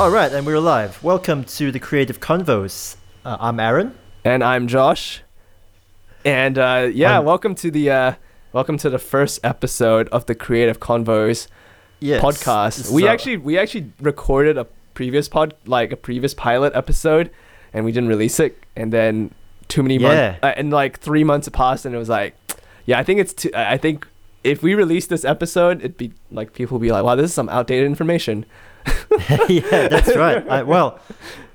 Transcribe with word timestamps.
All 0.00 0.10
right, 0.10 0.32
and 0.32 0.46
we're 0.46 0.60
live. 0.60 1.02
Welcome 1.02 1.42
to 1.44 1.72
the 1.72 1.80
Creative 1.80 2.20
Convos. 2.20 2.94
Uh, 3.24 3.36
I'm 3.40 3.58
Aaron. 3.58 3.96
And 4.24 4.44
I'm 4.44 4.68
Josh. 4.68 5.22
And 6.24 6.56
uh, 6.56 6.88
yeah, 6.92 7.18
Um, 7.18 7.24
welcome 7.24 7.54
to 7.56 7.70
the 7.70 7.90
uh, 7.90 8.12
welcome 8.52 8.78
to 8.78 8.90
the 8.90 8.98
first 9.00 9.40
episode 9.42 10.08
of 10.10 10.26
the 10.26 10.34
Creative 10.36 10.78
Convos 10.78 11.48
Yes, 11.98 12.22
podcast. 12.22 12.76
this 12.76 12.90
We 12.90 13.08
actually 13.08 13.38
we 13.38 13.58
actually 13.58 13.90
recorded 14.00 14.56
a 14.56 14.66
previous 14.94 15.28
pod 15.28 15.54
like 15.66 15.90
a 15.90 15.96
previous 15.96 16.32
pilot 16.32 16.74
episode, 16.76 17.30
and 17.72 17.84
we 17.84 17.90
didn't 17.90 18.08
release 18.08 18.38
it. 18.38 18.56
And 18.76 18.92
then 18.92 19.32
too 19.66 19.82
many 19.82 19.96
Yeah. 19.96 20.08
months, 20.08 20.38
uh, 20.44 20.52
and 20.56 20.70
like 20.70 21.00
three 21.00 21.24
months 21.24 21.48
passed, 21.48 21.84
and 21.84 21.92
it 21.94 21.98
was 21.98 22.08
like, 22.08 22.34
yeah, 22.86 23.00
I 23.00 23.02
think 23.02 23.18
it's 23.20 23.34
too. 23.34 23.50
I 23.52 23.72
I 23.74 23.76
think 23.76 24.06
if 24.44 24.62
we 24.62 24.74
release 24.76 25.08
this 25.08 25.24
episode, 25.24 25.78
it'd 25.78 25.96
be 25.96 26.12
like 26.30 26.52
people 26.52 26.78
would 26.78 26.82
be 26.86 26.92
like, 26.92 27.02
wow, 27.02 27.16
this 27.16 27.30
is 27.30 27.34
some 27.34 27.48
outdated 27.48 27.86
information. 27.86 28.46
yeah, 29.48 29.88
that's 29.88 30.14
right. 30.16 30.46
I, 30.48 30.62
well, 30.62 31.00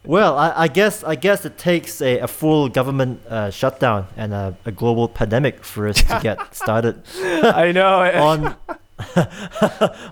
well, 0.05 0.37
I, 0.37 0.53
I 0.63 0.67
guess 0.67 1.03
I 1.03 1.15
guess 1.15 1.45
it 1.45 1.57
takes 1.57 2.01
a, 2.01 2.19
a 2.19 2.27
full 2.27 2.69
government 2.69 3.21
uh, 3.27 3.49
shutdown 3.51 4.07
and 4.17 4.33
a, 4.33 4.57
a 4.65 4.71
global 4.71 5.07
pandemic 5.07 5.63
for 5.63 5.88
us 5.88 6.01
to 6.03 6.19
get 6.21 6.55
started 6.55 7.01
I 7.21 7.71
know. 7.71 7.99
on 8.13 8.55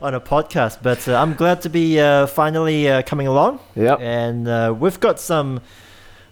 on 0.01 0.13
a 0.13 0.19
podcast. 0.21 0.79
But 0.81 1.07
uh, 1.07 1.15
I'm 1.15 1.33
glad 1.33 1.61
to 1.63 1.69
be 1.69 1.99
uh, 1.99 2.27
finally 2.27 2.89
uh, 2.89 3.01
coming 3.03 3.27
along, 3.27 3.59
yep. 3.75 3.99
and 3.99 4.47
uh, 4.47 4.73
we've 4.77 4.99
got 4.99 5.19
some 5.19 5.61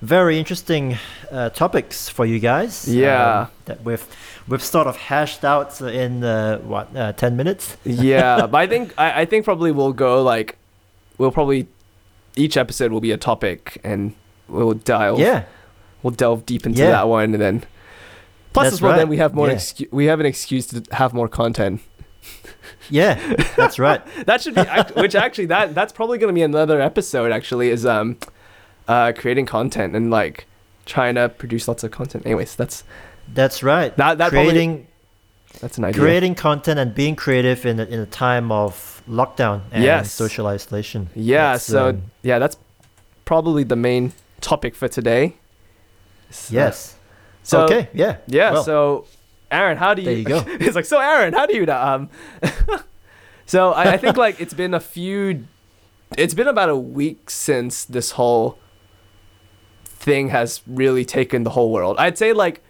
very 0.01 0.39
interesting 0.39 0.97
uh, 1.31 1.49
topics 1.49 2.07
for 2.09 2.25
you 2.25 2.39
guys. 2.39 2.87
Yeah. 2.87 3.41
um, 3.41 3.47
that 3.65 3.83
we've 3.83 4.05
we've 4.47 4.63
sort 4.63 4.87
of 4.87 4.97
hashed 4.97 5.43
out 5.43 5.79
in 5.81 6.23
uh, 6.23 6.59
what 6.59 6.95
uh, 6.95 7.13
ten 7.13 7.35
minutes. 7.35 7.77
yeah, 7.83 8.47
but 8.47 8.57
I 8.57 8.67
think 8.67 8.93
I, 8.97 9.21
I 9.21 9.25
think 9.25 9.45
probably 9.45 9.71
we'll 9.71 9.93
go 9.93 10.23
like 10.23 10.57
we'll 11.19 11.31
probably 11.31 11.67
each 12.35 12.57
episode 12.57 12.91
will 12.91 13.01
be 13.01 13.11
a 13.11 13.17
topic 13.17 13.79
and 13.83 14.15
we'll 14.47 14.73
delve 14.73 15.19
Yeah. 15.19 15.43
we'll 16.01 16.11
delve 16.11 16.45
deep 16.47 16.65
into 16.65 16.79
Yeah. 16.81 16.89
that 16.91 17.07
one 17.07 17.33
and 17.35 17.41
then 17.41 17.63
plus 18.53 18.65
That's 18.65 18.73
as 18.77 18.81
well 18.81 18.97
then 18.97 19.07
we 19.09 19.17
have 19.17 19.35
more 19.35 19.47
Yeah. 19.47 19.53
excu- 19.55 19.91
we 19.91 20.05
have 20.05 20.19
an 20.19 20.25
excuse 20.25 20.65
to 20.67 20.83
have 20.95 21.13
more 21.13 21.27
content. 21.27 21.81
Yeah, 22.91 23.15
that's 23.55 23.77
right. 23.77 24.01
That 24.25 24.41
should 24.41 24.55
be 24.55 24.63
which 24.99 25.13
actually 25.15 25.45
that 25.47 25.75
that's 25.75 25.93
probably 25.93 26.17
going 26.17 26.33
to 26.33 26.37
be 26.37 26.41
another 26.41 26.81
episode 26.81 27.31
actually 27.31 27.69
is 27.69 27.85
um 27.85 28.17
uh 28.87 29.11
creating 29.15 29.45
content 29.45 29.95
and 29.95 30.09
like 30.09 30.45
trying 30.85 31.15
to 31.15 31.29
produce 31.29 31.67
lots 31.67 31.83
of 31.83 31.91
content. 31.91 32.25
Anyways, 32.25 32.55
that's 32.55 32.83
That's 33.31 33.61
right. 33.61 33.95
that 33.97 34.17
that 34.17 34.31
probably, 34.31 34.49
creating 34.51 34.87
that's 35.61 35.77
an 35.77 35.85
idea. 35.85 36.01
creating 36.01 36.35
content 36.35 36.79
and 36.79 36.93
being 36.95 37.15
creative 37.15 37.65
in 37.65 37.79
a, 37.79 37.85
in 37.85 37.99
a 37.99 38.05
time 38.05 38.51
of 38.51 39.01
lockdown 39.09 39.61
and 39.71 39.83
Yes. 39.83 40.11
social 40.11 40.47
isolation. 40.47 41.09
yeah, 41.15 41.53
That's, 41.53 41.63
so 41.65 41.89
um, 41.89 42.03
yeah, 42.21 42.39
that's 42.39 42.57
probably 43.25 43.63
the 43.63 43.75
main 43.75 44.13
topic 44.41 44.75
for 44.75 44.87
today. 44.87 45.35
So- 46.29 46.53
yes. 46.53 46.95
So 47.43 47.63
okay. 47.63 47.89
Yeah. 47.93 48.17
Yeah. 48.27 48.51
Well, 48.51 48.63
so, 48.63 49.05
Aaron, 49.49 49.77
how 49.77 49.93
do 49.95 50.01
you? 50.03 50.05
there 50.05 50.17
you 50.17 50.23
go. 50.25 50.43
it's 50.47 50.75
like 50.75 50.85
so, 50.85 50.99
Aaron, 50.99 51.33
how 51.33 51.45
do 51.47 51.55
you? 51.55 51.65
Um. 51.71 52.09
so 53.47 53.71
I, 53.71 53.93
I 53.93 53.97
think 53.97 54.17
like 54.17 54.39
it's 54.39 54.53
been 54.53 54.73
a 54.75 54.79
few. 54.79 55.45
It's 56.17 56.35
been 56.35 56.47
about 56.47 56.69
a 56.69 56.75
week 56.75 57.29
since 57.31 57.85
this 57.85 58.11
whole 58.11 58.59
thing 59.83 60.29
has 60.29 60.61
really 60.67 61.05
taken 61.05 61.43
the 61.43 61.51
whole 61.51 61.71
world. 61.71 61.95
I'd 61.97 62.17
say 62.17 62.33
like 62.33 62.61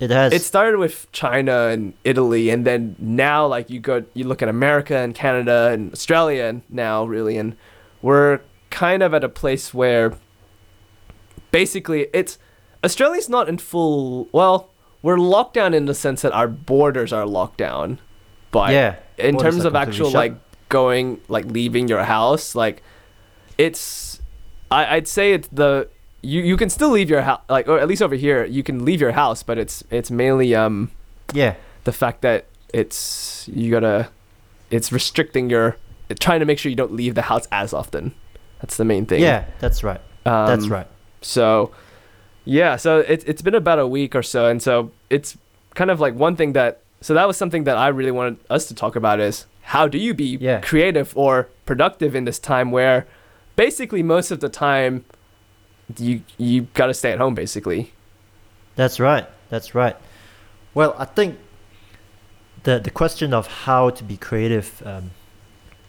it 0.00 0.10
has. 0.10 0.32
it 0.32 0.42
started 0.42 0.78
with 0.78 1.10
China 1.12 1.68
and 1.68 1.94
Italy, 2.04 2.50
and 2.50 2.66
then 2.66 2.96
now 2.98 3.46
like 3.46 3.70
you 3.70 3.80
go 3.80 4.04
you 4.14 4.24
look 4.24 4.42
at 4.42 4.48
America 4.48 4.96
and 4.96 5.14
Canada 5.14 5.70
and 5.72 5.92
Australia 5.92 6.44
and 6.44 6.62
now 6.68 7.04
really, 7.04 7.36
and 7.36 7.56
we're 8.02 8.40
kind 8.70 9.02
of 9.02 9.14
at 9.14 9.24
a 9.24 9.28
place 9.28 9.72
where 9.72 10.14
basically 11.50 12.08
it's 12.12 12.38
Australia's 12.84 13.28
not 13.28 13.48
in 13.48 13.58
full. 13.58 14.28
Well, 14.32 14.70
we're 15.02 15.18
locked 15.18 15.54
down 15.54 15.74
in 15.74 15.86
the 15.86 15.94
sense 15.94 16.22
that 16.22 16.32
our 16.32 16.48
borders 16.48 17.12
are 17.12 17.26
locked 17.26 17.58
down, 17.58 17.98
but 18.50 18.72
yeah. 18.72 18.96
in 19.18 19.38
terms 19.38 19.64
of 19.64 19.74
actual 19.74 20.10
like 20.10 20.34
going 20.68 21.20
like 21.28 21.44
leaving 21.46 21.88
your 21.88 22.02
house 22.02 22.54
like 22.54 22.82
it's 23.56 24.20
I, 24.70 24.96
i'd 24.96 25.08
say 25.08 25.32
it's 25.32 25.48
the 25.48 25.88
you, 26.32 26.40
you 26.50 26.56
can 26.56 26.68
still 26.70 26.90
leave 26.98 27.08
your 27.14 27.22
house 27.22 27.42
like 27.48 27.66
or 27.68 27.78
at 27.78 27.88
least 27.88 28.02
over 28.02 28.14
here 28.26 28.44
you 28.56 28.62
can 28.68 28.84
leave 28.88 29.00
your 29.00 29.12
house 29.22 29.42
but 29.48 29.56
it's 29.62 29.84
it's 29.90 30.10
mainly 30.10 30.54
um 30.54 30.90
Yeah. 31.32 31.54
the 31.84 31.92
fact 31.92 32.18
that 32.22 32.40
it's 32.80 33.48
you 33.52 33.70
gotta 33.70 34.08
it's 34.70 34.88
restricting 34.92 35.50
your 35.50 35.76
trying 36.20 36.40
to 36.40 36.46
make 36.46 36.58
sure 36.58 36.70
you 36.70 36.76
don't 36.84 36.92
leave 37.02 37.14
the 37.14 37.22
house 37.32 37.46
as 37.52 37.72
often 37.72 38.14
that's 38.60 38.76
the 38.76 38.84
main 38.84 39.04
thing 39.06 39.20
Yeah. 39.22 39.44
That's 39.60 39.82
right. 39.84 40.00
um, 40.24 40.46
That's 40.50 40.68
right. 40.68 40.86
so, 41.20 41.70
yeah, 42.44 42.76
so 42.76 42.90
it's 43.00 43.24
it's 43.30 43.42
been 43.42 43.54
about 43.54 43.78
a 43.78 43.86
week 43.86 44.14
or 44.14 44.22
so, 44.22 44.46
and 44.46 44.62
so 44.62 44.90
it's 45.10 45.36
kind 45.74 45.90
of 45.90 45.98
like 46.00 46.14
one 46.14 46.36
thing 46.36 46.52
that 46.54 46.80
so 47.00 47.12
that 47.14 47.26
was 47.26 47.36
something 47.36 47.64
that 47.64 47.76
I 47.76 47.88
really 47.88 48.12
wanted 48.12 48.36
us 48.48 48.66
to 48.68 48.74
talk 48.74 48.96
about 48.96 49.20
is 49.20 49.46
how 49.74 49.88
do 49.88 49.98
you 49.98 50.14
be 50.14 50.38
Yeah. 50.40 50.60
creative 50.60 51.08
or 51.16 51.48
productive 51.66 52.14
in 52.18 52.24
this 52.24 52.38
time 52.38 52.70
where 52.70 53.04
basically 53.56 54.02
most 54.02 54.30
of 54.30 54.38
the 54.40 54.48
time 54.48 55.04
you 55.98 56.22
you 56.38 56.62
got 56.74 56.86
to 56.86 56.94
stay 56.94 57.12
at 57.12 57.18
home 57.18 57.34
basically. 57.34 57.92
That's 58.74 59.00
right. 59.00 59.26
That's 59.48 59.74
right. 59.74 59.96
Well, 60.74 60.94
I 60.98 61.04
think 61.04 61.38
the 62.64 62.78
the 62.78 62.90
question 62.90 63.32
of 63.32 63.46
how 63.46 63.90
to 63.90 64.04
be 64.04 64.16
creative 64.16 64.82
um, 64.84 65.10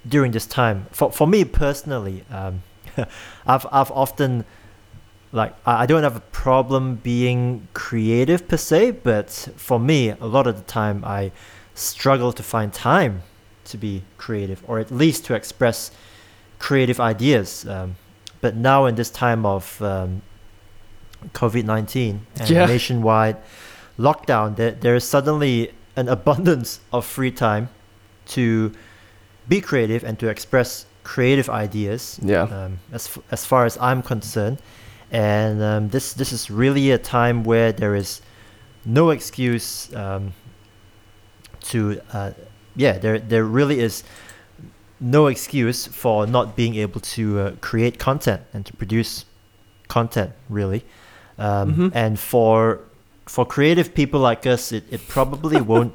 during 0.07 0.31
this 0.31 0.45
time 0.45 0.85
for 0.91 1.11
for 1.11 1.27
me 1.27 1.43
personally, 1.43 2.23
um, 2.31 2.63
I've 3.45 3.65
I've 3.71 3.91
often 3.91 4.45
like 5.31 5.53
I 5.65 5.85
don't 5.85 6.03
have 6.03 6.15
a 6.15 6.21
problem 6.31 6.95
being 6.95 7.67
creative 7.73 8.47
per 8.47 8.57
se, 8.57 8.91
but 8.91 9.29
for 9.55 9.79
me, 9.79 10.09
a 10.09 10.25
lot 10.25 10.47
of 10.47 10.55
the 10.55 10.63
time 10.63 11.03
I 11.03 11.31
struggle 11.73 12.31
to 12.33 12.43
find 12.43 12.71
time 12.73 13.23
to 13.65 13.77
be 13.77 14.03
creative 14.17 14.63
or 14.67 14.79
at 14.79 14.89
least 14.91 15.25
to 15.25 15.35
express 15.35 15.91
creative 16.59 16.99
ideas. 16.99 17.67
Um, 17.67 17.95
but 18.41 18.55
now 18.55 18.85
in 18.85 18.95
this 18.95 19.09
time 19.09 19.45
of 19.45 19.81
um, 19.81 20.21
COVID 21.33 21.65
nineteen 21.65 22.25
and 22.39 22.49
Yeah. 22.49 22.65
nationwide 22.65 23.37
lockdown, 23.99 24.55
there 24.55 24.71
there 24.71 24.95
is 24.95 25.03
suddenly 25.03 25.71
an 25.95 26.07
abundance 26.09 26.79
of 26.93 27.05
free 27.05 27.31
time 27.31 27.69
to 28.35 28.71
be 29.47 29.61
creative 29.61 30.03
and 30.03 30.19
to 30.19 30.27
express 30.27 30.85
creative 31.03 31.49
ideas. 31.49 32.19
Yeah. 32.21 32.43
Um, 32.43 32.79
as 32.91 33.07
f- 33.07 33.23
as 33.31 33.45
far 33.45 33.65
as 33.65 33.77
I'm 33.79 34.01
concerned, 34.01 34.57
and 35.11 35.61
um, 35.63 35.89
this 35.89 36.13
this 36.13 36.31
is 36.33 36.51
really 36.51 36.91
a 36.91 36.97
time 36.97 37.43
where 37.43 37.71
there 37.71 37.95
is 37.95 38.21
no 38.85 39.09
excuse 39.09 39.93
um, 39.95 40.33
to 41.61 41.99
uh, 42.13 42.31
yeah 42.75 42.97
there 42.99 43.19
there 43.19 43.43
really 43.43 43.79
is 43.79 44.03
no 44.99 45.27
excuse 45.27 45.87
for 45.87 46.25
not 46.27 46.55
being 46.55 46.75
able 46.75 46.99
to 46.99 47.39
uh, 47.39 47.51
create 47.61 47.97
content 47.99 48.41
and 48.53 48.65
to 48.65 48.73
produce 48.73 49.25
content 49.87 50.31
really 50.49 50.83
um, 51.37 51.73
Mhm. 51.75 51.91
and 51.93 52.19
for 52.19 52.79
for 53.25 53.45
creative 53.45 53.93
people 53.93 54.19
like 54.19 54.45
us 54.45 54.71
it, 54.71 54.83
it 54.89 55.01
probably 55.07 55.61
won't 55.73 55.93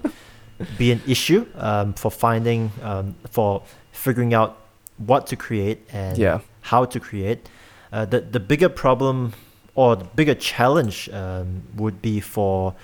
be 0.78 0.92
an 0.92 1.00
issue 1.06 1.46
um, 1.56 1.92
for 1.94 2.10
finding 2.10 2.70
um, 2.82 3.14
for 3.30 3.62
figuring 3.92 4.34
out 4.34 4.56
what 4.98 5.26
to 5.26 5.36
create 5.36 5.78
and 5.92 6.16
Yeah. 6.18 6.38
how 6.60 6.84
to 6.84 7.00
create 7.00 7.48
uh, 7.92 8.04
the 8.04 8.20
the 8.20 8.40
bigger 8.40 8.68
problem 8.68 9.32
or 9.74 9.96
the 9.96 10.04
bigger 10.14 10.34
challenge 10.34 11.08
um, 11.12 11.62
would 11.76 12.00
be 12.02 12.20
for 12.20 12.74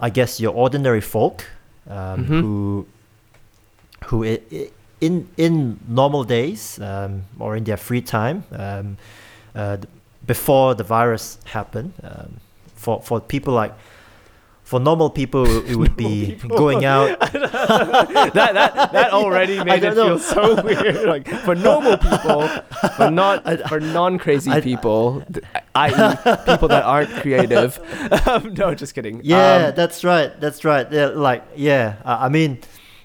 I 0.00 0.10
guess 0.10 0.40
your 0.40 0.54
ordinary 0.54 1.00
folk 1.00 1.44
um, 1.88 2.24
Mhm. 2.26 2.40
who 2.40 2.86
who 4.06 4.24
i- 4.24 4.40
i- 4.52 4.70
in 5.00 5.28
in 5.36 5.78
normal 5.88 6.24
days 6.24 6.78
um, 6.80 7.22
or 7.38 7.56
in 7.56 7.64
their 7.64 7.76
free 7.78 8.02
time 8.02 8.44
um, 8.52 8.96
uh, 9.54 9.76
before 10.26 10.74
the 10.74 10.84
virus 10.84 11.38
happened 11.44 11.92
um, 12.02 12.36
for 12.76 13.00
for 13.02 13.20
people 13.20 13.54
like 13.54 13.72
for 14.62 14.78
normal 14.78 15.10
people 15.10 15.44
it 15.66 15.74
would 15.74 15.96
be 16.06 16.36
going 16.48 16.84
out 16.84 17.18
that 17.32 18.32
that 18.34 18.92
that 18.92 19.10
already 19.12 19.62
made 19.64 19.82
it 19.82 19.96
know. 19.96 20.16
feel 20.16 20.18
so 20.18 20.62
weird. 20.62 21.08
Like 21.08 21.26
for 21.44 21.54
normal 21.56 21.96
people, 21.96 22.48
but 22.98 23.10
not 23.10 23.42
for 23.68 23.80
non-crazy 23.80 24.50
I- 24.52 24.60
people, 24.60 25.24
i.e., 25.74 26.16
people 26.46 26.68
that 26.68 26.84
aren't 26.84 27.10
creative. 27.20 27.80
Um, 28.28 28.54
no, 28.54 28.74
just 28.74 28.94
kidding. 28.94 29.20
Yeah, 29.24 29.66
Um, 29.70 29.74
that's 29.74 30.04
right. 30.04 30.30
That's 30.40 30.64
right. 30.64 30.86
Yeah, 30.92 31.06
like 31.06 31.42
yeah. 31.56 31.96
I, 32.04 32.26
I 32.26 32.28
mean, 32.28 32.58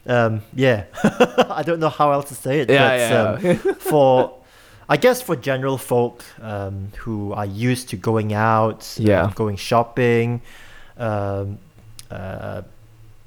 um, 0.07 0.41
yeah. 0.53 0.85
I 1.49 1.63
don't 1.65 1.79
know 1.79 1.89
how 1.89 2.11
else 2.11 2.29
to 2.29 2.35
say 2.35 2.59
it. 2.61 2.69
yeah, 2.69 3.35
but, 3.35 3.43
yeah. 3.43 3.51
Um, 3.51 3.75
for, 3.79 4.33
I 4.87 4.97
guess 4.97 5.21
for 5.21 5.35
general 5.35 5.77
folk 5.77 6.23
um, 6.41 6.91
who 6.97 7.33
are 7.33 7.45
used 7.45 7.89
to 7.89 7.97
going 7.97 8.33
out, 8.33 8.95
Yeah. 8.99 9.23
um, 9.23 9.31
going 9.31 9.55
shopping, 9.57 10.41
um, 10.97 11.57
uh, 12.11 12.61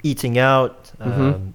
eating 0.03 0.39
out, 0.39 0.93
um, 1.01 1.55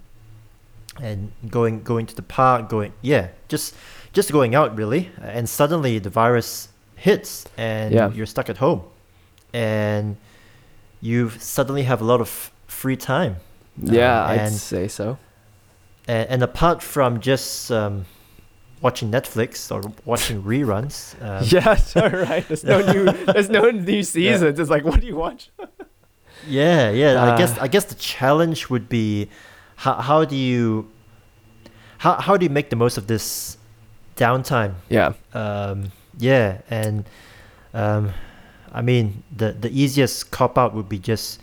and 1.01 1.31
going 1.49 1.81
going 1.83 2.05
to 2.05 2.15
the 2.15 2.21
park, 2.21 2.69
going 2.69 2.93
yeah, 3.01 3.29
just 3.47 3.73
just 4.11 4.31
going 4.31 4.53
out 4.55 4.75
really, 4.77 5.09
and 5.21 5.47
suddenly 5.49 5.97
the 5.99 6.09
virus 6.09 6.67
hits 6.95 7.45
and 7.57 7.93
Yeah. 7.93 8.11
you're 8.11 8.27
stuck 8.27 8.49
at 8.49 8.57
home, 8.57 8.81
and 9.53 10.17
you 11.01 11.29
suddenly 11.39 11.83
have 11.83 12.01
a 12.01 12.05
lot 12.05 12.21
of 12.21 12.51
free 12.67 12.95
time. 12.97 13.37
Yeah, 13.81 14.23
Um, 14.23 14.29
I'd 14.31 14.39
and- 14.39 14.53
say 14.53 14.87
so. 14.87 15.17
and, 16.07 16.29
and 16.29 16.43
apart 16.43 16.81
from 16.83 17.19
just 17.19 17.71
um, 17.71 18.05
watching 18.81 19.09
Netflix 19.11 19.71
or 19.71 19.91
watching 20.05 20.43
reruns, 20.43 21.15
um, 21.21 21.43
yeah, 21.47 21.75
so 21.75 22.01
right. 22.07 22.47
There's 22.47 22.63
no 22.63 22.81
new. 22.91 23.05
There's 23.33 23.49
no 23.49 23.69
new 23.71 24.03
seasons. 24.03 24.59
It's 24.59 24.69
like, 24.69 24.83
what 24.85 24.99
do 25.01 25.07
you 25.07 25.15
watch? 25.15 25.49
yeah, 26.47 26.89
yeah. 26.91 27.23
I 27.33 27.37
guess 27.37 27.57
Uh, 27.57 27.63
I 27.63 27.67
guess 27.67 27.85
the 27.85 27.95
challenge 27.95 28.69
would 28.69 28.89
be 28.89 29.29
how 29.77 29.93
how 29.95 30.25
do 30.25 30.35
you 30.35 30.89
how 31.99 32.13
how 32.19 32.37
do 32.37 32.43
you 32.45 32.49
make 32.51 32.69
the 32.69 32.75
most 32.75 32.97
of 32.97 33.07
this 33.07 33.57
downtime? 34.17 34.73
Yeah, 34.89 35.13
Um, 35.33 35.91
yeah, 36.19 36.61
and 36.69 37.05
um, 37.73 38.11
I 38.71 38.81
mean 38.81 39.23
the 39.35 39.53
the 39.53 39.69
easiest 39.71 40.29
cop 40.31 40.57
out 40.57 40.73
would 40.75 40.89
be 40.89 40.99
just 40.99 41.39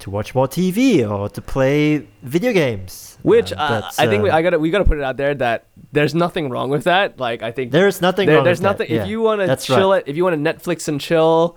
to 0.00 0.10
watch 0.10 0.34
more 0.34 0.46
TV 0.48 1.08
or 1.08 1.28
to 1.30 1.40
play 1.40 2.06
video 2.22 2.52
games. 2.52 3.18
which 3.22 3.52
Um, 3.52 3.58
uh, 3.58 3.90
I 3.98 4.06
think 4.06 4.22
we, 4.22 4.30
uh, 4.30 4.36
I 4.36 4.42
gotta 4.42 4.58
we 4.58 4.70
gotta 4.70 4.84
put 4.84 4.98
it 4.98 5.04
out 5.04 5.16
there 5.16 5.34
that 5.34 5.64
there's 5.92 6.14
nothing 6.14 6.50
wrong 6.50 6.68
with 6.70 6.84
that. 6.84 7.18
Like 7.18 7.42
I 7.42 7.50
think 7.52 7.72
there 7.72 7.88
is 7.88 8.00
nothing 8.00 8.26
there- 8.26 8.36
wrong 8.36 8.44
there's 8.44 8.58
with 8.58 8.62
that, 8.64 8.78
nothing. 8.80 8.94
yeah. 8.94 9.02
If 9.02 9.08
you 9.08 9.20
want 9.22 9.40
to 9.40 9.56
chill 9.56 9.90
right. 9.92 10.02
it, 10.06 10.10
if 10.10 10.16
you 10.16 10.24
want 10.24 10.34
to 10.42 10.52
Netflix 10.52 10.86
and 10.88 11.00
chill, 11.00 11.56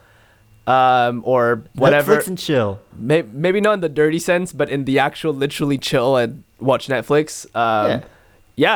um, 0.68 1.21
or 1.25 1.63
whatever, 1.75 2.15
Netflix 2.18 2.27
and 2.27 2.38
chill. 2.38 2.80
may, 2.95 3.24
maybe 3.24 3.59
not 3.59 3.74
in 3.74 3.80
the 3.81 3.89
dirty 3.89 4.19
sense, 4.19 4.53
but 4.53 4.69
in 4.69 4.86
the 4.86 5.00
actual 5.00 5.33
literally 5.33 5.77
chill 5.77 6.15
and 6.15 6.44
watch 6.59 6.88
Netflix. 6.88 7.45
Um, 7.56 7.89
Yeah. 7.91 8.01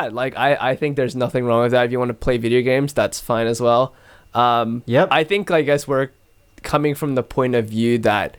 yeah. 0.04 0.08
like 0.12 0.36
I, 0.36 0.56
I 0.72 0.76
think 0.76 0.96
there's 0.96 1.14
nothing 1.16 1.44
wrong 1.46 1.62
with 1.62 1.72
that. 1.72 1.86
If 1.86 1.92
you 1.92 1.98
want 1.98 2.08
to 2.10 2.14
play 2.14 2.36
video 2.36 2.62
games, 2.62 2.92
that's 2.92 3.20
fine 3.20 3.46
as 3.46 3.60
well. 3.60 3.94
Um, 4.34 4.82
Yep. 4.86 5.08
I 5.10 5.22
think, 5.24 5.50
I 5.50 5.62
guess 5.62 5.86
we're 5.86 6.08
coming 6.62 6.94
from 6.96 7.14
the 7.14 7.22
point 7.22 7.54
of 7.54 7.66
view 7.66 7.98
that, 7.98 8.36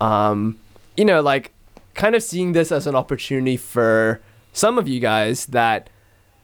um, 0.00 0.58
you 0.98 1.04
know, 1.04 1.22
like 1.22 1.52
kind 1.94 2.14
of 2.14 2.22
seeing 2.22 2.52
this 2.52 2.72
as 2.72 2.86
an 2.86 2.94
opportunity 2.94 3.56
for 3.56 4.20
some 4.52 4.78
of 4.78 4.88
you 4.88 4.98
guys 5.00 5.46
that, 5.46 5.88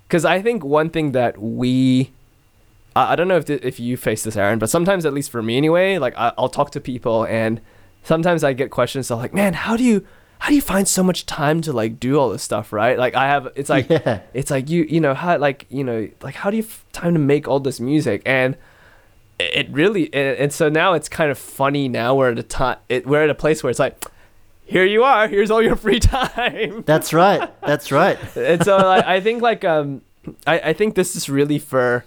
because 0.07 0.25
I 0.25 0.41
think 0.41 0.65
one 0.65 0.91
thing 0.91 1.13
that 1.13 1.39
we, 1.39 2.13
I, 2.95 3.13
I 3.13 3.17
don't 3.17 3.27
know 3.27 3.37
if 3.37 3.47
th- 3.47 3.63
if 3.63 3.81
you 3.81 3.97
face 3.97 4.23
this, 4.23 4.37
Aaron, 4.37 4.61
but 4.61 4.71
sometimes, 4.71 5.05
at 5.05 5.13
least 5.13 5.31
for 5.31 5.43
me 5.43 5.57
anyway, 5.57 5.99
like 5.99 6.17
I, 6.17 6.33
I'll 6.39 6.49
talk 6.49 6.71
to 6.71 6.81
people 6.81 7.25
and 7.27 7.61
sometimes 8.05 8.45
I 8.45 8.53
get 8.53 8.71
questions. 8.71 9.09
So 9.09 9.17
like, 9.17 9.35
man, 9.35 9.55
how 9.55 9.77
do 9.77 9.83
you 9.83 10.07
how 10.39 10.51
do 10.51 10.55
you 10.55 10.63
find 10.63 10.87
so 10.87 11.03
much 11.03 11.27
time 11.27 11.61
to 11.63 11.73
like 11.73 11.99
do 11.99 12.19
all 12.19 12.29
this 12.29 12.43
stuff, 12.43 12.73
right? 12.73 12.99
Like 12.99 13.15
I 13.15 13.27
have, 13.27 13.49
it's 13.57 13.71
like 13.71 13.89
yeah. 13.89 14.21
it's 14.35 14.51
like 14.51 14.69
you 14.69 14.85
you 14.85 15.01
know 15.01 15.15
how 15.15 15.37
like 15.39 15.67
you 15.69 15.83
know 15.83 16.09
like 16.23 16.37
how 16.37 16.51
do 16.51 16.59
you 16.59 16.63
f- 16.63 16.85
time 16.93 17.15
to 17.15 17.21
make 17.21 17.49
all 17.49 17.61
this 17.61 17.81
music 17.81 18.23
and 18.25 18.57
it 19.41 19.69
really 19.71 20.13
and, 20.15 20.37
and 20.37 20.53
so 20.53 20.69
now 20.69 20.93
it's 20.93 21.09
kind 21.09 21.31
of 21.31 21.39
funny 21.39 21.89
now 21.89 22.15
we're 22.15 22.31
at 22.31 22.39
a 22.39 22.43
time 22.43 22.79
it, 22.89 23.07
we're 23.07 23.25
at 23.25 23.31
a 23.31 23.35
place 23.35 23.63
where 23.63 23.71
it's 23.71 23.81
like 23.81 24.05
here 24.67 24.85
you 24.85 25.05
are 25.05 25.29
here's 25.29 25.51
all 25.51 25.63
your 25.63 25.77
free 25.77 26.01
time 26.17 26.83
That's 26.87 27.13
right. 27.13 27.51
That's 27.61 27.93
right. 27.93 28.19
and 28.37 28.65
so 28.65 28.77
like, 28.79 29.05
i 29.05 29.21
think 29.21 29.43
like 29.43 29.65
um 29.65 30.03
I, 30.47 30.59
I 30.71 30.73
think 30.73 30.95
this 30.95 31.15
is 31.17 31.29
really 31.29 31.59
for 31.59 32.05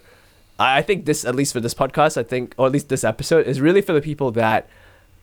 I 0.59 0.81
think 0.81 1.06
this 1.06 1.24
at 1.24 1.36
least 1.36 1.54
for 1.54 1.59
this 1.59 1.75
podcast 1.75 2.18
I 2.18 2.24
think 2.24 2.56
or 2.57 2.65
at 2.65 2.71
least 2.71 2.89
this 2.89 3.04
episode 3.04 3.45
is 3.45 3.62
really 3.62 3.81
for 3.81 3.94
the 3.94 4.01
people 4.01 4.31
that 4.31 4.68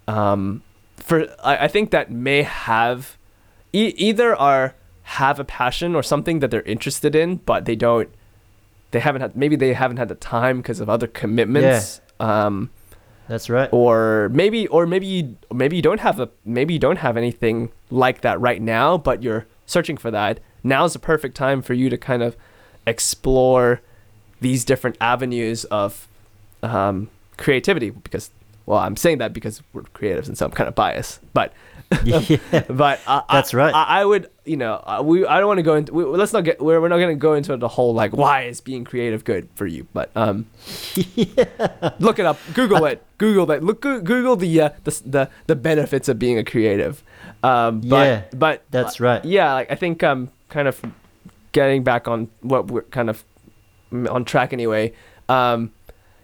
um 0.07 0.63
for 0.97 1.27
I, 1.43 1.65
I 1.65 1.69
think 1.69 1.91
that 1.91 2.11
may 2.13 2.43
have 2.43 3.17
e- 3.73 3.95
either 3.97 4.37
are 4.37 4.75
have 5.03 5.41
a 5.41 5.45
passion 5.45 5.97
or 5.97 6.03
something 6.05 6.39
that 6.39 6.51
they're 6.53 6.63
interested 6.63 7.17
in 7.17 7.37
but 7.37 7.65
they 7.65 7.75
don't 7.75 8.09
they 8.93 9.01
haven't 9.01 9.23
had 9.23 9.35
maybe 9.37 9.57
they 9.57 9.73
haven't 9.75 9.97
had 9.97 10.07
the 10.09 10.15
time 10.15 10.59
because 10.59 10.79
of 10.81 10.89
other 10.89 11.09
commitments 11.09 12.01
Yeah. 12.21 12.45
um 12.47 12.71
That's 13.29 13.49
right. 13.49 13.69
or 13.73 14.29
maybe 14.33 14.67
or 14.69 14.87
maybe 14.87 15.07
you, 15.07 15.37
maybe 15.53 15.77
you 15.77 15.83
don't 15.83 16.01
have 16.01 16.21
a 16.21 16.29
maybe 16.45 16.75
you 16.75 16.81
don't 16.81 16.99
have 16.99 17.17
anything 17.17 17.73
like 17.91 18.21
that 18.21 18.41
right 18.41 18.61
now 18.61 18.99
but 18.99 19.23
you're 19.23 19.47
searching 19.67 19.97
for 19.97 20.11
that 20.11 20.41
now's 20.63 20.93
the 20.93 20.99
perfect 20.99 21.35
time 21.37 21.63
for 21.63 21.73
you 21.75 21.89
to 21.89 21.97
kind 21.97 22.23
of 22.23 22.37
explore 22.87 23.81
these 24.41 24.65
different 24.65 24.97
avenues 25.01 25.65
of 25.67 26.07
um, 26.63 27.09
creativity 27.39 27.91
because 27.91 28.31
well 28.67 28.79
i'm 28.79 28.97
saying 28.97 29.19
that 29.19 29.33
because 29.33 29.63
we're 29.73 29.83
creatives 29.83 30.27
and 30.29 30.37
so 30.39 30.47
i'm 30.47 30.53
kind 30.53 30.69
of 30.69 30.75
biased 30.75 31.21
but 31.33 31.53
yeah. 32.05 32.21
but 32.69 32.99
uh, 33.07 33.21
That's 33.31 33.53
I, 33.53 33.57
right. 33.59 33.75
I, 33.75 33.85
I 34.01 34.05
would 34.05 34.31
you 34.45 34.57
know 34.57 34.83
uh, 34.87 35.03
we 35.05 35.27
i 35.27 35.39
don't 35.39 35.47
want 35.47 35.59
to 35.59 35.63
go 35.63 35.75
into 35.77 35.93
we, 35.93 36.05
let's 36.05 36.33
not 36.33 36.43
get 36.43 36.61
we're, 36.61 36.81
we're 36.81 36.89
not 36.89 36.97
going 36.97 37.15
to 37.15 37.21
go 37.21 37.35
into 37.35 37.57
the 37.57 37.69
whole 37.69 37.93
like 37.95 38.13
why 38.13 38.43
is 38.45 38.61
being 38.61 38.85
creative 38.85 39.23
good 39.25 39.49
for 39.55 39.67
you 39.67 39.87
but 39.93 40.11
um 40.17 40.47
look 41.99 42.19
it 42.19 42.25
up 42.27 42.39
google 42.55 42.85
it 42.87 43.03
google 43.19 43.47
that 43.47 43.63
look 43.63 43.81
google 43.81 44.37
the 44.37 44.61
uh, 44.61 44.71
the, 44.85 45.03
the 45.05 45.31
the 45.47 45.57
benefits 45.57 46.09
of 46.09 46.19
being 46.19 46.39
a 46.39 46.45
creative 46.45 47.03
um 47.43 47.81
but 47.83 48.07
Yeah, 48.07 48.23
but 48.35 48.63
That's 48.71 48.99
right. 49.01 49.25
yeah 49.25 49.53
like 49.53 49.71
i 49.71 49.75
think 49.75 50.03
um 50.03 50.31
kind 50.49 50.69
of 50.69 50.81
getting 51.53 51.85
back 51.85 52.09
on 52.09 52.29
what 52.41 52.69
we're 52.71 52.83
kind 52.83 53.11
of 53.11 53.25
mm, 53.93 54.11
on 54.11 54.25
track 54.25 54.53
anyway 54.53 54.93
um 55.29 55.71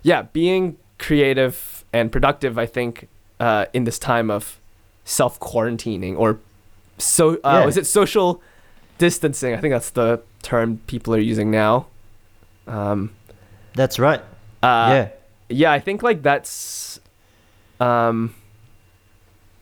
yeah 0.03 0.23
being 0.23 0.77
creative 0.99 1.80
and 1.93 2.11
productive 2.13 2.59
i 2.59 2.67
think 2.67 3.09
uh 3.41 3.67
in 3.73 3.85
this 3.85 3.99
time 3.99 4.31
of 4.31 4.59
self 5.05 5.39
quarantining 5.41 6.17
or 6.19 6.39
so 6.99 7.35
uh 7.45 7.61
Yeah. 7.63 7.67
is 7.67 7.77
it 7.77 7.87
social 7.87 8.41
distancing 8.99 9.55
i 9.55 9.57
think 9.57 9.73
that's 9.73 9.91
the 9.91 10.21
term 10.43 10.79
people 10.87 11.15
are 11.15 11.19
using 11.19 11.51
now 11.51 11.87
um 12.67 13.11
That's 13.75 13.99
right. 13.99 14.21
uh 14.63 14.91
yeah. 14.95 15.09
yeah 15.49 15.73
i 15.73 15.81
think 15.81 16.03
like 16.03 16.23
that's 16.23 17.01
um 17.81 18.35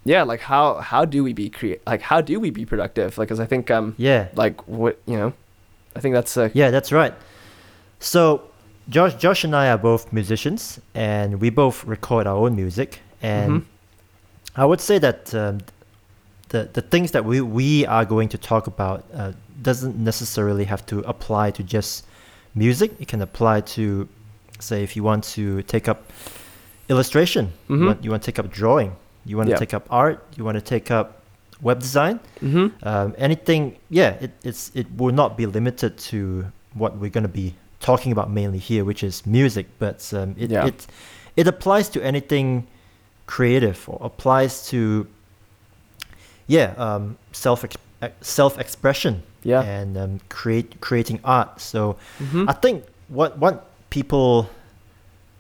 yeah 0.05 0.23
like 0.23 0.41
how 0.41 0.77
how 0.77 1.05
do 1.05 1.23
we 1.23 1.33
be 1.33 1.49
create 1.51 1.81
like 1.87 2.03
how 2.03 2.21
do 2.21 2.41
we 2.41 2.51
be 2.51 2.65
productive 2.67 3.17
like 3.19 3.29
because 3.29 3.41
i 3.41 3.47
think 3.47 3.71
um 3.71 3.95
Yeah. 3.97 4.29
like 4.35 4.67
what 4.67 4.99
you 5.07 5.17
know 5.17 5.33
i 5.97 6.01
think 6.01 6.15
that's 6.15 6.37
Yeah, 6.37 6.71
that's 6.71 6.93
right. 6.93 7.15
So, 8.01 8.43
Josh, 8.89 9.15
Josh 9.17 9.45
and 9.45 9.55
I 9.55 9.69
are 9.69 9.79
both 9.79 10.13
musicians, 10.13 10.81
and 10.95 11.41
we 11.41 11.51
both 11.51 11.85
record 11.85 12.27
our 12.27 12.37
own 12.37 12.57
music. 12.57 13.01
And 13.23 13.53
Mhm. 13.53 13.65
I 14.57 14.65
would 14.65 14.81
say 14.81 14.99
that 14.99 15.35
um, 15.35 15.59
the 16.49 16.69
the 16.73 16.81
things 16.81 17.11
that 17.11 17.25
we 17.25 17.41
we 17.41 17.87
are 17.87 18.05
going 18.05 18.29
to 18.31 18.39
talk 18.39 18.67
about 18.67 19.05
uh, 19.15 19.33
doesn't 19.63 19.97
necessarily 19.99 20.65
have 20.65 20.85
to 20.87 21.01
apply 21.01 21.51
to 21.51 21.63
just 21.63 22.05
music. 22.55 22.91
It 22.99 23.09
can 23.09 23.21
apply 23.23 23.61
to, 23.77 24.09
say, 24.59 24.83
if 24.83 24.97
you 24.97 25.03
want 25.05 25.25
to 25.37 25.63
take 25.63 25.87
up 25.89 25.99
illustration, 26.89 27.53
Mhm. 27.69 27.79
you, 27.81 27.87
want, 27.87 28.05
you 28.05 28.11
want 28.11 28.23
to 28.23 28.33
take 28.33 28.39
up 28.39 28.51
drawing, 28.51 28.93
you 29.27 29.37
want 29.37 29.49
to 29.51 29.59
take 29.59 29.75
up 29.75 29.87
art, 29.91 30.25
you 30.37 30.45
want 30.45 30.55
to 30.57 30.63
take 30.65 30.91
up 30.91 31.07
web 31.61 31.81
design 31.81 32.21
mm-hmm. 32.41 32.69
um, 32.89 33.13
anything 33.19 33.75
yeah 33.91 34.11
it, 34.21 34.31
it's 34.45 34.71
it 34.77 34.87
will 34.97 35.13
not 35.13 35.37
be 35.37 35.45
limited 35.45 35.99
to 35.99 36.47
what 36.75 36.97
we're 36.99 37.11
going 37.11 37.27
to 37.27 37.37
be 37.43 37.53
talking 37.91 38.13
about 38.17 38.29
mainly 38.41 38.63
here 38.71 38.85
which 38.91 39.03
is 39.09 39.15
music 39.39 39.67
but 39.85 39.99
um, 40.19 40.29
it, 40.43 40.51
Yeah. 40.51 40.71
it 40.71 40.79
it 41.41 41.47
applies 41.55 41.87
to 41.95 41.99
anything 42.13 42.47
creative 43.35 43.79
or 43.91 43.99
applies 44.11 44.53
to 44.71 45.07
yeah 46.57 46.69
um, 46.85 47.05
self 47.33 47.59
self 48.21 48.53
expression 48.65 49.15
yeah 49.53 49.63
and 49.63 49.97
um, 50.03 50.13
create 50.29 50.69
creating 50.87 51.19
art 51.25 51.51
so 51.61 51.81
mm-hmm. 52.23 52.45
I 52.53 52.55
think 52.63 52.77
what 53.09 53.31
what 53.39 53.55
people 53.91 54.49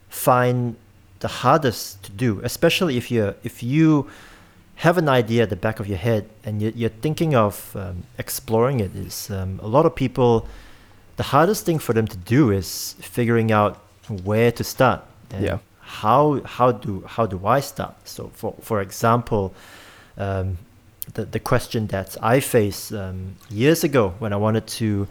find 0.08 0.76
the 1.20 1.28
hardest 1.28 2.02
to 2.04 2.10
do, 2.12 2.40
especially 2.42 2.96
if 2.96 3.10
you 3.10 3.34
if 3.42 3.62
you 3.62 4.08
have 4.76 4.96
an 4.98 5.08
idea 5.08 5.42
at 5.42 5.50
the 5.50 5.56
back 5.56 5.80
of 5.80 5.86
your 5.88 5.98
head 5.98 6.22
and 6.44 6.62
you're, 6.62 6.70
you're 6.80 6.96
thinking 7.02 7.34
of 7.34 7.74
um, 7.74 8.04
exploring 8.16 8.78
it, 8.80 8.94
is 8.94 9.30
um, 9.30 9.60
a 9.62 9.68
lot 9.68 9.84
of 9.86 9.94
people. 9.94 10.46
The 11.18 11.24
hardest 11.24 11.64
thing 11.66 11.78
for 11.80 11.92
them 11.94 12.06
to 12.06 12.16
do 12.16 12.50
is 12.50 12.94
figuring 13.00 13.52
out 13.52 13.76
where 14.24 14.50
to 14.52 14.64
start. 14.64 15.00
And 15.34 15.44
Yeah. 15.44 15.58
How 16.02 16.40
how 16.56 16.72
do 16.72 17.02
how 17.16 17.26
do 17.26 17.38
I 17.58 17.60
start? 17.62 17.94
So 18.04 18.30
for 18.34 18.54
for 18.60 18.80
example, 18.80 19.52
um, 20.16 20.58
the 21.14 21.24
the 21.24 21.40
question 21.40 21.86
that 21.88 22.16
I 22.34 22.40
faced 22.40 22.92
um, 22.92 23.34
years 23.50 23.84
ago 23.84 24.12
when 24.20 24.32
I 24.32 24.36
wanted 24.36 24.66
to 24.78 25.06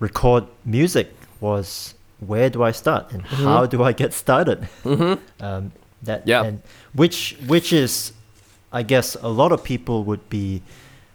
record 0.00 0.44
music 0.64 1.08
was 1.40 1.94
where 2.26 2.50
do 2.50 2.62
I 2.68 2.72
start 2.72 3.12
and 3.12 3.22
Mhm. 3.24 3.44
how 3.44 3.66
do 3.66 3.82
I 3.88 3.92
get 3.92 4.12
started? 4.12 4.58
Mm-hmm. 4.84 5.14
Um, 5.46 5.72
that 6.06 6.20
Yeah. 6.26 6.44
and 6.46 6.58
which 6.94 7.36
which 7.48 7.72
is, 7.72 8.12
I 8.80 8.82
guess, 8.84 9.16
a 9.22 9.28
lot 9.28 9.52
of 9.52 9.62
people 9.62 10.04
would 10.04 10.28
be 10.28 10.60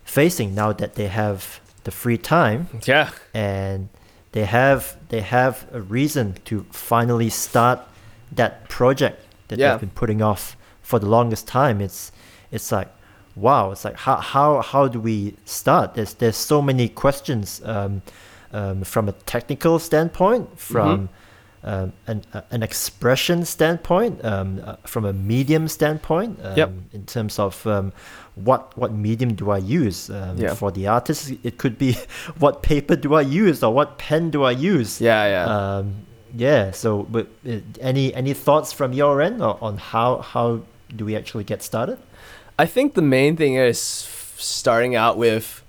facing 0.04 0.56
now 0.56 0.74
that 0.74 0.94
they 0.96 1.08
have 1.08 1.42
the 1.84 1.92
free 1.92 2.18
time 2.18 2.68
yeah 2.88 3.10
and 3.34 3.88
they 4.32 4.46
have 4.46 4.98
they 5.10 5.22
have 5.22 5.66
a 5.72 5.82
reason 5.82 6.36
to 6.46 6.66
finally 6.72 7.30
start 7.30 7.80
that 8.36 8.68
project 8.70 9.18
that 9.48 9.60
Yeah. 9.60 9.72
they've 9.72 9.82
been 9.82 9.90
putting 10.02 10.22
off 10.22 10.56
for 10.82 11.00
the 11.00 11.08
longest 11.08 11.48
time. 11.48 11.82
It's 11.82 12.12
it's 12.52 12.72
like, 12.72 12.90
wow, 13.36 13.72
it's 13.72 13.84
like 13.86 13.96
how 13.98 14.18
how 14.18 14.62
how 14.62 14.88
do 14.88 15.00
we 15.00 15.36
start? 15.46 15.94
There's 15.96 16.14
there's 16.16 16.38
so 16.38 16.62
many 16.62 16.90
questions 16.90 17.62
um, 17.66 18.02
um, 18.54 18.84
from 18.84 19.10
a 19.10 19.12
technical 19.26 19.80
standpoint, 19.80 20.60
from 20.60 21.10
um, 21.64 21.94
an 22.08 22.22
uh, 22.34 22.42
an 22.52 22.64
expression 22.64 23.46
standpoint, 23.46 24.24
um, 24.24 24.62
uh, 24.66 24.76
from 24.86 25.06
a 25.06 25.14
medium 25.14 25.68
standpoint, 25.68 26.40
um, 26.44 26.58
Yep. 26.58 26.72
in 26.94 27.06
terms 27.06 27.40
of 27.40 27.66
um, 27.68 27.92
what 28.44 28.76
what 28.78 28.92
medium 28.94 29.34
do 29.36 29.52
I 29.52 29.58
use 29.58 30.10
um, 30.10 30.38
Yeah. 30.38 30.54
for 30.54 30.72
the 30.72 30.88
artist? 30.88 31.34
It 31.44 31.58
could 31.58 31.78
be 31.78 31.94
what 32.40 32.62
paper 32.62 32.96
do 32.96 33.14
I 33.16 33.22
use 33.22 33.64
or 33.64 33.74
what 33.74 33.98
pen 33.98 34.30
do 34.32 34.44
I 34.44 34.52
use? 34.52 35.00
Yeah, 35.02 35.26
yeah. 35.28 35.46
Um, 35.78 35.94
yeah. 36.36 36.72
So, 36.72 37.04
but 37.10 37.28
uh, 37.48 37.58
any 37.82 38.14
any 38.14 38.34
thoughts 38.34 38.72
from 38.74 38.94
your 38.94 39.22
end 39.22 39.42
on 39.42 39.78
how 39.78 40.18
how 40.20 40.62
do 40.96 41.06
we 41.06 41.16
actually 41.16 41.44
get 41.44 41.62
started? 41.64 41.98
I 42.58 42.66
think 42.66 42.94
the 42.94 43.02
main 43.02 43.36
thing 43.38 43.56
is 43.56 44.06
f- 44.08 44.36
starting 44.40 44.96
out 44.96 45.18
with, 45.18 45.64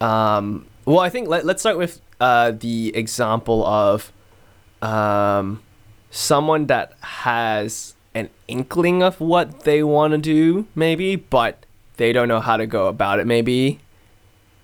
um, 0.00 0.66
well, 0.84 1.00
I 1.00 1.10
think 1.10 1.28
let, 1.28 1.44
let's 1.44 1.60
start 1.62 1.76
with 1.76 2.00
uh, 2.20 2.52
the 2.52 2.94
example 2.94 3.64
of 3.66 4.12
um, 4.82 5.62
someone 6.10 6.66
that 6.66 6.92
has 7.00 7.94
an 8.14 8.28
inkling 8.48 9.02
of 9.02 9.20
what 9.20 9.60
they 9.64 9.82
want 9.82 10.12
to 10.12 10.18
do, 10.18 10.66
maybe, 10.74 11.16
but 11.16 11.64
they 12.00 12.12
don't 12.12 12.28
know 12.28 12.40
how 12.40 12.56
to 12.56 12.66
go 12.66 12.86
about 12.88 13.20
it, 13.20 13.26
maybe, 13.26 13.78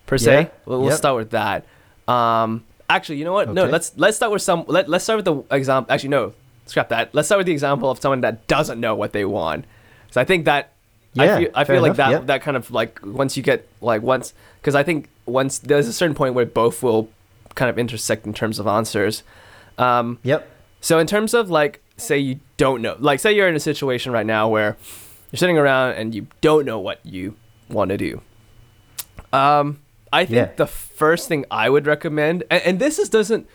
per 0.07 0.17
se. 0.19 0.33
Yeah, 0.43 0.49
We'll, 0.65 0.81
we'll 0.81 0.89
yep. 0.91 0.99
start 0.99 1.17
with 1.17 1.31
that. 1.31 1.65
Um, 2.09 2.65
actually, 2.89 3.19
you 3.19 3.25
know 3.25 3.33
what? 3.35 3.53
No, 3.53 3.67
let's 3.67 3.93
let's 3.97 4.17
start 4.17 4.33
with 4.33 4.43
some. 4.43 4.65
Let, 4.67 4.89
let's 4.89 5.05
start 5.05 5.19
with 5.19 5.27
the 5.27 5.55
example. 5.55 5.93
Actually, 5.93 6.09
no, 6.11 6.33
scrap 6.67 6.89
that. 6.89 7.15
Let's 7.15 7.29
start 7.29 7.39
with 7.39 7.47
the 7.47 7.53
example 7.53 7.91
of 7.91 8.01
someone 8.01 8.23
that 8.23 8.47
doesn't 8.49 8.81
know 8.81 8.95
what 8.95 9.13
they 9.13 9.25
want. 9.25 9.65
So 10.11 10.21
I 10.21 10.25
think 10.25 10.45
that 10.47 10.73
I 11.19 11.25
Yeah, 11.25 11.39
feel, 11.39 11.51
I 11.55 11.65
feel 11.65 11.83
like 11.83 11.97
that 11.97 12.11
yep. 12.11 12.27
that 12.27 12.43
kind 12.43 12.57
of 12.57 12.71
like 12.71 13.01
once 13.05 13.37
you 13.37 13.43
get 13.43 13.69
like 13.81 14.03
once 14.03 14.33
because 14.61 14.75
I 14.75 14.83
think 14.83 15.09
once 15.27 15.59
there's 15.59 15.89
a 15.89 15.93
certain 15.93 16.15
point 16.15 16.35
where 16.35 16.47
both 16.47 16.83
will 16.83 17.09
kind 17.55 17.69
of 17.71 17.79
intersect 17.79 18.25
in 18.27 18.33
terms 18.35 18.59
of 18.59 18.67
answers. 18.67 19.23
Um, 19.79 20.19
Yep. 20.23 20.49
so 20.81 20.99
in 20.99 21.07
terms 21.07 21.35
of 21.35 21.51
like 21.51 21.81
say 21.99 22.19
you 22.19 22.41
don't 22.57 22.81
know, 22.83 22.97
like 22.99 23.21
say 23.21 23.35
you're 23.37 23.49
in 23.49 23.57
a 23.57 23.61
situation 23.61 24.13
right 24.13 24.27
now 24.27 24.49
where 24.49 24.77
you're 25.37 25.39
sitting 25.39 25.59
around 25.59 25.93
and 25.97 26.15
you 26.15 26.27
don't 26.41 26.65
know 26.65 26.79
what 26.81 26.99
you 27.05 27.35
want 27.69 27.91
to 27.91 27.99
do. 27.99 28.23
Um, 29.35 29.81
I 30.11 30.25
think 30.25 30.37
Yeah. 30.37 30.53
the 30.57 30.67
first 30.67 31.29
thing 31.29 31.45
I 31.51 31.69
would 31.69 31.87
recommend, 31.87 32.43
and, 32.51 32.63
and 32.63 32.79
this 32.79 32.99
is 32.99 33.11
doesn't, 33.11 33.47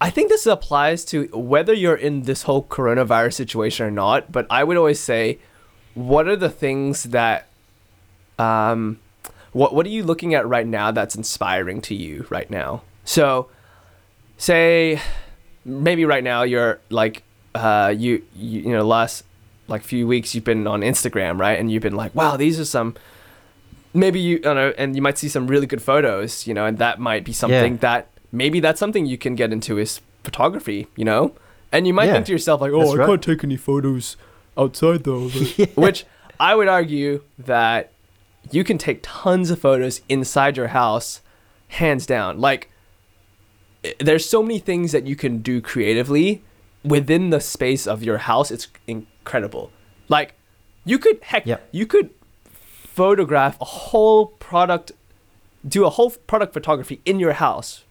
I 0.00 0.08
think 0.08 0.30
this 0.30 0.46
applies 0.46 1.04
to 1.06 1.24
whether 1.34 1.74
you're 1.74 1.94
in 1.96 2.22
this 2.22 2.44
whole 2.44 2.62
coronavirus 2.62 3.34
situation 3.34 3.84
or 3.86 3.90
not. 3.90 4.32
But 4.32 4.46
I 4.48 4.64
would 4.64 4.78
always 4.78 4.98
say, 4.98 5.38
what 5.94 6.26
are 6.26 6.36
the 6.36 6.48
things 6.48 7.04
that, 7.04 7.48
um, 8.38 8.98
what 9.52 9.74
what 9.74 9.84
are 9.86 9.90
you 9.90 10.04
looking 10.04 10.34
at 10.34 10.46
right 10.46 10.66
now 10.66 10.90
that's 10.90 11.14
inspiring 11.16 11.80
to 11.82 11.94
you 11.94 12.26
right 12.30 12.50
now? 12.50 12.82
So, 13.04 13.48
say, 14.36 15.00
maybe 15.64 16.04
right 16.04 16.22
now 16.24 16.42
you're 16.42 16.78
like, 16.90 17.22
uh, 17.54 17.92
you 17.96 18.22
you, 18.34 18.60
you 18.60 18.72
know 18.72 18.86
last 18.86 19.24
like 19.68 19.82
few 19.82 20.06
weeks 20.06 20.34
you've 20.34 20.44
been 20.44 20.66
on 20.66 20.80
Instagram, 20.80 21.38
right? 21.38 21.58
And 21.58 21.70
you've 21.70 21.82
been 21.82 21.96
like, 21.96 22.14
wow, 22.14 22.36
these 22.36 22.58
are 22.60 22.64
some 22.64 22.94
maybe 23.94 24.20
you, 24.20 24.36
I 24.38 24.40
don't 24.40 24.56
know, 24.56 24.72
and 24.76 24.94
you 24.94 25.00
might 25.02 25.16
see 25.16 25.28
some 25.28 25.46
really 25.46 25.66
good 25.66 25.80
photos, 25.82 26.46
you 26.46 26.52
know, 26.54 26.66
and 26.66 26.76
that 26.78 27.00
might 27.00 27.24
be 27.24 27.32
something 27.32 27.74
Yeah. 27.74 27.78
that 27.80 28.08
maybe 28.30 28.60
that's 28.60 28.78
something 28.78 29.06
you 29.06 29.16
can 29.16 29.34
get 29.34 29.52
into 29.52 29.78
is 29.78 30.00
photography, 30.22 30.86
you 30.96 31.04
know? 31.04 31.34
And 31.72 31.86
you 31.86 31.94
might 31.94 32.06
Yeah, 32.06 32.12
think 32.14 32.26
to 32.26 32.32
yourself 32.32 32.60
like, 32.60 32.72
oh, 32.72 32.80
that's 32.80 32.92
I 32.92 32.96
right. 32.98 33.06
can't 33.06 33.22
take 33.22 33.42
any 33.44 33.56
photos 33.56 34.16
outside 34.56 35.04
though. 35.04 35.30
Yeah. 35.56 35.66
Which 35.76 36.04
I 36.38 36.54
would 36.54 36.68
argue 36.68 37.22
that 37.38 37.92
you 38.52 38.64
can 38.64 38.76
take 38.78 39.00
tons 39.02 39.50
of 39.50 39.58
photos 39.60 40.02
inside 40.08 40.56
your 40.58 40.68
house, 40.68 41.22
hands 41.68 42.04
down. 42.06 42.38
Like, 42.38 42.70
eh, 43.82 43.92
there's 43.98 44.28
so 44.28 44.42
many 44.42 44.58
things 44.58 44.92
that 44.92 45.06
you 45.06 45.16
can 45.16 45.38
do 45.38 45.60
creatively 45.62 46.42
within 46.86 47.30
the 47.30 47.40
space 47.40 47.86
of 47.86 48.02
your 48.02 48.18
house. 48.18 48.50
It's 48.50 48.68
incredible. 48.86 49.70
Like, 50.08 50.34
you 50.84 50.98
could 50.98 51.18
heck, 51.22 51.46
Yep. 51.46 51.68
you 51.72 51.86
could 51.86 52.10
photograph 52.84 53.60
a 53.60 53.64
whole 53.64 54.26
product, 54.26 54.92
do 55.66 55.84
a 55.84 55.90
whole 55.90 56.10
product 56.10 56.52
photography 56.54 57.00
in 57.04 57.18
your 57.18 57.32
house. 57.34 57.84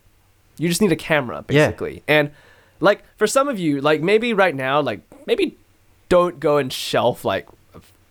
You 0.58 0.70
just 0.70 0.82
need 0.82 0.92
a 0.92 0.96
camera, 0.96 1.44
Yeah. 1.50 1.68
basically. 1.68 2.04
And 2.08 2.32
like 2.80 3.04
for 3.18 3.28
some 3.28 3.48
of 3.48 3.60
you, 3.60 3.82
like 3.82 4.02
maybe 4.02 4.34
right 4.34 4.56
now, 4.56 4.80
like 4.82 5.02
maybe 5.28 5.58
don't 6.10 6.40
go 6.40 6.58
and 6.58 6.72
shelf 6.72 7.25
like 7.25 7.48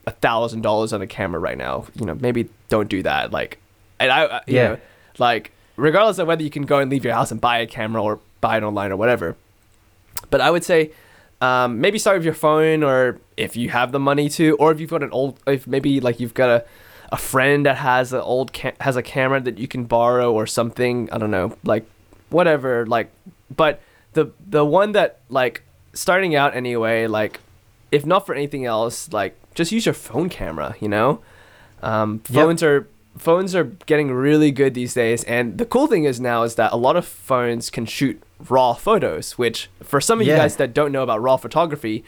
a 0.07 0.11
thousand 0.11 0.61
dollars 0.63 0.93
on 0.93 1.01
a 1.01 1.07
camera 1.07 1.41
right 1.41 1.57
now. 1.57 1.87
You 1.99 2.05
know, 2.07 2.15
maybe 2.15 2.49
don't 2.69 2.89
do 2.89 3.03
that. 3.03 3.33
Like, 3.33 3.59
and 3.99 4.13
I, 4.13 4.25
I 4.27 4.41
you 4.47 4.55
Yeah. 4.57 4.69
know, 4.69 4.79
like 5.19 5.53
regardless 5.77 6.19
of 6.19 6.29
whether 6.29 6.43
you 6.43 6.51
can 6.51 6.65
go 6.65 6.79
and 6.79 6.91
leave 6.91 7.05
your 7.05 7.15
house 7.15 7.31
and 7.31 7.41
buy 7.41 7.59
a 7.59 7.67
camera 7.67 8.03
or 8.03 8.21
buy 8.43 8.59
it 8.59 8.63
online 8.63 8.93
or 8.93 8.97
whatever. 8.97 9.37
But 10.31 10.41
I 10.41 10.51
would 10.51 10.65
say 10.65 10.91
um, 11.41 11.81
maybe 11.81 11.99
start 11.99 12.17
with 12.19 12.25
your 12.25 12.35
phone 12.35 12.83
or 12.83 13.19
if 13.37 13.57
you 13.57 13.69
have 13.71 13.93
the 13.93 13.99
money 14.01 14.29
to, 14.31 14.57
or 14.57 14.73
if 14.73 14.81
you've 14.81 14.91
got 14.91 15.03
an 15.03 15.11
old, 15.11 15.39
if 15.47 15.67
maybe 15.67 16.01
like 16.01 16.21
you've 16.21 16.35
got 16.35 16.49
a, 16.51 16.65
a 17.13 17.17
friend 17.17 17.67
that 17.67 17.77
has 17.77 18.13
an 18.13 18.21
old 18.21 18.53
ca- 18.53 18.73
has 18.81 18.97
a 18.97 19.03
camera 19.03 19.41
that 19.41 19.59
you 19.59 19.69
can 19.69 19.85
borrow 19.85 20.33
or 20.33 20.47
something. 20.47 21.09
I 21.13 21.19
don't 21.19 21.31
know, 21.31 21.57
like 21.65 21.85
whatever. 22.31 22.87
Like, 22.87 23.11
but 23.55 23.81
the 24.15 24.33
the 24.49 24.65
one 24.65 24.93
that 24.93 25.21
like 25.29 25.63
starting 25.93 26.35
out 26.35 26.55
anyway, 26.57 27.07
like 27.07 27.41
if 27.93 28.05
not 28.07 28.27
for 28.27 28.35
anything 28.35 28.65
else, 28.65 29.13
like 29.13 29.37
just 29.55 29.71
use 29.71 29.85
your 29.87 29.95
phone 29.95 30.29
camera. 30.29 30.75
You 30.81 30.89
know, 30.89 31.21
um, 31.83 32.21
Yep. 32.29 32.35
phones 32.45 32.63
are 32.63 32.89
phones 33.17 33.55
are 33.55 33.65
getting 33.87 34.11
really 34.11 34.51
good 34.51 34.75
these 34.75 34.95
days 34.95 35.23
and 35.25 35.59
the 35.59 35.65
cool 35.65 35.87
thing 35.87 36.05
is 36.05 36.21
now 36.21 36.43
is 36.43 36.57
that 36.57 36.73
a 36.73 36.77
lot 36.77 36.97
of 36.97 37.07
phones 37.07 37.71
can 37.71 37.87
shoot 37.87 38.21
raw 38.49 38.73
photos 38.75 39.39
which 39.39 39.71
for 39.83 40.01
some 40.01 40.21
of 40.21 40.27
you 40.27 40.35
guys 40.35 40.57
that 40.57 40.75
don't 40.75 40.91
know 40.91 41.03
about 41.03 41.23
raw 41.23 41.37
photography 41.37 42.05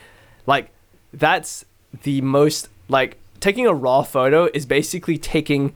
like 0.46 0.70
that's 1.12 1.64
the 2.02 2.20
most 2.20 2.68
like 2.88 3.18
taking 3.40 3.66
a 3.66 3.74
raw 3.74 4.02
photo 4.02 4.48
is 4.52 4.66
basically 4.66 5.16
taking 5.16 5.74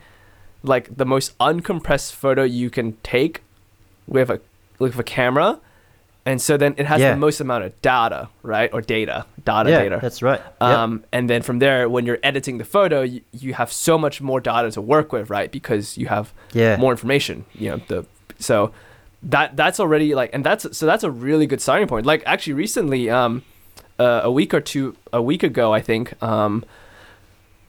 like 0.62 0.94
the 0.96 1.06
most 1.06 1.36
uncompressed 1.38 2.12
photo 2.12 2.42
you 2.42 2.68
can 2.68 2.96
take 3.02 3.42
with 4.06 4.30
a 4.30 4.40
with 4.78 4.98
a 4.98 5.04
camera 5.04 5.60
and 6.30 6.40
so 6.40 6.56
then 6.56 6.72
it 6.80 6.86
has 6.86 7.00
Yeah. 7.00 7.10
the 7.14 7.16
most 7.26 7.40
amount 7.40 7.64
of 7.64 7.70
data 7.82 8.28
right 8.42 8.70
or 8.72 8.80
data 8.96 9.26
data 9.44 9.68
yeah, 9.70 9.82
data 9.82 9.98
that's 10.00 10.22
right. 10.22 10.40
Yep. 10.60 10.62
um, 10.62 11.04
and 11.16 11.28
then 11.30 11.42
from 11.42 11.58
there, 11.64 11.88
when 11.94 12.06
you're 12.06 12.22
editing 12.30 12.58
the 12.58 12.64
photo, 12.76 12.98
you, 13.02 13.20
you 13.32 13.54
have 13.54 13.70
so 13.72 13.98
much 14.04 14.16
more 14.20 14.40
data 14.40 14.70
to 14.76 14.80
work 14.94 15.08
with, 15.14 15.30
right? 15.36 15.50
Because 15.58 15.98
you 16.00 16.06
have 16.16 16.26
yeah. 16.52 16.76
more 16.76 16.92
information. 16.92 17.36
You 17.62 17.70
know, 17.70 17.80
the 17.90 17.98
so 18.38 18.56
that 19.34 19.56
that's 19.56 19.78
already 19.80 20.14
like, 20.14 20.30
and 20.34 20.42
that's 20.44 20.64
so 20.78 20.86
that's 20.86 21.04
a 21.04 21.10
really 21.10 21.46
good 21.46 21.60
starting 21.60 21.88
point. 21.88 22.06
Like 22.06 22.22
actually, 22.26 22.54
recently, 22.54 23.10
um, 23.10 23.42
uh, 23.98 24.20
a 24.24 24.30
week 24.30 24.54
or 24.54 24.60
two, 24.60 24.96
a 25.12 25.22
week 25.30 25.42
ago, 25.42 25.74
I 25.78 25.82
think, 25.82 26.04
um, 26.22 26.64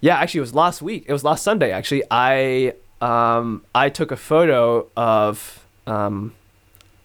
yeah, 0.01 0.17
actually, 0.21 0.39
it 0.39 0.47
was 0.49 0.55
last 0.55 0.81
week. 0.81 1.05
It 1.07 1.13
was 1.13 1.23
last 1.23 1.43
Sunday. 1.43 1.71
Actually, 1.71 2.03
I 2.11 2.73
um, 3.01 3.63
I 3.73 3.89
took 3.89 4.11
a 4.11 4.17
photo 4.17 4.87
of 4.95 5.65
um, 5.87 6.33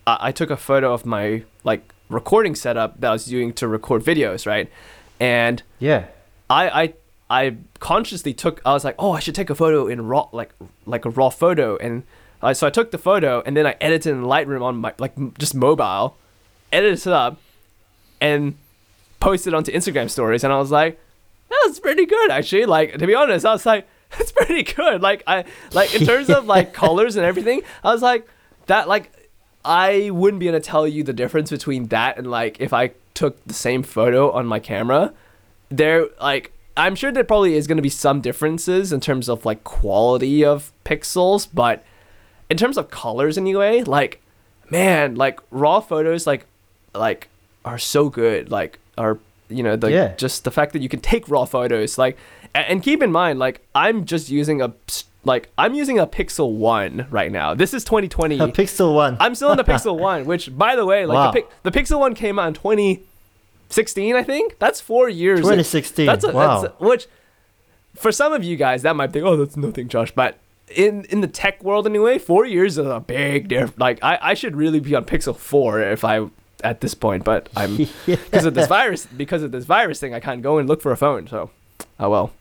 I, 0.06 0.28
I 0.28 0.32
took 0.32 0.50
a 0.50 0.56
photo 0.56 0.92
of 0.92 1.04
my 1.04 1.42
like 1.64 1.92
recording 2.08 2.54
setup 2.54 3.00
that 3.00 3.08
I 3.08 3.12
was 3.12 3.26
doing 3.26 3.52
to 3.54 3.68
record 3.68 4.02
videos, 4.02 4.46
right? 4.46 4.70
And 5.20 5.62
yeah. 5.78 6.06
I 6.48 6.82
I 6.82 6.94
I 7.28 7.56
consciously 7.80 8.32
took 8.32 8.60
I 8.64 8.72
was 8.72 8.84
like, 8.84 8.94
oh, 8.98 9.12
I 9.12 9.20
should 9.20 9.34
take 9.34 9.50
a 9.50 9.54
photo 9.54 9.88
in 9.88 10.06
raw 10.06 10.28
like 10.32 10.52
like 10.84 11.04
a 11.04 11.10
raw 11.10 11.30
photo, 11.30 11.76
and 11.76 12.04
uh, 12.42 12.54
so 12.54 12.66
I 12.66 12.70
took 12.70 12.90
the 12.90 12.98
photo 12.98 13.42
and 13.44 13.56
then 13.56 13.66
I 13.66 13.76
edited 13.80 14.12
in 14.12 14.22
Lightroom 14.22 14.62
on 14.62 14.76
my 14.76 14.94
like 14.98 15.12
m- 15.16 15.34
just 15.38 15.54
mobile, 15.54 16.16
edited 16.72 17.00
it 17.00 17.12
up, 17.12 17.40
and 18.20 18.56
posted 19.20 19.54
onto 19.54 19.72
Instagram 19.72 20.08
stories, 20.10 20.44
and 20.44 20.52
I 20.52 20.58
was 20.58 20.70
like, 20.70 21.00
that 21.48 21.62
was 21.66 21.80
pretty 21.80 22.06
good 22.06 22.30
actually. 22.30 22.66
Like 22.66 22.98
to 22.98 23.06
be 23.06 23.14
honest, 23.14 23.44
I 23.44 23.52
was 23.52 23.66
like, 23.66 23.88
that's 24.16 24.30
pretty 24.30 24.62
good. 24.62 25.02
Like 25.02 25.24
I 25.26 25.44
like 25.72 25.94
in 25.94 26.06
terms 26.06 26.30
of 26.30 26.46
like 26.46 26.72
colors 26.84 27.16
and 27.16 27.26
everything, 27.26 27.62
I 27.82 27.92
was 27.92 28.02
like 28.02 28.28
that 28.66 28.86
like 28.86 29.10
I 29.66 30.10
wouldn't 30.10 30.38
be 30.40 30.48
able 30.48 30.60
to 30.60 30.64
tell 30.64 30.86
you 30.86 31.02
the 31.02 31.12
difference 31.12 31.50
between 31.50 31.88
that 31.88 32.16
and 32.16 32.30
like 32.30 32.60
if 32.60 32.72
I 32.72 32.92
took 33.14 33.44
the 33.46 33.54
same 33.54 33.82
photo 33.82 34.30
on 34.30 34.46
my 34.46 34.60
camera. 34.60 35.12
There 35.68 36.06
like 36.20 36.52
I'm 36.76 36.94
sure 36.94 37.10
there 37.10 37.24
probably 37.24 37.54
is 37.54 37.66
going 37.66 37.76
to 37.78 37.82
be 37.82 37.88
some 37.88 38.20
differences 38.20 38.92
in 38.92 39.00
terms 39.00 39.28
of 39.28 39.44
like 39.44 39.64
quality 39.64 40.44
of 40.44 40.72
pixels, 40.84 41.48
but 41.52 41.82
in 42.48 42.56
terms 42.56 42.76
of 42.76 42.90
colors 42.90 43.36
anyway, 43.36 43.82
like 43.82 44.22
man, 44.70 45.16
like 45.16 45.40
raw 45.50 45.80
photos 45.80 46.26
like 46.26 46.46
like 46.94 47.28
are 47.64 47.78
so 47.78 48.08
good. 48.08 48.50
Like 48.50 48.78
are 48.96 49.18
you 49.48 49.62
know 49.62 49.74
the 49.76 49.90
Yeah. 49.90 50.14
just 50.16 50.44
the 50.44 50.50
fact 50.50 50.72
that 50.74 50.82
you 50.82 50.88
can 50.88 51.00
take 51.00 51.28
raw 51.28 51.44
photos 51.44 51.98
like 51.98 52.16
and 52.54 52.82
keep 52.82 53.02
in 53.02 53.12
mind 53.12 53.38
like 53.38 53.60
I'm 53.74 54.04
just 54.04 54.28
using 54.28 54.60
a 54.62 54.72
like 55.26 55.50
I'm 55.58 55.74
using 55.74 55.98
a 55.98 56.06
Pixel 56.06 56.52
1 56.56 57.08
right 57.10 57.30
now. 57.30 57.52
This 57.54 57.74
is 57.74 57.84
2020. 57.84 58.38
A 58.38 58.48
Pixel 58.48 58.94
One. 58.94 59.16
I'm 59.20 59.34
still 59.34 59.50
in 59.50 59.56
the 59.58 59.64
Pixel 59.64 59.98
1, 60.00 60.24
which 60.24 60.56
by 60.56 60.76
the 60.76 60.86
way, 60.86 61.04
like 61.04 61.14
Wow. 61.16 61.30
the, 61.32 61.70
the 61.70 61.78
Pixel 61.78 61.98
1 62.00 62.14
came 62.14 62.38
out 62.38 62.48
in 62.48 62.54
2016, 62.54 64.16
I 64.16 64.22
think. 64.22 64.58
That's 64.58 64.80
4 64.80 65.08
years. 65.08 65.40
2016. 65.40 66.06
That's 66.06 66.24
a, 66.24 66.32
wow. 66.32 66.60
that's 66.62 66.74
a- 66.80 66.84
which 66.84 67.06
for 67.94 68.12
some 68.12 68.32
of 68.32 68.44
you 68.44 68.56
guys, 68.56 68.82
that 68.82 68.94
might 68.96 69.12
think, 69.12 69.24
oh, 69.24 69.36
that's 69.36 69.56
nothing, 69.56 69.88
Josh. 69.88 70.12
But 70.12 70.38
in 70.74 71.04
in 71.10 71.20
the 71.20 71.28
tech 71.28 71.62
world 71.62 71.86
anyway, 71.86 72.18
four 72.18 72.44
years 72.44 72.76
is 72.76 72.86
a 72.86 73.00
big 73.00 73.48
difference. 73.48 73.78
Like 73.78 74.02
I, 74.02 74.18
I 74.20 74.34
should 74.34 74.56
really 74.56 74.80
be 74.80 74.94
on 74.94 75.04
Pixel 75.04 75.36
four 75.36 75.80
if 75.80 76.04
I 76.04 76.26
at 76.64 76.80
this 76.80 76.92
point, 76.94 77.22
but 77.24 77.48
I'm 77.56 77.76
because 78.06 78.44
of 78.44 78.54
this 78.54 78.66
virus 78.66 79.06
because 79.06 79.42
of 79.42 79.52
this 79.52 79.64
virus 79.64 80.00
thing, 80.00 80.12
I 80.12 80.20
can't 80.20 80.42
go 80.42 80.58
and 80.58 80.68
look 80.68 80.82
for 80.82 80.90
a 80.92 80.96
phone. 80.96 81.26
So, 81.28 81.50
oh 82.00 82.10
well. 82.10 82.32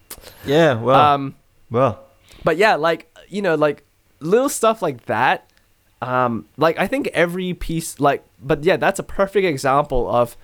yeah. 0.46 0.74
Well, 0.82 1.00
Um, 1.00 1.36
well. 1.70 2.05
But 2.44 2.58
yeah, 2.58 2.76
like 2.76 3.12
you 3.28 3.42
know, 3.42 3.56
like 3.56 3.84
little 4.20 4.50
stuff 4.50 4.82
like 4.82 5.06
that. 5.06 5.50
Um, 6.02 6.46
like 6.58 6.78
I 6.78 6.88
think 6.88 7.08
every 7.08 7.54
piece, 7.54 8.00
like, 8.00 8.24
but 8.42 8.64
yeah, 8.64 8.78
that's 8.78 9.00
a 9.00 9.04
perfect 9.04 9.46
example 9.46 10.10
of 10.10 10.38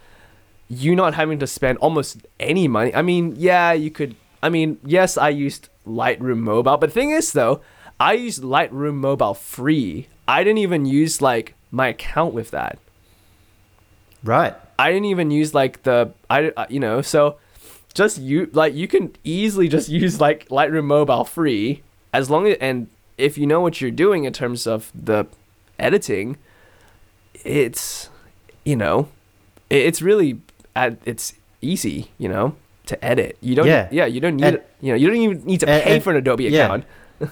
you 0.70 0.96
not 0.96 1.14
having 1.14 1.40
to 1.40 1.48
spend 1.48 1.78
almost 1.80 2.26
any 2.40 2.68
money. 2.68 2.96
I 2.96 3.02
mean, 3.02 3.36
yeah, 3.38 3.74
you 3.74 3.92
could. 3.92 4.16
I 4.42 4.50
mean, 4.50 4.80
yes, 4.84 5.18
I 5.18 5.30
used 5.30 5.70
Lightroom 5.86 6.40
Mobile, 6.40 6.78
but 6.78 6.88
the 6.88 6.94
thing 6.94 7.12
is, 7.12 7.34
though, 7.34 7.62
I 8.00 8.14
used 8.14 8.42
Lightroom 8.42 8.96
Mobile 8.96 9.34
free. 9.34 10.08
I 10.28 10.44
didn't 10.44 10.60
even 10.60 10.86
use 10.86 11.22
like 11.22 11.56
my 11.70 11.90
account 11.90 12.34
with 12.34 12.52
that. 12.52 12.80
Right. 14.24 14.56
I 14.80 14.92
didn't 14.92 15.06
even 15.06 15.30
use 15.30 15.54
like 15.54 15.84
the 15.84 16.12
I 16.30 16.54
you 16.70 16.80
know 16.80 17.02
so 17.02 17.38
just 17.94 18.18
you 18.20 18.50
like 18.54 18.74
you 18.74 18.88
can 18.88 19.12
easily 19.24 19.68
just 19.68 19.90
use 20.04 20.20
like 20.22 20.48
Lightroom 20.50 20.86
Mobile 20.86 21.24
free 21.26 21.84
as 22.14 22.30
long 22.30 22.48
as 22.48 22.58
and 22.62 22.88
if 23.18 23.38
you 23.38 23.46
know 23.46 23.62
what 23.62 23.82
you're 23.82 23.92
doing 23.92 24.24
in 24.26 24.34
terms 24.34 24.66
of 24.68 24.92
the 24.96 25.26
editing, 25.80 26.38
it's 27.46 28.10
you 28.64 28.76
know 28.76 29.08
it's 29.70 30.02
really 30.02 30.40
it's 31.06 31.34
easy 31.62 32.12
you 32.18 32.28
know 32.30 32.56
to 32.88 33.04
edit. 33.06 33.38
You 33.42 33.56
don't 33.56 33.68
Yeah. 33.68 33.88
yeah 33.92 34.06
you 34.06 34.20
don't 34.20 34.36
need 34.38 34.46
And- 34.46 34.62
you 34.82 34.92
know 34.92 34.98
you 34.98 35.08
don't 35.08 35.18
even 35.18 35.46
need 35.46 35.60
to 35.62 35.70
and- 35.70 35.84
pay 35.84 35.96
and- 35.96 36.04
for 36.04 36.12
an 36.12 36.18
Adobe 36.18 36.46
yeah. 36.46 36.66
account. 36.66 36.86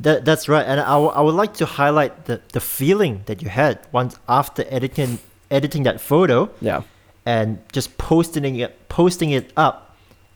That 0.00 0.24
that's 0.24 0.48
right, 0.48 0.64
and 0.64 0.78
I, 0.78 0.90
w- 0.94 1.10
I 1.10 1.20
would 1.20 1.34
like 1.34 1.54
to 1.54 1.66
highlight 1.66 2.26
the, 2.26 2.40
the 2.52 2.60
feeling 2.60 3.22
that 3.26 3.42
you 3.42 3.48
had 3.48 3.80
once 3.90 4.14
after 4.28 4.64
editing 4.70 5.18
editing 5.50 5.82
that 5.82 6.00
photo 6.00 6.48
Yeah. 6.60 6.82
And 7.28 7.48
just 7.76 7.88
posting 7.98 8.56
it 8.64 8.72
posting 8.88 9.30
it 9.38 9.46
up, 9.66 9.76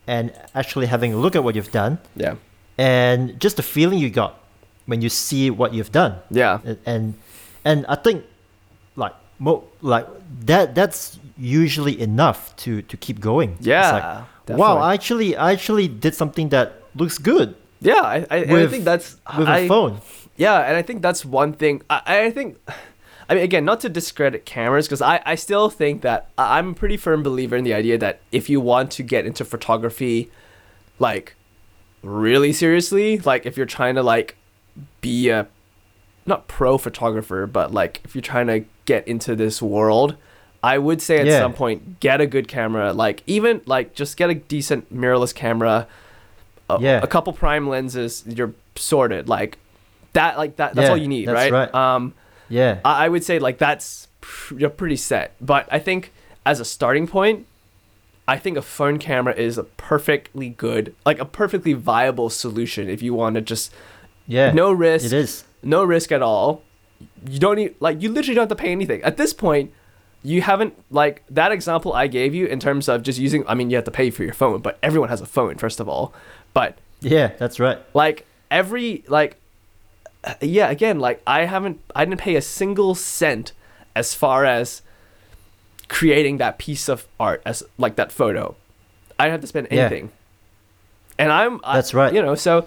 and 0.07 0.25
actually 0.61 0.87
having 0.95 1.11
a 1.17 1.19
look 1.25 1.35
at 1.39 1.43
what 1.47 1.55
you've 1.57 1.73
done, 1.83 1.95
Yeah. 2.25 2.35
and 2.79 3.21
just 3.45 3.57
the 3.57 3.63
feeling 3.77 3.99
you 4.05 4.11
got 4.23 4.33
when 4.91 5.01
you 5.05 5.09
see 5.09 5.45
what 5.61 5.71
you've 5.77 5.93
done, 5.93 6.13
Yeah. 6.31 6.59
and 6.93 7.15
and, 7.65 7.79
I 7.95 7.97
think 8.05 8.19
like 9.03 9.15
mo- 9.39 9.65
like 9.81 10.07
that 10.47 10.75
that's 10.79 11.19
usually 11.39 11.95
enough 12.09 12.41
to 12.63 12.71
to 12.91 12.97
keep 13.05 13.19
going. 13.31 13.51
It's 13.59 13.67
Yeah. 13.67 13.93
like, 14.49 14.59
wow. 14.59 14.77
I 14.89 14.95
actually 14.99 15.31
I 15.47 15.49
actually 15.57 15.89
did 16.05 16.15
something 16.15 16.51
that 16.51 16.67
looks 17.01 17.17
good 17.19 17.49
yeah, 17.83 18.01
I, 18.17 18.17
I, 18.31 18.37
and 18.47 18.53
I 18.63 18.67
think 18.69 18.85
that's 18.85 19.17
with 19.39 19.49
I, 19.49 19.59
a 19.59 19.69
phone. 19.69 20.01
Yeah, 20.37 20.67
and 20.69 20.77
I 20.77 20.83
think 20.83 21.03
that's 21.03 21.25
one 21.25 21.53
thing. 21.53 21.83
I, 21.91 22.27
I 22.27 22.31
think, 22.31 22.57
I 23.29 23.35
mean, 23.35 23.45
again, 23.45 23.65
not 23.65 23.81
to 23.81 23.89
discredit 23.89 24.45
cameras, 24.45 24.87
because 24.87 25.03
I, 25.03 25.21
I 25.25 25.35
still 25.35 25.71
think 25.71 26.03
that 26.03 26.29
I'm 26.37 26.71
a 26.71 26.75
pretty 26.75 26.97
firm 26.97 27.23
believer 27.23 27.57
in 27.57 27.65
the 27.65 27.75
idea 27.75 27.97
that 27.99 28.21
if 28.31 28.51
you 28.51 28.61
want 28.61 28.91
to 28.93 29.03
get 29.03 29.27
into 29.27 29.45
photography, 29.45 30.31
like, 30.99 31.35
really 32.03 32.53
seriously, 32.53 33.19
like, 33.19 33.47
if 33.47 33.57
you're 33.57 33.67
trying 33.67 33.95
to, 33.95 34.03
like, 34.03 34.37
be 35.01 35.29
a, 35.29 35.47
not 36.27 36.49
pro 36.49 36.79
photographer, 36.79 37.47
but, 37.47 37.73
like, 37.73 38.01
if 38.05 38.15
you're 38.15 38.23
trying 38.23 38.49
to 38.49 38.65
get 38.87 39.07
into 39.07 39.37
this 39.37 39.63
world, 39.63 40.17
I 40.63 40.79
would 40.79 41.01
say 41.03 41.19
at 41.19 41.27
Yeah. 41.27 41.39
some 41.41 41.53
point, 41.55 42.01
get 42.01 42.21
a 42.21 42.27
good 42.27 42.49
camera. 42.49 42.93
Like, 42.93 43.23
even, 43.27 43.61
like, 43.67 43.95
just 43.95 44.17
get 44.17 44.31
a 44.31 44.35
decent 44.35 44.95
mirrorless 44.95 45.35
camera. 45.35 45.87
A, 46.71 46.79
Yeah. 46.81 47.01
a 47.03 47.07
couple 47.07 47.33
prime 47.33 47.69
lenses, 47.69 48.25
you're 48.27 48.53
sorted. 48.77 49.29
Like, 49.29 49.59
that 50.15 50.37
like 50.37 50.57
that 50.57 50.75
that's 50.75 50.85
Yeah, 50.87 50.91
all 50.91 50.97
you 50.99 51.09
need 51.09 51.27
that's 51.27 51.51
right? 51.51 51.73
right. 51.73 51.75
um 51.75 52.13
Yeah. 52.53 52.81
I, 52.85 53.07
I 53.07 53.09
would 53.09 53.25
say 53.25 53.39
like 53.39 53.57
that's 53.59 54.09
pr- 54.21 54.59
you're 54.59 54.71
pretty 54.83 54.97
set 54.97 55.29
but 55.41 55.67
i 55.71 55.79
think 55.79 56.13
as 56.45 56.61
a 56.61 56.65
starting 56.65 57.07
point 57.07 57.47
i 58.29 58.37
think 58.37 58.57
a 58.57 58.63
phone 58.63 58.99
camera 58.99 59.35
is 59.35 59.57
a 59.59 59.65
perfectly 59.65 60.51
good 60.51 60.95
like 61.07 61.19
a 61.19 61.25
perfectly 61.25 61.73
viable 61.73 62.29
solution 62.31 62.89
if 62.89 63.01
you 63.03 63.15
want 63.15 63.35
to 63.37 63.41
just 63.41 63.73
Yeah. 64.27 64.53
no 64.53 64.71
risk 64.73 65.07
It 65.07 65.13
is. 65.13 65.45
no 65.63 65.83
risk 65.85 66.13
at 66.13 66.23
all 66.23 66.63
you 67.27 67.39
don't 67.39 67.57
need 67.57 67.75
like 67.81 68.01
you 68.03 68.09
literally 68.13 68.35
don't 68.37 68.43
have 68.51 68.57
to 68.57 68.63
pay 68.63 68.71
anything 68.73 69.03
at 69.03 69.17
this 69.17 69.33
point 69.33 69.73
you 70.23 70.41
haven't 70.43 70.75
like 70.91 71.25
that 71.31 71.51
example 71.53 71.93
i 71.95 72.07
gave 72.07 72.33
you 72.35 72.47
in 72.47 72.61
terms 72.61 72.89
of 72.89 73.03
just 73.03 73.19
using 73.19 73.45
i 73.49 73.55
mean 73.55 73.71
you 73.71 73.77
have 73.77 73.85
to 73.85 73.91
pay 74.03 74.09
for 74.11 74.23
your 74.25 74.35
phone 74.43 74.61
but 74.61 74.79
everyone 74.83 75.09
has 75.09 75.21
a 75.21 75.27
phone 75.27 75.57
first 75.57 75.81
of 75.81 75.89
all 75.89 76.13
but 76.55 76.77
Yeah, 77.01 77.29
that's 77.41 77.59
right. 77.59 77.79
like 77.95 78.27
every 78.51 79.03
like 79.09 79.33
yeah 80.41 80.71
again 80.71 81.01
like 81.01 81.21
i 81.27 81.45
haven't 81.45 81.81
i 81.97 82.05
didn't 82.05 82.21
pay 82.21 82.37
a 82.37 82.43
single 82.43 82.95
cent 82.95 83.53
as 83.97 84.15
far 84.15 84.45
as 84.45 84.83
creating 85.89 86.39
that 86.39 86.59
piece 86.59 86.89
of 86.89 87.07
art 87.19 87.43
as 87.45 87.63
like 87.79 87.97
that 87.97 88.11
photo 88.13 88.55
i 89.19 89.25
didn't 89.25 89.33
have 89.33 89.41
to 89.41 89.47
spend 89.47 89.69
Yeah. 89.71 89.81
anything 89.87 90.11
and 91.19 91.31
i'm 91.33 91.61
I- 91.65 91.77
That's 91.77 91.93
right. 91.95 92.13
you 92.13 92.23
know 92.23 92.35
so 92.35 92.67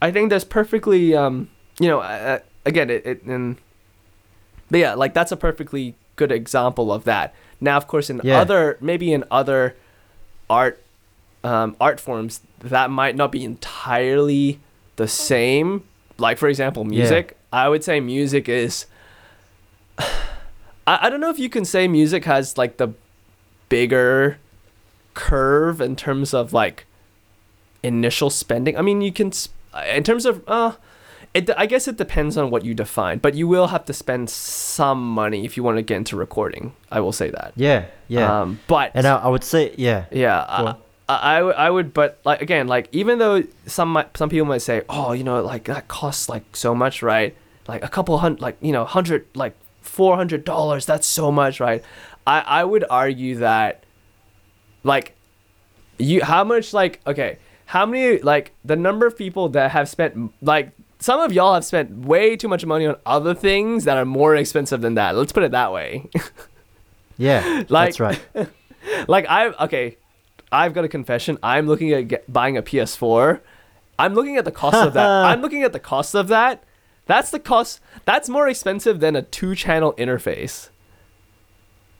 i 0.00 0.10
think 0.10 0.30
that's 0.30 0.44
perfectly 0.44 1.14
um 1.14 1.48
you 1.78 1.88
know 1.88 2.00
uh, 2.00 2.40
again 2.66 2.90
it, 2.90 3.06
it 3.06 3.22
and 3.22 3.56
but 4.70 4.80
yeah 4.80 4.94
like 4.94 5.14
that's 5.14 5.32
a 5.32 5.36
perfectly 5.36 5.94
good 6.16 6.32
example 6.32 6.92
of 6.92 7.04
that 7.04 7.34
now 7.60 7.76
of 7.76 7.86
course 7.86 8.10
in 8.10 8.20
Yeah. 8.24 8.40
other 8.40 8.76
maybe 8.80 9.12
in 9.12 9.24
other 9.30 9.76
art 10.50 10.82
um, 11.44 11.74
art 11.80 11.98
forms 11.98 12.40
that 12.60 12.90
might 12.90 13.16
not 13.16 13.32
be 13.32 13.42
entirely 13.44 14.60
the 14.96 15.08
same 15.08 15.82
like 16.22 16.38
for 16.38 16.48
example 16.48 16.84
music 16.84 17.36
i 17.52 17.68
would 17.68 17.84
say 17.84 18.00
music 18.00 18.48
is 18.48 18.86
I, 19.98 20.06
I 20.86 21.10
don't 21.10 21.20
know 21.20 21.30
if 21.30 21.38
you 21.38 21.50
can 21.50 21.64
say 21.64 21.86
music 21.86 22.24
has 22.24 22.56
like 22.56 22.78
the 22.78 22.94
bigger 23.68 24.38
curve 25.14 25.80
in 25.80 25.96
terms 25.96 26.32
of 26.32 26.52
like 26.52 26.86
initial 27.82 28.30
spending 28.30 28.78
i 28.78 28.82
mean 28.82 29.02
you 29.02 29.12
can 29.12 29.32
in 29.88 30.02
terms 30.02 30.24
of 30.24 30.42
uh 30.46 30.72
it, 31.34 31.48
I 31.56 31.66
guess 31.66 31.88
it 31.88 31.96
depends 31.96 32.36
on 32.36 32.50
what 32.50 32.62
you 32.62 32.74
define, 32.74 33.18
but 33.18 33.34
you 33.34 33.48
will 33.48 33.68
have 33.68 33.86
to 33.86 33.94
spend 33.94 34.28
some 34.28 35.02
money 35.02 35.46
if 35.46 35.56
you 35.56 35.62
want 35.62 35.78
to 35.78 35.82
get 35.82 35.96
into 35.96 36.14
recording. 36.14 36.74
I 36.90 37.00
will 37.00 37.12
say 37.12 37.30
that. 37.30 37.54
Yeah, 37.56 37.86
yeah. 38.06 38.42
Um, 38.42 38.60
but 38.66 38.90
and 38.92 39.06
I, 39.06 39.16
I 39.16 39.28
would 39.28 39.42
say, 39.42 39.74
yeah, 39.78 40.04
yeah, 40.10 40.42
I, 40.42 40.62
on. 40.62 40.76
I, 41.20 41.38
I 41.38 41.70
would- 41.70 41.92
but 41.94 42.20
like 42.24 42.40
again, 42.42 42.66
like 42.68 42.88
even 42.92 43.18
though 43.18 43.42
some 43.66 43.92
might, 43.92 44.16
some 44.16 44.28
people 44.28 44.46
might 44.46 44.62
say, 44.62 44.82
oh, 44.88 45.12
you 45.12 45.24
know, 45.24 45.42
like 45.42 45.64
that 45.64 45.88
costs 45.88 46.28
like 46.28 46.44
so 46.56 46.74
much, 46.74 47.02
right? 47.02 47.34
Like 47.68 47.84
a 47.84 47.88
couple 47.88 48.16
hundred, 48.18 48.40
like 48.40 48.56
you 48.60 48.72
know, 48.72 48.84
hundred, 48.84 49.26
like 49.34 49.54
four 49.80 50.16
hundred 50.16 50.44
dollars. 50.44 50.86
That's 50.86 51.06
so 51.06 51.30
much, 51.32 51.60
right? 51.60 51.82
I 52.26 52.40
I 52.40 52.64
would 52.64 52.84
argue 52.90 53.36
that, 53.36 53.84
like, 54.84 55.14
you 55.98 56.22
how 56.24 56.44
much 56.44 56.72
like 56.72 57.00
okay, 57.06 57.38
how 57.66 57.86
many 57.86 58.18
like 58.18 58.52
the 58.64 58.76
number 58.76 59.06
of 59.06 59.16
people 59.16 59.48
that 59.50 59.70
have 59.72 59.88
spent 59.88 60.32
like 60.42 60.70
some 60.98 61.20
of 61.20 61.32
y'all 61.32 61.54
have 61.54 61.64
spent 61.64 61.90
way 62.06 62.36
too 62.36 62.48
much 62.48 62.64
money 62.64 62.86
on 62.86 62.96
other 63.06 63.34
things 63.34 63.84
that 63.84 63.96
are 63.96 64.04
more 64.04 64.36
expensive 64.36 64.80
than 64.82 64.94
that. 64.94 65.16
Let's 65.16 65.32
put 65.32 65.42
it 65.42 65.50
that 65.50 65.72
way. 65.72 66.08
yeah. 67.18 67.64
Like- 67.68 67.96
that's 67.96 68.00
right. 68.00 68.20
like 69.08 69.26
I 69.28 69.48
okay, 69.64 69.96
I've 70.52 70.74
got 70.74 70.84
a 70.84 70.88
confession. 70.88 71.38
I'm 71.42 71.66
looking 71.66 71.92
at 71.92 72.08
get, 72.08 72.32
buying 72.32 72.56
a 72.56 72.62
PS4. 72.62 73.40
I'm 73.98 74.14
looking 74.14 74.36
at 74.36 74.44
the 74.44 74.52
cost 74.52 74.76
of 74.76 74.92
that. 74.94 75.06
I'm 75.26 75.40
looking 75.40 75.62
at 75.62 75.72
the 75.72 75.80
cost 75.80 76.14
of 76.14 76.28
that. 76.28 76.62
That's 77.06 77.30
the 77.30 77.40
cost. 77.40 77.80
That's 78.04 78.28
more 78.28 78.48
expensive 78.48 79.00
than 79.00 79.16
a 79.16 79.22
two-channel 79.22 79.94
interface. 79.94 80.68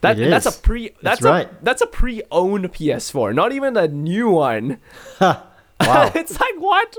That 0.02 0.16
that's 0.16 0.46
a 0.46 0.52
pre. 0.52 0.88
That's, 1.00 1.20
That's 1.20 1.24
a 1.24 1.28
right. 1.28 1.64
that's 1.64 1.80
a 1.80 1.86
pre-owned 1.86 2.72
PS4, 2.72 3.34
not 3.34 3.52
even 3.52 3.76
a 3.76 3.88
new 3.88 4.30
one. 4.30 4.78
Wow. 5.86 6.12
it's 6.14 6.38
like 6.38 6.54
what? 6.58 6.96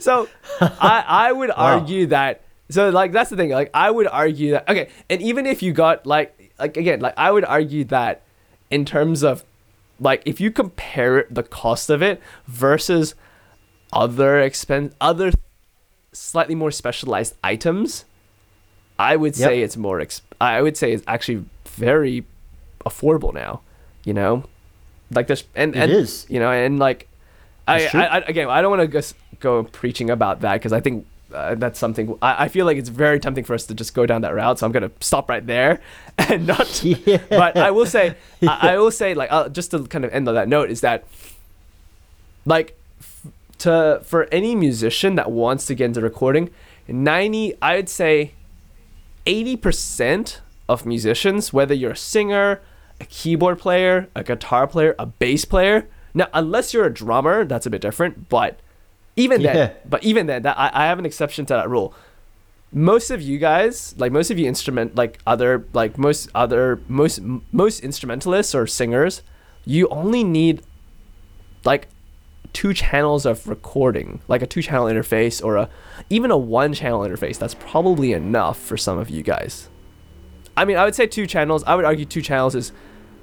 So 0.00 0.28
I 0.60 1.04
I 1.06 1.32
would 1.32 1.50
argue 1.50 2.06
that 2.08 2.42
so 2.70 2.90
like 2.90 3.12
that's 3.12 3.30
the 3.30 3.36
thing. 3.36 3.50
Like 3.50 3.70
I 3.72 3.90
would 3.90 4.06
argue 4.06 4.52
that 4.52 4.68
okay, 4.68 4.88
and 5.08 5.22
even 5.22 5.46
if 5.46 5.62
you 5.62 5.72
got 5.72 6.06
like 6.06 6.52
like 6.58 6.76
again, 6.76 7.00
like 7.00 7.14
I 7.16 7.30
would 7.30 7.44
argue 7.44 7.84
that 7.84 8.22
in 8.70 8.84
terms 8.84 9.22
of 9.22 9.44
like 10.00 10.22
if 10.24 10.40
you 10.40 10.50
compare 10.50 11.26
the 11.30 11.42
cost 11.42 11.90
of 11.90 12.02
it 12.02 12.20
versus 12.46 13.14
other 13.92 14.38
expense 14.40 14.94
other 15.00 15.32
slightly 16.12 16.54
more 16.54 16.70
specialized 16.70 17.34
items, 17.44 18.04
I 18.98 19.16
would 19.16 19.36
Yep. 19.36 19.48
say 19.48 19.60
it's 19.62 19.76
more 19.76 20.00
exp- 20.00 20.22
I 20.40 20.60
would 20.62 20.76
say 20.76 20.92
it's 20.92 21.04
actually 21.06 21.44
very 21.66 22.24
affordable 22.84 23.32
now, 23.34 23.60
you 24.04 24.14
know? 24.14 24.44
Like 25.10 25.26
this 25.28 25.44
and 25.54 25.74
It 25.76 25.78
and 25.78 25.92
is. 25.92 26.26
you 26.28 26.40
know, 26.40 26.50
and 26.50 26.78
like 26.78 27.08
I, 27.68 27.86
I, 27.92 28.06
I 28.06 28.18
again, 28.26 28.48
I 28.48 28.60
don't 28.62 28.70
want 28.76 28.82
to 28.82 28.88
go, 28.88 29.00
go 29.40 29.62
preaching 29.64 30.08
about 30.10 30.40
that 30.40 30.54
because 30.54 30.72
I 30.72 30.80
think 30.80 31.06
uh, 31.36 31.54
that's 31.54 31.78
something 31.78 32.16
I, 32.22 32.44
I 32.44 32.48
feel 32.48 32.66
like 32.66 32.78
it's 32.78 32.88
very 32.88 33.20
tempting 33.20 33.44
for 33.44 33.54
us 33.54 33.66
to 33.66 33.74
just 33.74 33.94
go 33.94 34.06
down 34.06 34.22
that 34.22 34.34
route. 34.34 34.58
So 34.58 34.66
I'm 34.66 34.72
gonna 34.72 34.90
stop 35.00 35.28
right 35.28 35.46
there 35.46 35.80
and 36.18 36.46
not. 36.46 36.82
Yeah. 36.84 37.18
But 37.28 37.56
I 37.56 37.70
will 37.70 37.86
say, 37.86 38.16
I, 38.42 38.72
I 38.72 38.78
will 38.78 38.90
say, 38.90 39.14
like, 39.14 39.30
uh, 39.30 39.48
just 39.48 39.70
to 39.72 39.84
kind 39.84 40.04
of 40.04 40.12
end 40.12 40.28
on 40.28 40.34
that 40.34 40.48
note, 40.48 40.70
is 40.70 40.80
that 40.80 41.04
like 42.44 42.78
f- 43.00 43.26
to 43.58 44.00
for 44.04 44.24
any 44.32 44.54
musician 44.54 45.14
that 45.16 45.30
wants 45.30 45.66
to 45.66 45.74
get 45.74 45.86
into 45.86 46.00
recording, 46.00 46.50
90 46.88 47.54
I'd 47.60 47.88
say 47.88 48.32
80% 49.26 50.38
of 50.68 50.86
musicians, 50.86 51.52
whether 51.52 51.74
you're 51.74 51.92
a 51.92 51.96
singer, 51.96 52.60
a 53.00 53.04
keyboard 53.04 53.58
player, 53.58 54.08
a 54.14 54.24
guitar 54.24 54.66
player, 54.66 54.94
a 54.98 55.06
bass 55.06 55.44
player. 55.44 55.88
Now, 56.14 56.28
unless 56.32 56.72
you're 56.72 56.86
a 56.86 56.92
drummer, 56.92 57.44
that's 57.44 57.66
a 57.66 57.70
bit 57.70 57.82
different. 57.82 58.28
But 58.28 58.58
even 59.16 59.40
Yeah. 59.40 59.52
then, 59.52 59.72
but 59.88 60.04
even 60.04 60.26
then, 60.26 60.42
that 60.42 60.58
I, 60.58 60.70
I 60.72 60.86
have 60.86 60.98
an 60.98 61.06
exception 61.06 61.46
to 61.46 61.54
that 61.54 61.68
rule. 61.70 61.94
Most 62.72 63.10
of 63.10 63.22
you 63.22 63.38
guys, 63.38 63.94
like 63.96 64.12
most 64.12 64.30
of 64.30 64.38
you 64.38 64.46
instrument, 64.46 64.94
like 64.96 65.18
other, 65.26 65.66
like 65.72 65.96
most 65.98 66.28
other, 66.34 66.80
most 66.88 67.20
most 67.52 67.80
instrumentalists 67.80 68.54
or 68.54 68.66
singers, 68.66 69.22
you 69.64 69.88
only 69.88 70.22
need 70.24 70.62
like 71.64 71.88
two 72.52 72.72
channels 72.74 73.24
of 73.24 73.46
recording, 73.48 74.20
like 74.28 74.42
a 74.42 74.46
two 74.46 74.62
channel 74.62 74.86
interface 74.86 75.42
or 75.44 75.56
a 75.56 75.68
even 76.10 76.30
a 76.30 76.36
one 76.36 76.72
channel 76.74 77.00
interface. 77.00 77.38
That's 77.38 77.54
probably 77.54 78.12
enough 78.12 78.58
for 78.58 78.76
some 78.76 78.98
of 78.98 79.08
you 79.10 79.22
guys. 79.22 79.68
I 80.56 80.64
mean, 80.64 80.76
I 80.76 80.84
would 80.84 80.94
say 80.94 81.06
two 81.06 81.26
channels. 81.26 81.62
I 81.64 81.74
would 81.74 81.84
argue 81.84 82.04
two 82.04 82.22
channels 82.22 82.54
is 82.54 82.72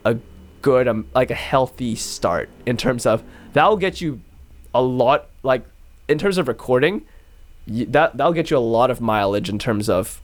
a 0.06 0.18
good, 0.62 0.88
um, 0.88 1.08
like 1.14 1.32
a 1.32 1.36
healthy 1.36 1.96
start 1.96 2.50
in 2.66 2.78
terms 2.78 3.06
of 3.06 3.24
that 3.54 3.68
will 3.68 3.78
get 3.78 4.02
you 4.02 4.22
a 4.74 4.82
lot, 4.82 5.30
like 5.44 5.66
in 6.08 6.18
terms 6.18 6.38
of 6.38 6.48
recording, 6.48 7.06
you, 7.66 7.86
that 7.88 8.18
that'll 8.18 8.34
get 8.34 8.52
you 8.52 8.58
a 8.58 8.60
lot 8.60 8.92
of 8.92 9.02
mileage 9.02 9.50
in 9.50 9.60
terms 9.60 9.90
of 9.90 10.22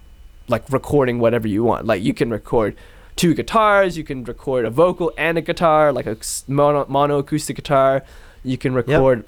like 0.47 0.69
recording 0.71 1.19
whatever 1.19 1.47
you 1.47 1.63
want. 1.63 1.85
Like 1.85 2.01
you 2.03 2.13
can 2.13 2.29
record 2.29 2.75
two 3.15 3.33
guitars, 3.33 3.97
you 3.97 4.03
can 4.03 4.23
record 4.23 4.65
a 4.65 4.69
vocal 4.69 5.11
and 5.17 5.37
a 5.37 5.41
guitar, 5.41 5.91
like 5.91 6.05
a 6.05 6.17
mono, 6.47 6.85
mono 6.87 7.19
acoustic 7.19 7.55
guitar. 7.55 8.03
You 8.43 8.57
can 8.57 8.73
record. 8.73 9.25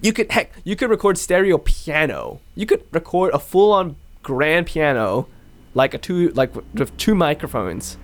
You 0.00 0.12
could 0.12 0.32
heck, 0.32 0.52
you 0.64 0.74
could 0.74 0.90
record 0.90 1.16
stereo 1.16 1.58
piano. 1.58 2.40
You 2.56 2.66
could 2.66 2.84
record 2.90 3.32
a 3.34 3.38
full 3.38 3.72
on 3.72 3.96
grand 4.22 4.66
piano, 4.66 5.28
like 5.74 5.94
a 5.94 5.98
two 5.98 6.30
like 6.30 6.52
with 6.74 6.96
two 6.96 7.14
microphones, 7.14 7.98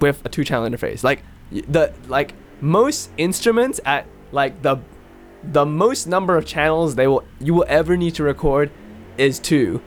with 0.00 0.24
a 0.24 0.28
two 0.28 0.44
channel 0.44 0.68
interface. 0.68 1.02
Like 1.02 1.22
the 1.50 1.92
like 2.06 2.34
most 2.60 3.10
instruments 3.16 3.80
at 3.84 4.06
like 4.32 4.62
the 4.62 4.78
the 5.42 5.64
most 5.64 6.06
number 6.06 6.36
of 6.36 6.44
channels 6.46 6.94
they 6.94 7.06
will 7.06 7.24
you 7.40 7.54
will 7.54 7.66
ever 7.68 7.96
need 7.96 8.14
to 8.16 8.22
record 8.22 8.70
is 9.16 9.38
two. 9.38 9.80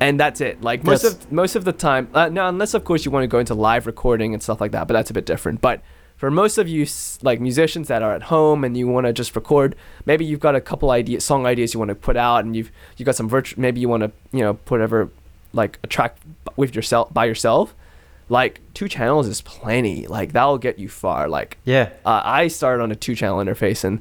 And 0.00 0.18
that's 0.18 0.40
it. 0.40 0.60
Like 0.62 0.82
most 0.82 1.02
That's- 1.02 1.24
of 1.24 1.32
most 1.32 1.54
of 1.54 1.64
the 1.64 1.72
time 1.72 2.08
uh, 2.12 2.28
now 2.28 2.48
unless 2.48 2.74
of 2.74 2.84
course 2.84 3.04
you 3.04 3.10
want 3.10 3.24
to 3.24 3.28
go 3.28 3.38
into 3.38 3.54
live 3.54 3.86
recording 3.86 4.34
and 4.34 4.42
stuff 4.42 4.60
like 4.60 4.72
that 4.72 4.88
but 4.88 4.94
that's 4.94 5.10
a 5.10 5.14
bit 5.14 5.26
different. 5.26 5.60
But 5.60 5.82
for 6.16 6.30
most 6.30 6.58
of 6.58 6.68
you 6.68 6.86
like 7.22 7.40
musicians 7.40 7.88
that 7.88 8.02
are 8.02 8.14
at 8.14 8.24
home 8.24 8.64
and 8.64 8.76
you 8.76 8.86
want 8.86 9.06
to 9.06 9.12
just 9.12 9.34
record 9.34 9.74
maybe 10.06 10.24
you've 10.24 10.40
got 10.40 10.54
a 10.54 10.60
couple 10.60 10.90
ideas 10.90 11.24
song 11.24 11.46
ideas 11.46 11.74
you 11.74 11.80
want 11.80 11.88
to 11.88 11.96
put 11.96 12.16
out 12.16 12.44
and 12.44 12.54
you've 12.54 12.70
you 12.96 13.04
got 13.04 13.16
some 13.16 13.28
virtual 13.28 13.60
maybe 13.60 13.80
you 13.80 13.88
want 13.88 14.02
to 14.02 14.12
you 14.30 14.40
know 14.40 14.54
put 14.54 14.74
whatever 14.76 15.10
like 15.52 15.78
a 15.82 15.86
track 15.86 16.16
with 16.56 16.76
yourself 16.76 17.12
by 17.12 17.24
yourself 17.24 17.74
like 18.32 18.60
two 18.72 18.88
channels 18.88 19.26
is 19.28 19.40
plenty. 19.42 20.06
Like 20.06 20.32
that'll 20.32 20.58
get 20.58 20.78
you 20.78 20.88
far. 20.88 21.28
Like 21.28 21.58
Yeah. 21.64 21.90
uh, 22.06 22.22
I 22.24 22.48
started 22.48 22.82
on 22.82 22.90
a 22.90 22.96
two 22.96 23.14
channel 23.14 23.38
interface 23.44 23.84
and 23.84 24.00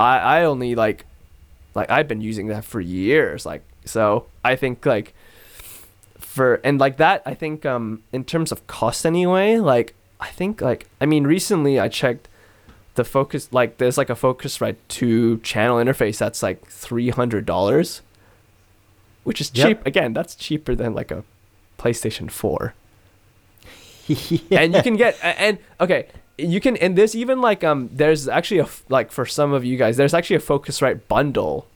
I 0.00 0.18
I 0.18 0.44
only 0.44 0.74
like 0.74 1.04
like 1.74 1.90
I've 1.90 2.08
been 2.08 2.22
using 2.22 2.46
that 2.48 2.64
for 2.64 2.80
years. 2.80 3.44
Like 3.44 3.62
so 3.84 4.26
I 4.44 4.56
think 4.56 4.86
like 4.86 5.12
for 6.18 6.60
and 6.64 6.78
like 6.80 6.96
that 6.96 7.22
I 7.26 7.34
think 7.34 7.66
um 7.66 8.02
in 8.12 8.24
terms 8.24 8.52
of 8.52 8.66
cost 8.66 9.04
anyway 9.04 9.58
like 9.58 9.94
I 10.20 10.28
think 10.28 10.60
like 10.60 10.86
I 11.00 11.06
mean 11.06 11.24
recently 11.26 11.78
I 11.78 11.88
checked 11.88 12.28
the 12.94 13.04
focus 13.04 13.48
like 13.52 13.78
there's 13.78 13.96
like 13.98 14.10
a 14.10 14.14
Focusrite 14.14 14.76
2 14.88 15.38
channel 15.38 15.76
interface 15.76 16.18
that's 16.18 16.42
like 16.42 16.60
$300 16.68 18.00
which 19.24 19.40
is 19.40 19.50
Yep. 19.54 19.66
cheap. 19.68 19.86
Again 19.86 20.12
that's 20.14 20.34
cheaper 20.34 20.74
than 20.74 20.94
like 20.94 21.10
a 21.10 21.22
PlayStation 21.78 22.30
4 22.30 22.74
yeah. 24.08 24.38
and 24.60 24.74
you 24.74 24.82
can 24.82 24.96
get 24.96 25.16
and 25.22 25.58
okay 25.80 26.08
you 26.36 26.60
can 26.60 26.76
and 26.76 26.96
there's 26.96 27.14
even 27.16 27.40
like 27.40 27.62
um 27.64 27.90
there's 27.92 28.28
actually 28.28 28.60
a 28.60 28.68
like 28.88 29.10
for 29.12 29.26
some 29.26 29.52
of 29.52 29.64
you 29.64 29.76
guys 29.76 29.96
there's 29.96 30.14
actually 30.14 30.36
a 30.36 30.40
focusrite 30.40 31.00
bundle 31.08 31.66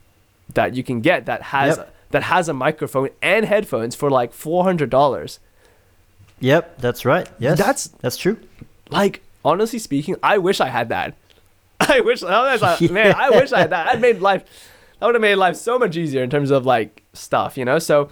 that 0.53 0.73
you 0.75 0.83
can 0.83 1.01
get 1.01 1.25
that 1.25 1.41
has 1.41 1.77
Yep. 1.77 1.95
that 2.11 2.23
has 2.23 2.47
a 2.49 2.53
microphone 2.53 3.09
and 3.21 3.45
headphones 3.45 3.95
for 3.95 4.09
like 4.09 4.31
$400 4.33 5.39
Yep, 6.39 6.77
that's 6.79 7.05
right. 7.05 7.27
Yes. 7.39 7.57
That's- 7.57 7.87
that's 8.01 8.17
true. 8.17 8.37
like 8.89 9.21
honestly 9.45 9.79
speaking 9.79 10.15
i 10.23 10.37
wish 10.37 10.61
i 10.61 10.69
had 10.69 10.87
that 10.89 11.13
i 11.81 11.99
wish 11.99 12.23
I 12.23 12.53
was 12.53 12.61
like, 12.61 12.79
man 12.91 13.13
i 13.17 13.29
wish 13.39 13.51
i 13.51 13.59
had 13.59 13.71
that 13.71 13.87
i'd 13.87 13.99
made 14.01 14.19
life 14.21 14.43
that 14.99 15.05
would 15.05 15.15
have 15.15 15.21
made 15.21 15.35
life 15.35 15.57
so 15.57 15.77
much 15.77 15.97
easier 15.97 16.23
in 16.23 16.29
terms 16.29 16.49
of 16.51 16.65
like 16.65 17.03
stuff 17.11 17.57
you 17.57 17.65
know 17.65 17.77
so 17.79 18.09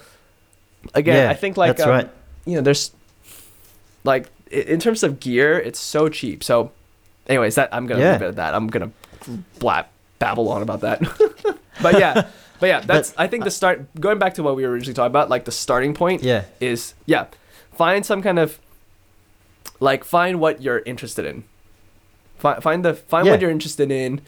again 0.93 1.23
yeah, 1.25 1.29
i 1.29 1.33
think 1.33 1.55
like 1.55 1.77
that's 1.77 1.83
um, 1.83 1.89
right. 1.89 2.09
you 2.45 2.55
know, 2.55 2.61
there's 2.61 2.91
like 4.03 4.29
in 4.49 4.79
terms 4.79 5.03
of 5.03 5.19
gear, 5.19 5.57
it's 5.59 5.79
so 5.79 6.09
cheap. 6.09 6.43
So, 6.43 6.71
anyways, 7.27 7.55
that 7.55 7.69
I'm 7.73 7.87
gonna 7.87 8.01
Yeah. 8.01 8.11
leave 8.13 8.21
it 8.23 8.27
at 8.27 8.35
that. 8.37 8.53
I'm 8.53 8.67
gonna 8.67 8.91
blab 9.59 9.85
babble 10.19 10.49
on 10.49 10.61
about 10.61 10.81
that. 10.81 10.99
but 11.81 11.97
yeah, 11.99 12.27
but 12.59 12.67
yeah, 12.67 12.79
that's 12.81 13.13
I 13.17 13.27
think 13.27 13.43
the 13.43 13.51
start. 13.51 13.85
Going 13.99 14.19
back 14.19 14.33
to 14.35 14.43
what 14.43 14.55
we 14.55 14.63
were 14.65 14.71
originally 14.71 14.93
talking 14.93 15.07
about, 15.11 15.29
like 15.29 15.45
the 15.45 15.51
starting 15.51 15.93
point 15.93 16.23
Yeah. 16.23 16.43
is 16.59 16.93
yeah, 17.05 17.25
find 17.73 18.05
some 18.05 18.21
kind 18.21 18.37
of 18.39 18.59
like 19.79 20.03
find 20.03 20.39
what 20.39 20.61
you're 20.61 20.79
interested 20.85 21.25
in. 21.25 21.43
Find 22.37 22.61
find 22.61 22.85
the 22.85 22.93
find 22.93 23.25
Yeah. 23.25 23.33
what 23.33 23.41
you're 23.41 23.51
interested 23.51 23.91
in. 23.91 24.21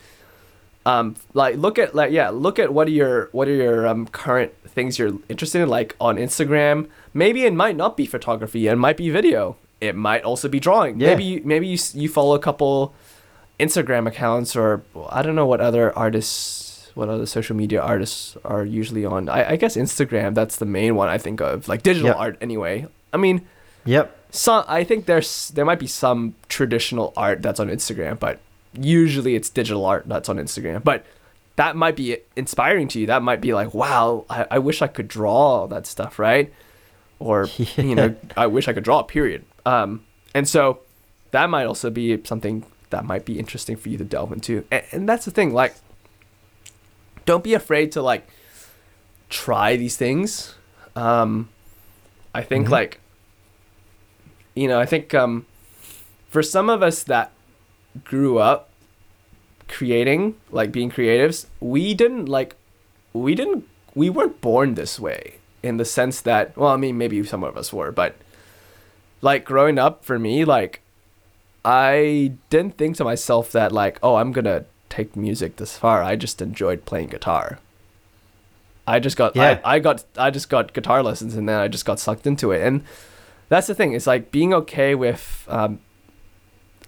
Um, 0.85 1.15
like 1.33 1.55
look 1.57 1.79
at 1.79 1.95
like 1.95 2.11
yeah, 2.11 2.29
look 2.29 2.59
at 2.59 2.73
what 2.73 2.87
are 2.87 2.91
your 2.91 3.29
what 3.31 3.47
are 3.47 3.53
your 3.55 3.87
um 3.87 4.07
current 4.07 4.51
things 4.67 4.99
you're 4.99 5.13
interested 5.29 5.61
in 5.61 5.69
like 5.69 5.95
on 5.99 6.17
Instagram. 6.17 6.87
Maybe 7.13 7.43
it 7.45 7.53
might 7.53 7.75
not 7.77 7.95
be 7.95 8.05
photography, 8.05 8.67
it 8.67 8.75
might 8.75 8.97
be 8.97 9.09
video. 9.09 9.55
It 9.83 9.95
might 9.95 10.23
also 10.23 10.47
be 10.47 10.59
drawing. 10.59 10.99
Yeah. 10.99 11.09
Maybe 11.09 11.23
you, 11.23 11.41
maybe 11.43 11.67
you 11.67 11.77
you 11.93 12.07
follow 12.09 12.35
a 12.35 12.39
couple 12.39 12.93
Instagram 13.59 14.07
accounts 14.07 14.55
or 14.55 14.81
I 15.09 15.21
don't 15.21 15.35
know 15.35 15.45
what 15.45 15.61
other 15.61 15.95
artists, 15.97 16.89
what 16.95 17.09
other 17.09 17.25
social 17.25 17.55
media 17.55 17.81
artists 17.81 18.37
are 18.45 18.63
usually 18.65 19.05
on. 19.05 19.29
I, 19.29 19.51
I 19.51 19.55
guess 19.57 19.75
Instagram. 19.75 20.33
That's 20.35 20.55
the 20.57 20.65
main 20.65 20.95
one 20.95 21.09
I 21.09 21.17
think 21.17 21.41
of, 21.41 21.67
like 21.67 21.83
digital 21.83 22.07
Yep. 22.09 22.17
art 22.17 22.37
anyway. 22.41 22.87
I 23.13 23.17
mean, 23.17 23.45
Yep. 23.85 24.15
some 24.31 24.63
I 24.67 24.83
think 24.83 25.05
there's 25.05 25.49
there 25.49 25.65
might 25.65 25.79
be 25.79 25.87
some 25.87 26.35
traditional 26.49 27.13
art 27.17 27.41
that's 27.41 27.59
on 27.59 27.67
Instagram, 27.67 28.17
but 28.19 28.39
usually 28.79 29.35
it's 29.35 29.49
digital 29.49 29.85
art 29.85 30.03
that's 30.07 30.29
on 30.29 30.37
Instagram. 30.37 30.83
But 30.83 31.05
that 31.57 31.75
might 31.75 31.95
be 31.95 32.17
inspiring 32.35 32.87
to 32.89 32.99
you. 32.99 33.05
That 33.07 33.21
might 33.21 33.39
be 33.41 33.53
like, 33.53 33.73
wow, 33.75 34.25
I, 34.29 34.47
I 34.51 34.59
wish 34.59 34.81
I 34.81 34.87
could 34.87 35.07
draw 35.07 35.31
all 35.31 35.67
that 35.67 35.85
stuff, 35.85 36.17
right? 36.17 36.51
Or 37.19 37.47
you 37.77 37.93
know, 37.95 38.15
I 38.35 38.47
wish 38.47 38.67
I 38.67 38.73
could 38.73 38.83
draw. 38.83 39.03
Period. 39.03 39.45
Um, 39.65 40.03
and 40.33 40.47
so 40.47 40.79
that 41.31 41.49
might 41.49 41.65
also 41.65 41.89
be 41.89 42.19
something 42.23 42.65
that 42.89 43.05
might 43.05 43.25
be 43.25 43.39
interesting 43.39 43.75
for 43.75 43.89
you 43.89 43.97
to 43.97 44.03
delve 44.03 44.31
into. 44.31 44.65
And, 44.71 44.83
and 44.91 45.09
that's 45.09 45.25
the 45.25 45.31
thing, 45.31 45.53
like, 45.53 45.75
don't 47.25 47.43
be 47.43 47.53
afraid 47.53 47.91
to 47.93 48.01
like 48.01 48.27
try 49.29 49.75
these 49.77 49.95
things. 49.97 50.55
Um, 50.95 51.49
I 52.35 52.41
think 52.41 52.67
Mhm. 52.67 52.71
like 52.71 52.99
you 54.55 54.67
know, 54.67 54.79
I 54.79 54.85
think 54.85 55.15
um, 55.15 55.47
for 56.29 56.43
some 56.43 56.69
of 56.69 56.83
us 56.83 57.01
that 57.03 57.31
grew 58.03 58.37
up 58.37 58.69
creating, 59.67 60.35
like 60.51 60.71
being 60.71 60.91
creatives, 60.91 61.47
we 61.59 61.95
didn't 61.95 62.27
like, 62.27 62.55
we 63.13 63.33
didn't, 63.33 63.67
we 63.95 64.11
weren't 64.11 64.39
born 64.41 64.75
this 64.75 64.99
way 64.99 65.37
in 65.63 65.77
the 65.77 65.85
sense 65.85 66.21
that, 66.21 66.55
well, 66.55 66.69
I 66.69 66.77
mean, 66.77 66.99
maybe 66.99 67.23
some 67.23 67.43
of 67.43 67.57
us 67.57 67.73
were, 67.73 67.91
but 67.91 68.15
like 69.23 69.45
growing 69.45 69.79
up 69.79 70.03
for 70.05 70.19
me, 70.19 70.45
like, 70.45 70.81
I 71.65 72.33
didn't 72.49 72.77
think 72.77 72.97
to 72.97 73.03
myself 73.03 73.51
that, 73.53 73.71
like, 73.71 73.97
oh, 74.03 74.15
I'm 74.15 74.31
gonna 74.31 74.65
take 74.89 75.15
music 75.15 75.55
this 75.55 75.77
far. 75.77 76.03
I 76.03 76.15
just 76.15 76.41
enjoyed 76.41 76.85
playing 76.85 77.07
guitar. 77.07 77.57
I 78.85 78.99
just 78.99 79.15
got, 79.15 79.35
Yeah. 79.35 79.59
I, 79.63 79.75
I 79.75 79.79
got, 79.79 80.03
I 80.17 80.29
just 80.29 80.49
got 80.49 80.73
guitar 80.73 81.01
lessons 81.01 81.35
and 81.35 81.47
then 81.47 81.57
I 81.59 81.67
just 81.69 81.85
got 81.85 81.99
sucked 81.99 82.27
into 82.27 82.51
it. 82.51 82.61
And 82.67 82.83
that's 83.47 83.67
the 83.67 83.73
thing. 83.73 83.93
It's 83.93 84.05
like 84.05 84.29
being 84.29 84.53
okay 84.53 84.93
with 84.93 85.45
um, 85.47 85.79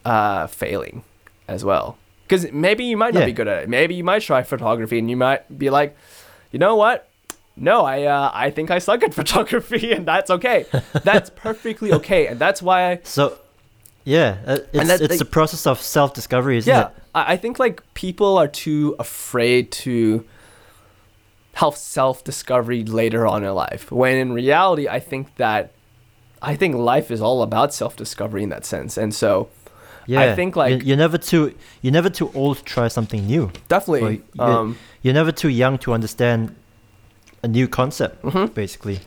uh, 0.03 0.47
failing 0.47 1.03
as 1.47 1.63
well. 1.63 1.97
Because 2.27 2.51
maybe 2.51 2.83
you 2.83 2.97
might 2.97 3.13
not 3.13 3.21
Yeah. 3.21 3.25
be 3.27 3.31
good 3.33 3.47
at 3.47 3.63
it. 3.63 3.69
Maybe 3.69 3.95
you 3.95 4.03
might 4.03 4.23
try 4.23 4.43
photography 4.43 4.99
and 4.99 5.09
you 5.09 5.15
might 5.15 5.57
be 5.57 5.69
like, 5.69 5.95
you 6.51 6.59
know 6.59 6.75
what? 6.75 7.07
No, 7.57 7.85
I 7.85 8.03
uh, 8.03 8.31
I 8.33 8.49
think 8.51 8.69
I 8.71 8.79
suck 8.79 9.03
at 9.03 9.13
photography, 9.21 9.91
and 9.93 10.05
that's 10.05 10.29
okay. 10.29 10.65
That's 11.03 11.29
perfectly 11.35 11.93
okay, 11.93 12.27
and 12.27 12.37
that's 12.39 12.61
why 12.61 12.91
I 12.91 12.99
So, 13.03 13.37
yeah, 14.03 14.37
uh, 14.45 14.57
it's, 14.73 14.87
that- 14.87 15.01
it's 15.01 15.09
like- 15.11 15.19
the 15.19 15.25
process 15.25 15.65
of 15.65 15.79
self 15.81 16.13
discovery, 16.13 16.57
isn't 16.57 16.71
yeah, 16.73 16.87
it? 16.87 16.93
I, 17.13 17.33
I 17.33 17.37
think 17.37 17.57
like 17.59 17.81
people 17.93 18.37
are 18.37 18.47
too 18.49 18.95
afraid 18.99 19.71
to 19.83 20.25
have 21.53 21.75
self 21.77 22.23
discovery 22.23 22.83
later 22.83 23.25
on 23.25 23.43
in 23.43 23.53
life. 23.53 23.91
When 23.91 24.17
in 24.17 24.33
reality, 24.33 24.87
I 24.89 24.99
think 24.99 25.35
that 25.37 25.71
I 26.41 26.55
think 26.55 26.75
life 26.75 27.09
is 27.11 27.21
all 27.21 27.41
about 27.41 27.73
self 27.73 27.95
discovery 27.95 28.43
in 28.43 28.49
that 28.49 28.65
sense. 28.65 28.97
And 28.97 29.13
so 29.15 29.47
Yeah, 30.07 30.21
I 30.31 30.35
think 30.35 30.55
like 30.57 30.83
you're, 30.83 30.97
never 30.97 31.17
too 31.17 31.55
you're 31.81 31.93
never 31.93 32.09
too 32.09 32.29
old 32.35 32.57
to 32.57 32.63
try 32.63 32.89
something 32.89 33.25
new. 33.25 33.51
definitely. 33.69 34.21
Um, 34.37 34.77
You're 35.01 35.13
never 35.13 35.31
too 35.31 35.49
young 35.49 35.77
to 35.79 35.93
understand 35.93 36.53
a 37.45 37.47
new 37.47 37.67
concept. 37.67 38.21
mhm, 38.23 38.53
Basically, 38.53 38.97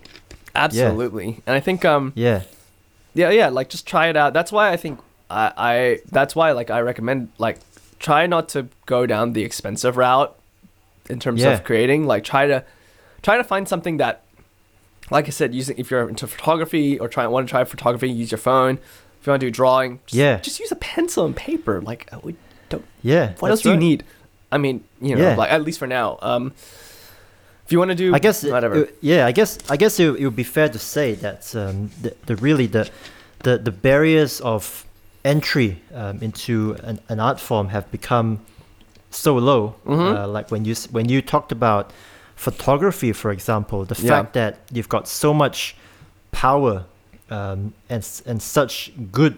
absolutely. 0.54 1.28
And 1.46 1.54
I 1.56 1.60
think 1.60 1.84
um 1.84 2.12
yeah, 2.14 2.42
yeah 3.14 3.30
yeah 3.30 3.48
like 3.48 3.68
just 3.68 3.86
try 3.86 4.08
it 4.08 4.16
out. 4.16 4.32
That's 4.32 4.52
why 4.52 4.70
I 4.72 4.76
think 4.76 5.00
I 5.30 5.52
I 5.70 5.98
that's 6.10 6.34
why 6.38 6.52
like 6.52 6.70
I 6.70 6.80
recommend 6.80 7.28
like 7.38 7.58
try 7.98 8.26
not 8.26 8.48
to 8.54 8.68
go 8.86 9.06
down 9.06 9.32
the 9.32 9.42
expensive 9.44 9.96
route 9.96 10.32
in 11.10 11.18
terms 11.18 11.40
Yeah. 11.42 11.52
of 11.54 11.64
creating. 11.64 12.06
Like 12.06 12.24
try 12.24 12.46
to 12.46 12.64
try 13.22 13.36
to 13.36 13.44
find 13.44 13.68
something 13.68 13.96
that 13.98 14.22
like 15.10 15.26
I 15.26 15.30
said, 15.30 15.54
using 15.54 15.76
if 15.78 15.90
you're 15.90 16.08
into 16.08 16.26
photography 16.26 16.98
or 17.00 17.08
try 17.08 17.26
want 17.26 17.48
to 17.48 17.50
try 17.50 17.64
photography, 17.64 18.08
use 18.10 18.30
your 18.30 18.38
phone. 18.38 18.78
If 19.20 19.26
you 19.26 19.30
want 19.32 19.40
to 19.40 19.46
do 19.46 19.50
drawing, 19.50 19.98
just, 20.06 20.14
Yeah. 20.14 20.36
just 20.38 20.60
use 20.60 20.70
a 20.70 20.76
pencil 20.76 21.24
and 21.26 21.34
paper. 21.34 21.80
Like 21.80 22.08
don't. 22.68 22.84
yeah. 23.02 23.32
What 23.40 23.50
else 23.50 23.62
do 23.62 23.70
you 23.70 23.76
need? 23.76 24.04
I 24.52 24.58
mean, 24.58 24.84
you 25.00 25.16
know, 25.16 25.22
Yeah. 25.22 25.34
like 25.36 25.50
at 25.50 25.62
least 25.62 25.78
for 25.78 25.86
now. 25.88 26.18
Um, 26.22 26.52
if 27.68 27.72
you 27.72 27.78
want 27.78 27.90
to 27.90 27.94
do, 27.94 28.14
I 28.14 28.18
guess 28.18 28.42
whatever. 28.44 28.76
it- 28.84 28.96
yeah, 29.02 29.26
I 29.26 29.32
guess 29.32 29.58
I 29.68 29.76
guess 29.76 30.00
it, 30.00 30.06
it 30.16 30.24
would 30.24 30.36
be 30.36 30.42
fair 30.56 30.70
to 30.70 30.78
say 30.78 31.14
that 31.16 31.54
um, 31.54 31.90
the, 32.00 32.14
the 32.24 32.36
really 32.36 32.66
the, 32.66 32.88
the 33.44 33.58
the 33.58 33.70
barriers 33.70 34.40
of 34.40 34.86
entry 35.22 35.76
um, 35.94 36.18
into 36.22 36.76
an, 36.82 36.98
an 37.10 37.20
art 37.20 37.38
form 37.38 37.68
have 37.68 37.84
become 37.90 38.38
so 39.10 39.36
low. 39.36 39.74
Mhm. 39.84 40.16
Uh, 40.16 40.26
like 40.28 40.50
when 40.50 40.64
you 40.64 40.74
when 40.92 41.10
you 41.10 41.20
talked 41.20 41.52
about 41.52 41.92
photography, 42.36 43.12
for 43.12 43.30
example, 43.30 43.84
the 43.84 43.94
Yeah. 44.00 44.08
fact 44.16 44.32
that 44.32 44.54
you've 44.72 44.88
got 44.88 45.06
so 45.06 45.34
much 45.34 45.76
power 46.32 46.84
um, 47.30 47.74
and 47.90 48.02
and 48.26 48.40
such 48.40 48.90
good 49.12 49.36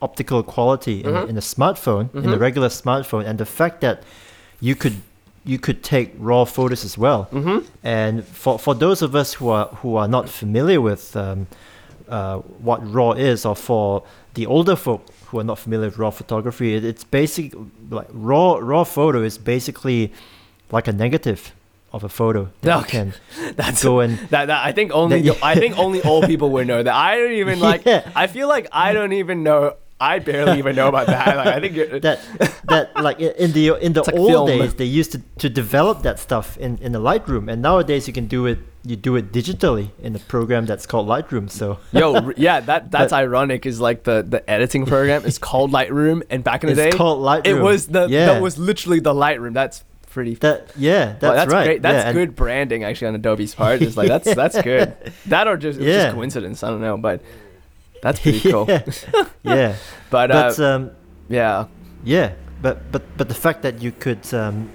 optical 0.00 0.42
quality 0.44 1.02
in, 1.04 1.10
Mhm. 1.10 1.28
in 1.30 1.36
a 1.36 1.40
smartphone, 1.42 2.08
in 2.14 2.24
a 2.32 2.36
Mhm. 2.36 2.40
regular 2.40 2.68
smartphone, 2.70 3.26
and 3.26 3.38
the 3.38 3.44
fact 3.46 3.80
that 3.80 4.02
you 4.60 4.74
could 4.76 4.94
you 5.44 5.58
could 5.58 5.82
take 5.82 6.12
raw 6.18 6.44
photos 6.44 6.84
as 6.84 6.98
well. 6.98 7.28
mm-hmm. 7.32 7.66
And 7.82 8.24
for, 8.24 8.58
for 8.58 8.74
those 8.74 9.00
of 9.02 9.14
us 9.14 9.34
who 9.34 9.48
are 9.48 9.66
who 9.82 9.96
are 9.96 10.08
not 10.08 10.28
familiar 10.28 10.80
with 10.80 11.16
um, 11.16 11.46
uh, 12.08 12.38
what 12.62 12.80
RAW 12.92 13.12
is, 13.12 13.44
or 13.46 13.56
for 13.56 14.02
the 14.34 14.46
older 14.46 14.76
folk 14.76 15.06
who 15.26 15.38
are 15.40 15.44
not 15.44 15.58
familiar 15.58 15.86
with 15.86 15.98
RAW 15.98 16.10
photography, 16.10 16.74
it, 16.74 16.84
it's 16.84 17.04
basic 17.04 17.54
like 17.90 18.08
raw 18.12 18.58
raw 18.60 18.84
photo 18.84 19.22
is 19.22 19.38
basically 19.38 20.12
like 20.70 20.86
a 20.88 20.92
negative 20.92 21.52
of 21.92 22.04
a 22.04 22.08
photo 22.08 22.48
that 22.60 22.74
you 22.76 22.80
Okay. 22.82 22.90
can 22.90 23.14
That's 23.56 23.82
go 23.82 24.00
and 24.00 24.18
that, 24.30 24.46
that. 24.46 24.64
I 24.64 24.72
think 24.72 24.92
only 24.92 25.22
That- 25.22 25.42
I 25.42 25.54
think 25.54 25.78
only 25.78 26.02
old 26.02 26.26
people 26.26 26.50
would 26.50 26.66
know 26.66 26.82
that. 26.82 26.94
I 26.94 27.16
don't 27.16 27.32
even 27.32 27.58
like. 27.60 27.84
Yeah. 27.86 28.08
I 28.14 28.26
feel 28.28 28.46
like 28.48 28.68
I 28.72 28.92
don't 28.92 29.12
even 29.14 29.42
know. 29.42 29.74
I 30.00 30.18
barely 30.18 30.58
even 30.58 30.74
know 30.76 30.88
about 30.88 31.06
that. 31.08 31.36
Like, 31.36 31.46
I 31.46 31.60
think 31.60 31.76
you're, 31.76 32.00
that 32.08 32.20
that 32.64 32.96
like 33.02 33.20
in 33.20 33.52
the 33.52 33.74
in 33.76 33.92
the 33.92 34.00
It's 34.00 34.08
like 34.08 34.16
old 34.16 34.30
film. 34.30 34.46
days 34.48 34.74
they 34.74 34.84
used 34.86 35.12
to, 35.12 35.20
to 35.38 35.48
develop 35.50 36.02
that 36.02 36.18
stuff 36.18 36.56
in 36.56 36.78
in 36.78 36.92
the 36.92 37.00
Lightroom, 37.00 37.52
and 37.52 37.60
nowadays 37.62 38.06
you 38.08 38.14
can 38.14 38.26
do 38.26 38.46
it 38.46 38.58
you 38.82 38.96
do 38.96 39.14
it 39.16 39.30
digitally 39.30 39.90
in 40.02 40.16
a 40.16 40.18
program 40.18 40.64
that's 40.64 40.86
called 40.86 41.06
Lightroom. 41.06 41.50
So 41.50 41.78
yo, 41.92 42.30
yeah, 42.36 42.60
that 42.60 42.90
that's 42.90 43.10
But- 43.12 43.16
ironic. 43.24 43.66
Is 43.66 43.78
like 43.80 44.04
the 44.04 44.24
the 44.26 44.40
editing 44.48 44.86
program 44.86 45.24
is 45.26 45.36
called 45.38 45.70
Lightroom, 45.70 46.22
and 46.30 46.42
back 46.42 46.64
in 46.64 46.74
the 46.74 46.82
it's 46.82 46.92
day, 46.94 46.96
called 46.98 47.20
Lightroom. 47.20 47.46
it 47.58 47.60
was 47.62 47.88
the 47.88 48.06
yeah. 48.08 48.26
that 48.26 48.42
was 48.42 48.56
literally 48.58 49.00
the 49.00 49.12
Lightroom. 49.12 49.52
That's 49.52 49.84
pretty. 50.10 50.34
that 50.36 50.72
yeah 50.76 51.12
that's, 51.12 51.22
Well, 51.22 51.34
that's 51.34 51.52
right. 51.52 51.64
great. 51.66 51.82
That's 51.82 52.06
yeah, 52.06 52.12
good 52.14 52.34
branding 52.34 52.84
actually 52.84 53.08
on 53.08 53.14
Adobe's 53.16 53.54
part. 53.54 53.82
It's 53.82 53.96
like 53.98 54.08
that's 54.08 54.34
that's 54.34 54.60
good. 54.70 54.96
That 55.26 55.46
or 55.46 55.56
just, 55.58 55.78
Yeah. 55.78 56.04
just 56.04 56.14
coincidence. 56.14 56.62
I 56.64 56.70
don't 56.70 56.80
know, 56.80 56.96
but 56.96 57.20
that's 58.02 58.20
pretty 58.20 58.40
cool. 58.50 58.66
yeah. 59.42 59.74
But, 60.10 60.30
uh, 60.30 60.34
but 60.48 60.60
um, 60.60 60.90
yeah, 61.28 61.66
yeah, 62.04 62.32
but 62.60 62.90
but 62.90 63.02
but 63.16 63.28
the 63.28 63.34
fact 63.34 63.62
that 63.62 63.80
you 63.80 63.92
could 63.92 64.26
um, 64.34 64.68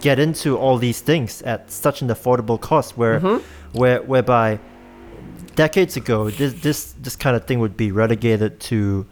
get 0.00 0.18
into 0.18 0.56
all 0.56 0.78
these 0.78 1.00
things 1.02 1.42
at 1.42 1.70
such 1.70 2.00
an 2.02 2.08
affordable 2.08 2.58
cost, 2.58 2.96
where 2.96 3.20
Mhm. 3.20 3.42
where 3.72 4.00
whereby 4.02 4.58
decades 5.56 5.96
ago 5.96 6.30
this 6.30 6.54
this 6.62 6.94
this 7.02 7.16
kind 7.16 7.36
of 7.36 7.44
thing 7.44 7.58
would 7.60 7.76
be 7.76 7.92
relegated 7.92 8.60
to 8.60 9.04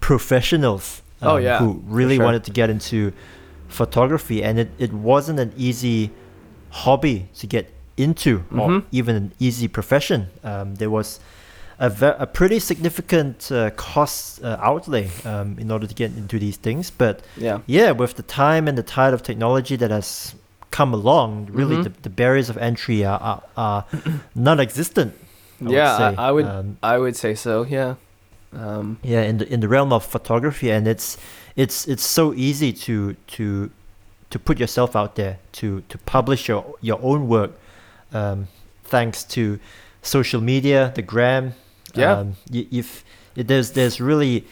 professionals 0.00 1.02
um, 1.22 1.28
Oh, 1.28 1.36
yeah, 1.38 1.58
who 1.58 1.82
really 1.86 2.16
sure. 2.16 2.24
wanted 2.24 2.44
to 2.44 2.50
get 2.50 2.70
into 2.70 3.12
photography 3.68 4.42
and 4.44 4.58
it, 4.58 4.70
it 4.78 4.92
wasn't 4.92 5.40
an 5.40 5.52
easy 5.56 6.10
hobby 6.70 7.28
to 7.38 7.46
get 7.46 7.72
into 7.96 8.44
or 8.52 8.68
Mhm. 8.68 8.84
even 8.92 9.16
an 9.16 9.32
easy 9.40 9.66
profession 9.68 10.28
um, 10.44 10.74
there 10.76 10.90
was 10.90 11.18
a, 11.78 11.90
ve- 11.90 12.16
a 12.18 12.26
pretty 12.26 12.58
significant 12.58 13.50
uh, 13.52 13.70
cost 13.76 14.42
uh, 14.42 14.56
outlay 14.60 15.10
um, 15.24 15.58
in 15.58 15.70
order 15.70 15.86
to 15.86 15.94
get 15.94 16.10
into 16.16 16.38
these 16.38 16.56
things 16.56 16.90
but 16.90 17.22
yeah, 17.36 17.58
yeah, 17.66 17.90
with 17.92 18.14
the 18.14 18.22
time 18.22 18.66
and 18.68 18.76
the 18.78 18.82
tide 18.82 19.12
of 19.14 19.22
technology 19.22 19.76
that 19.76 19.90
has 19.90 20.34
come 20.70 20.92
along, 20.94 21.48
really 21.52 21.76
Mhm. 21.76 21.84
the, 21.84 21.92
the 22.02 22.10
barriers 22.10 22.48
of 22.50 22.56
entry 22.58 23.04
are, 23.04 23.20
are, 23.20 23.42
are 23.56 23.84
non-existent. 24.34 25.14
I 25.60 25.70
yeah. 25.70 25.90
would 25.90 25.98
say. 26.16 26.22
I, 26.22 26.28
I 26.28 26.32
would 26.32 26.44
Um, 26.46 26.76
I 26.82 26.98
would 26.98 27.16
say 27.16 27.34
so. 27.34 27.64
Yeah. 27.64 27.94
Um, 28.52 28.98
yeah, 29.02 29.22
in 29.22 29.38
the 29.38 29.46
in 29.52 29.60
the 29.60 29.68
realm 29.68 29.92
of 29.92 30.04
photography, 30.04 30.70
and 30.70 30.86
it's 30.86 31.16
it's 31.56 31.86
it's 31.88 32.04
so 32.04 32.32
easy 32.34 32.72
to 32.72 33.14
to 33.36 33.70
to 34.30 34.38
put 34.38 34.58
yourself 34.58 34.94
out 34.96 35.14
there 35.14 35.38
to 35.52 35.82
to 35.88 35.98
publish 35.98 36.48
your 36.48 36.64
your 36.80 36.98
own 37.02 37.28
work, 37.28 37.50
um, 38.12 38.48
thanks 38.84 39.24
to 39.24 39.58
social 40.02 40.40
media, 40.40 40.92
the 40.94 41.02
gram. 41.02 41.52
Yeah. 41.98 42.18
Um, 42.18 42.36
if 42.52 43.04
there's 43.34 43.70
there's 43.72 44.00
really 44.00 44.44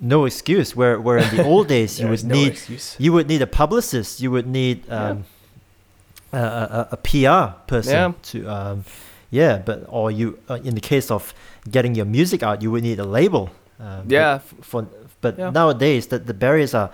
no 0.00 0.24
excuse 0.26 0.74
where 0.76 1.00
where 1.00 1.18
in 1.18 1.36
the 1.36 1.44
old 1.44 1.68
days 1.76 2.00
you 2.00 2.08
would 2.08 2.24
no 2.24 2.34
need 2.34 2.52
excuse. 2.52 2.96
you 2.98 3.12
would 3.12 3.28
need 3.28 3.42
a 3.42 3.46
publicist 3.46 4.20
you 4.20 4.30
would 4.30 4.46
need 4.46 4.84
Yeah. 4.88 5.10
um, 5.10 5.24
a, 6.32 6.38
a, 6.38 6.88
a 6.92 6.96
PR 6.96 7.56
person 7.66 7.92
Yeah. 7.92 8.12
to 8.30 8.46
um, 8.48 8.84
yeah 9.30 9.58
but 9.64 9.84
or 9.88 10.10
you 10.10 10.38
uh, 10.50 10.54
in 10.64 10.74
the 10.74 10.80
case 10.80 11.10
of 11.10 11.32
getting 11.70 11.94
your 11.94 12.06
music 12.06 12.42
out 12.42 12.62
you 12.62 12.70
would 12.72 12.82
need 12.82 12.98
a 12.98 13.04
label 13.04 13.50
um, 13.80 14.02
but 14.06 14.12
Yeah. 14.12 14.34
f- 14.34 14.54
for 14.62 14.86
but 15.20 15.38
Yeah. 15.38 15.50
nowadays 15.50 16.06
that 16.08 16.26
the 16.26 16.34
barriers 16.34 16.74
are 16.74 16.90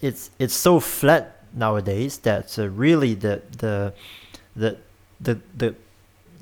it's 0.00 0.30
it's 0.38 0.54
so 0.54 0.80
flat 0.80 1.24
nowadays 1.54 2.18
that 2.18 2.58
uh, 2.58 2.68
really 2.68 3.14
the 3.14 3.40
the 3.58 3.92
the 4.56 4.76
the 5.20 5.38
the 5.56 5.74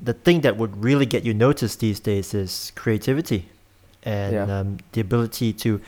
the 0.01 0.13
thing 0.13 0.41
that 0.41 0.57
would 0.57 0.83
really 0.83 1.05
get 1.05 1.23
you 1.25 1.33
noticed 1.33 1.79
these 1.79 1.99
days 1.99 2.33
is 2.33 2.71
creativity 2.75 3.45
and 4.03 4.33
Yeah. 4.33 4.59
um, 4.59 4.77
the 4.91 5.01
ability 5.01 5.53
to 5.53 5.79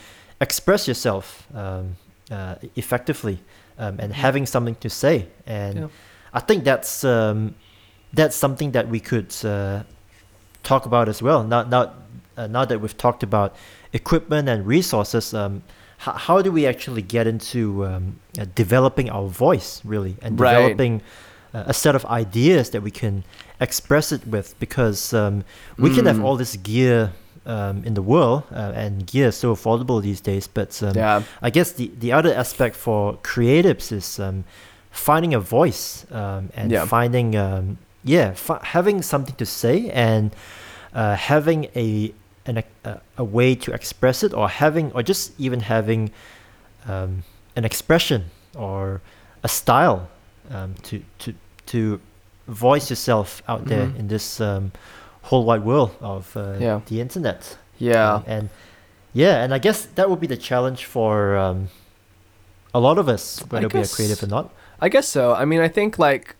express 0.42 0.88
yourself 0.88 1.48
um, 1.54 1.96
uh, 2.32 2.56
effectively 2.76 3.40
um, 3.80 4.00
and 4.00 4.14
having 4.14 4.46
something 4.46 4.76
to 4.76 4.90
say 4.90 5.28
and 5.46 5.76
Yeah. 5.80 5.88
I 6.34 6.40
think 6.40 6.64
that's 6.64 7.04
um, 7.04 7.56
that's 8.14 8.36
something 8.36 8.72
that 8.72 8.88
we 8.90 9.00
could 9.00 9.34
uh, 9.46 9.84
talk 10.64 10.86
about 10.86 11.08
as 11.10 11.22
well 11.22 11.44
now 11.44 11.64
now 11.64 11.94
uh, 12.38 12.48
now 12.48 12.66
that 12.66 12.80
we've 12.82 12.98
talked 12.98 13.24
about 13.24 13.56
equipment 13.94 14.50
and 14.50 14.66
resources 14.68 15.34
um, 15.34 15.62
how, 15.98 16.14
how 16.14 16.42
do 16.42 16.52
we 16.52 16.68
actually 16.68 17.02
get 17.02 17.26
into 17.28 17.86
um, 17.86 18.20
uh, 18.40 18.46
developing 18.56 19.10
our 19.10 19.28
voice 19.28 19.82
really 19.86 20.16
and 20.22 20.40
Right. 20.40 20.54
developing 20.54 21.02
uh, 21.54 21.64
a 21.68 21.74
set 21.74 21.96
of 21.96 22.06
ideas 22.06 22.70
that 22.72 22.82
we 22.84 22.92
can 22.92 23.24
express 23.60 24.12
it 24.12 24.26
with 24.28 24.58
because 24.60 25.14
um, 25.14 25.44
we 25.78 25.90
can 25.96 26.06
have 26.06 26.18
Mm. 26.18 26.24
all 26.26 26.38
this 26.38 26.56
gear 26.58 27.12
um, 27.46 27.84
in 27.86 27.94
the 27.94 28.02
world 28.02 28.44
uh, 28.52 28.72
and 28.76 29.06
gear 29.08 29.28
is 29.30 29.36
so 29.38 29.56
affordable 29.56 30.02
these 30.02 30.22
days 30.22 30.48
but 30.48 30.82
um, 30.84 30.94
yeah. 30.96 31.24
I 31.42 31.50
guess 31.50 31.72
the, 31.72 31.90
the 32.00 32.12
other 32.12 32.34
aspect 32.34 32.76
for 32.76 33.14
creatives 33.24 33.92
is 33.92 34.20
um, 34.20 34.44
finding 34.92 35.34
a 35.34 35.40
voice 35.40 36.06
um, 36.12 36.50
and 36.56 36.72
Yeah. 36.72 36.86
finding 36.86 37.36
um, 37.36 37.78
yeah 38.04 38.34
fi- 38.34 38.60
having 38.64 39.02
something 39.02 39.36
to 39.36 39.46
say 39.46 39.90
and 39.92 40.32
uh, 40.94 41.16
having 41.16 41.66
a 41.76 42.14
an, 42.46 42.64
a 42.86 43.00
a 43.18 43.24
way 43.24 43.56
to 43.56 43.72
express 43.74 44.24
it 44.24 44.34
or 44.34 44.48
having 44.50 44.92
or 44.94 45.02
just 45.04 45.32
even 45.40 45.60
having 45.62 46.12
um, 46.88 47.24
an 47.56 47.66
expression 47.66 48.26
or 48.56 49.02
a 49.44 49.48
style 49.48 50.08
um, 50.52 50.74
to 50.84 51.02
to 51.20 51.34
to 51.66 52.00
voice 52.48 52.90
yourself 52.90 53.42
out 53.48 53.66
there 53.66 53.88
Mhm. 53.88 54.00
in 54.00 54.08
this 54.08 54.40
um, 54.42 54.72
whole 55.24 55.44
wide 55.44 55.64
world 55.66 55.92
of 56.02 56.36
uh, 56.38 56.56
Yeah. 56.60 56.82
the 56.88 57.02
internet. 57.02 57.58
Yeah. 57.78 58.14
Um, 58.16 58.24
and 58.28 58.50
yeah, 59.14 59.44
and 59.44 59.54
I 59.54 59.60
guess 59.60 59.86
that 59.96 60.10
would 60.10 60.20
be 60.20 60.28
the 60.28 60.38
challenge 60.38 60.86
for 60.86 61.36
um, 61.38 61.70
a 62.74 62.80
lot 62.80 62.98
of 62.98 63.08
us, 63.10 63.40
whether 63.50 63.68
we 63.68 63.80
are 63.82 63.86
creative 63.88 64.24
or 64.24 64.28
not. 64.28 64.50
I 64.80 64.90
guess 64.90 65.08
so. 65.08 65.34
I 65.34 65.46
mean, 65.46 65.60
I 65.60 65.68
think 65.68 65.98
like 66.00 66.36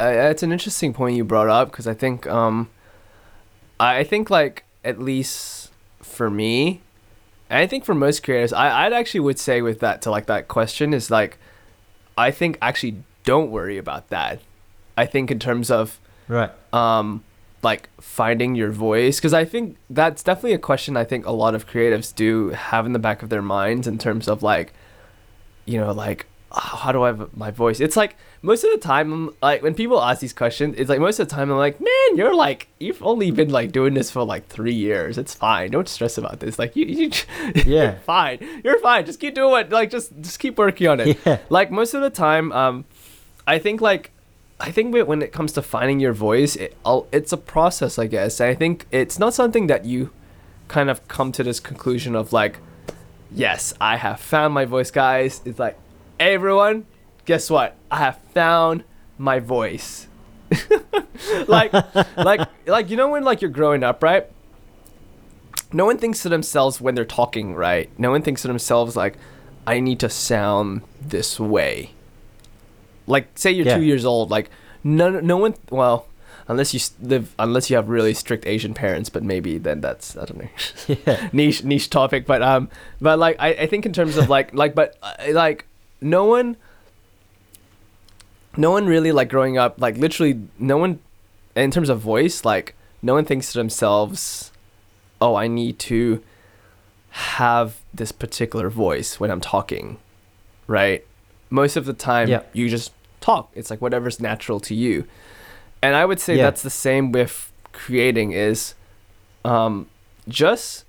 uh, 0.00 0.30
it's 0.30 0.42
an 0.42 0.52
interesting 0.52 0.92
point 0.92 1.16
you 1.16 1.24
brought 1.24 1.48
up 1.48 1.70
because 1.70 1.86
I 1.86 1.94
think 1.94 2.26
um, 2.26 2.68
I 3.78 3.98
I 3.98 4.04
think 4.04 4.30
like 4.30 4.64
at 4.84 4.98
least 5.00 5.70
for 6.02 6.30
me, 6.30 6.80
and 7.50 7.58
I 7.60 7.66
think 7.66 7.84
for 7.84 7.94
most 7.94 8.22
creators, 8.22 8.52
I 8.52 8.86
I'd 8.86 8.92
actually 8.92 9.20
would 9.20 9.38
say 9.38 9.62
with 9.62 9.80
that 9.80 10.00
to 10.02 10.10
like 10.10 10.26
that 10.26 10.46
question 10.48 10.94
is 10.94 11.10
like, 11.10 11.38
I 12.16 12.30
think 12.30 12.56
actually 12.62 12.96
don't 13.24 13.50
worry 13.50 13.78
about 13.78 14.08
that. 14.10 14.40
I 14.96 15.06
think 15.06 15.30
in 15.30 15.38
terms 15.38 15.70
of 15.70 15.98
Right. 16.28 16.50
um, 16.72 17.22
like 17.62 17.88
finding 18.00 18.54
your 18.54 18.70
voice 18.70 19.18
because 19.18 19.34
I 19.34 19.44
think 19.44 19.76
that's 19.90 20.22
definitely 20.22 20.52
a 20.54 20.58
question 20.58 20.96
I 20.96 21.04
think 21.04 21.24
a 21.26 21.30
lot 21.32 21.54
of 21.54 21.66
creatives 21.68 22.14
do 22.14 22.50
have 22.50 22.84
in 22.86 22.92
the 22.92 22.98
back 22.98 23.22
of 23.22 23.28
their 23.30 23.42
minds 23.42 23.86
in 23.86 23.98
terms 23.98 24.28
of 24.28 24.42
like 24.42 24.72
you 25.64 25.78
know 25.80 25.92
like 25.92 26.26
"Oh, 26.52 26.76
how 26.82 26.92
do 26.92 27.02
I 27.02 27.08
have 27.08 27.34
my 27.36 27.50
voice? 27.50 27.80
It's 27.80 27.96
like 27.96 28.16
most 28.42 28.64
of 28.64 28.70
the 28.72 28.78
time 28.78 29.30
like 29.42 29.62
when 29.62 29.74
people 29.74 30.00
ask 30.02 30.20
these 30.20 30.34
questions 30.34 30.74
it's 30.78 30.90
like 30.90 31.00
most 31.00 31.18
of 31.18 31.26
the 31.28 31.34
time 31.34 31.50
I'm 31.50 31.56
like 31.56 31.80
man 31.80 32.16
you're 32.16 32.34
like 32.34 32.68
you've 32.78 33.02
only 33.02 33.30
been 33.30 33.48
like 33.50 33.72
doing 33.72 33.94
this 33.94 34.10
for 34.10 34.22
like 34.24 34.46
3 34.48 34.72
years. 34.72 35.16
It's 35.16 35.32
fine. 35.34 35.70
Don't 35.70 35.88
stress 35.88 36.18
about 36.18 36.40
this. 36.40 36.58
Like 36.58 36.76
you, 36.76 36.84
you 36.84 37.10
Yeah. 37.64 37.94
fine. 38.06 38.38
You're 38.62 38.78
fine. 38.80 39.06
Just 39.06 39.20
keep 39.20 39.34
doing 39.34 39.58
it 39.60 39.70
like 39.70 39.90
just 39.90 40.12
just 40.20 40.38
keep 40.38 40.58
working 40.58 40.86
on 40.88 41.00
it. 41.00 41.18
Yeah. 41.26 41.38
like 41.48 41.70
most 41.70 41.94
of 41.94 42.02
the 42.02 42.10
time 42.10 42.52
um 42.52 42.84
i 43.46 43.58
think 43.58 43.80
like 43.80 44.10
i 44.60 44.70
think 44.70 44.94
when 45.06 45.22
it 45.22 45.32
comes 45.32 45.52
to 45.52 45.62
finding 45.62 46.00
your 46.00 46.12
voice 46.12 46.56
it, 46.56 46.76
it's 47.12 47.32
a 47.32 47.36
process 47.36 47.98
i 47.98 48.06
guess. 48.06 48.40
And 48.40 48.50
i 48.50 48.54
think 48.54 48.86
it's 48.90 49.18
not 49.18 49.34
something 49.34 49.66
that 49.66 49.84
you 49.84 50.10
kind 50.68 50.88
of 50.88 51.06
come 51.08 51.32
to 51.32 51.42
this 51.42 51.60
conclusion 51.60 52.14
of 52.14 52.32
like 52.32 52.58
yes 53.30 53.74
i 53.80 53.96
have 53.96 54.20
found 54.20 54.54
my 54.54 54.64
voice 54.64 54.90
guys. 54.90 55.40
It's 55.44 55.58
like 55.58 55.76
hey 56.18 56.34
everyone 56.34 56.86
guess 57.24 57.48
what? 57.48 57.76
I 57.90 57.98
have 57.98 58.18
found 58.34 58.84
my 59.18 59.38
voice. 59.40 60.08
Like 61.48 61.72
like 62.16 62.48
like 62.66 62.90
you 62.90 62.96
know 62.96 63.08
when 63.08 63.24
like 63.24 63.40
you're 63.40 63.50
growing 63.50 63.82
up 63.82 64.02
right? 64.02 64.26
No 65.72 65.86
one 65.86 65.96
thinks 65.96 66.22
to 66.22 66.28
themselves 66.28 66.80
when 66.80 66.94
they're 66.94 67.04
talking 67.04 67.54
right? 67.54 67.88
No 67.98 68.10
one 68.10 68.22
thinks 68.22 68.42
to 68.42 68.48
themselves 68.48 68.96
like 68.96 69.16
i 69.66 69.80
need 69.80 69.98
to 70.00 70.08
sound 70.10 70.82
this 71.00 71.40
way 71.40 71.90
like 73.06 73.28
say 73.34 73.50
you're 73.50 73.66
Yeah. 73.66 73.76
two 73.78 73.84
years 73.84 74.04
old 74.04 74.30
like 74.30 74.50
no 74.82 75.10
no 75.20 75.36
one 75.36 75.54
well 75.70 76.06
unless 76.48 76.74
you 76.74 76.80
live 77.00 77.34
unless 77.38 77.70
you 77.70 77.76
have 77.76 77.88
really 77.88 78.12
strict 78.14 78.46
asian 78.46 78.74
parents 78.74 79.08
but 79.08 79.22
maybe 79.22 79.56
then 79.58 79.80
that's 79.80 80.16
i 80.16 80.24
don't 80.24 80.38
know 80.38 80.48
Yeah. 81.06 81.28
niche 81.32 81.64
niche 81.64 81.88
topic 81.90 82.26
but 82.26 82.42
um 82.42 82.68
but 83.00 83.18
like 83.18 83.36
i, 83.38 83.48
I 83.48 83.66
think 83.66 83.86
in 83.86 83.92
terms 83.92 84.16
of 84.16 84.28
like 84.28 84.52
like 84.54 84.74
but 84.74 84.96
uh, 85.02 85.14
like 85.32 85.66
no 86.00 86.24
one 86.26 86.56
no 88.56 88.70
one 88.70 88.86
really 88.86 89.10
like 89.12 89.28
growing 89.28 89.58
up 89.58 89.80
like 89.80 89.96
literally 89.96 90.40
no 90.58 90.76
one 90.76 90.98
in 91.56 91.70
terms 91.70 91.88
of 91.88 92.00
voice 92.00 92.44
like 92.44 92.74
no 93.02 93.14
one 93.14 93.24
thinks 93.24 93.52
to 93.52 93.58
themselves 93.58 94.50
oh 95.20 95.34
i 95.34 95.46
need 95.46 95.78
to 95.78 96.22
have 97.10 97.80
this 97.92 98.12
particular 98.12 98.68
voice 98.68 99.18
when 99.20 99.30
i'm 99.30 99.40
talking 99.40 99.98
right 100.66 101.06
most 101.54 101.76
of 101.76 101.84
the 101.86 101.92
time 101.92 102.28
Yeah. 102.28 102.42
you 102.52 102.68
just 102.68 102.92
talk 103.20 103.50
it's 103.54 103.70
like 103.70 103.80
whatever's 103.80 104.18
natural 104.20 104.58
to 104.68 104.74
you 104.74 105.06
and 105.82 105.94
i 105.96 106.04
would 106.04 106.20
say 106.20 106.36
Yeah. 106.36 106.44
that's 106.46 106.62
the 106.62 106.70
same 106.86 107.12
with 107.12 107.34
creating 107.72 108.32
is 108.32 108.74
um 109.44 109.86
just 110.28 110.84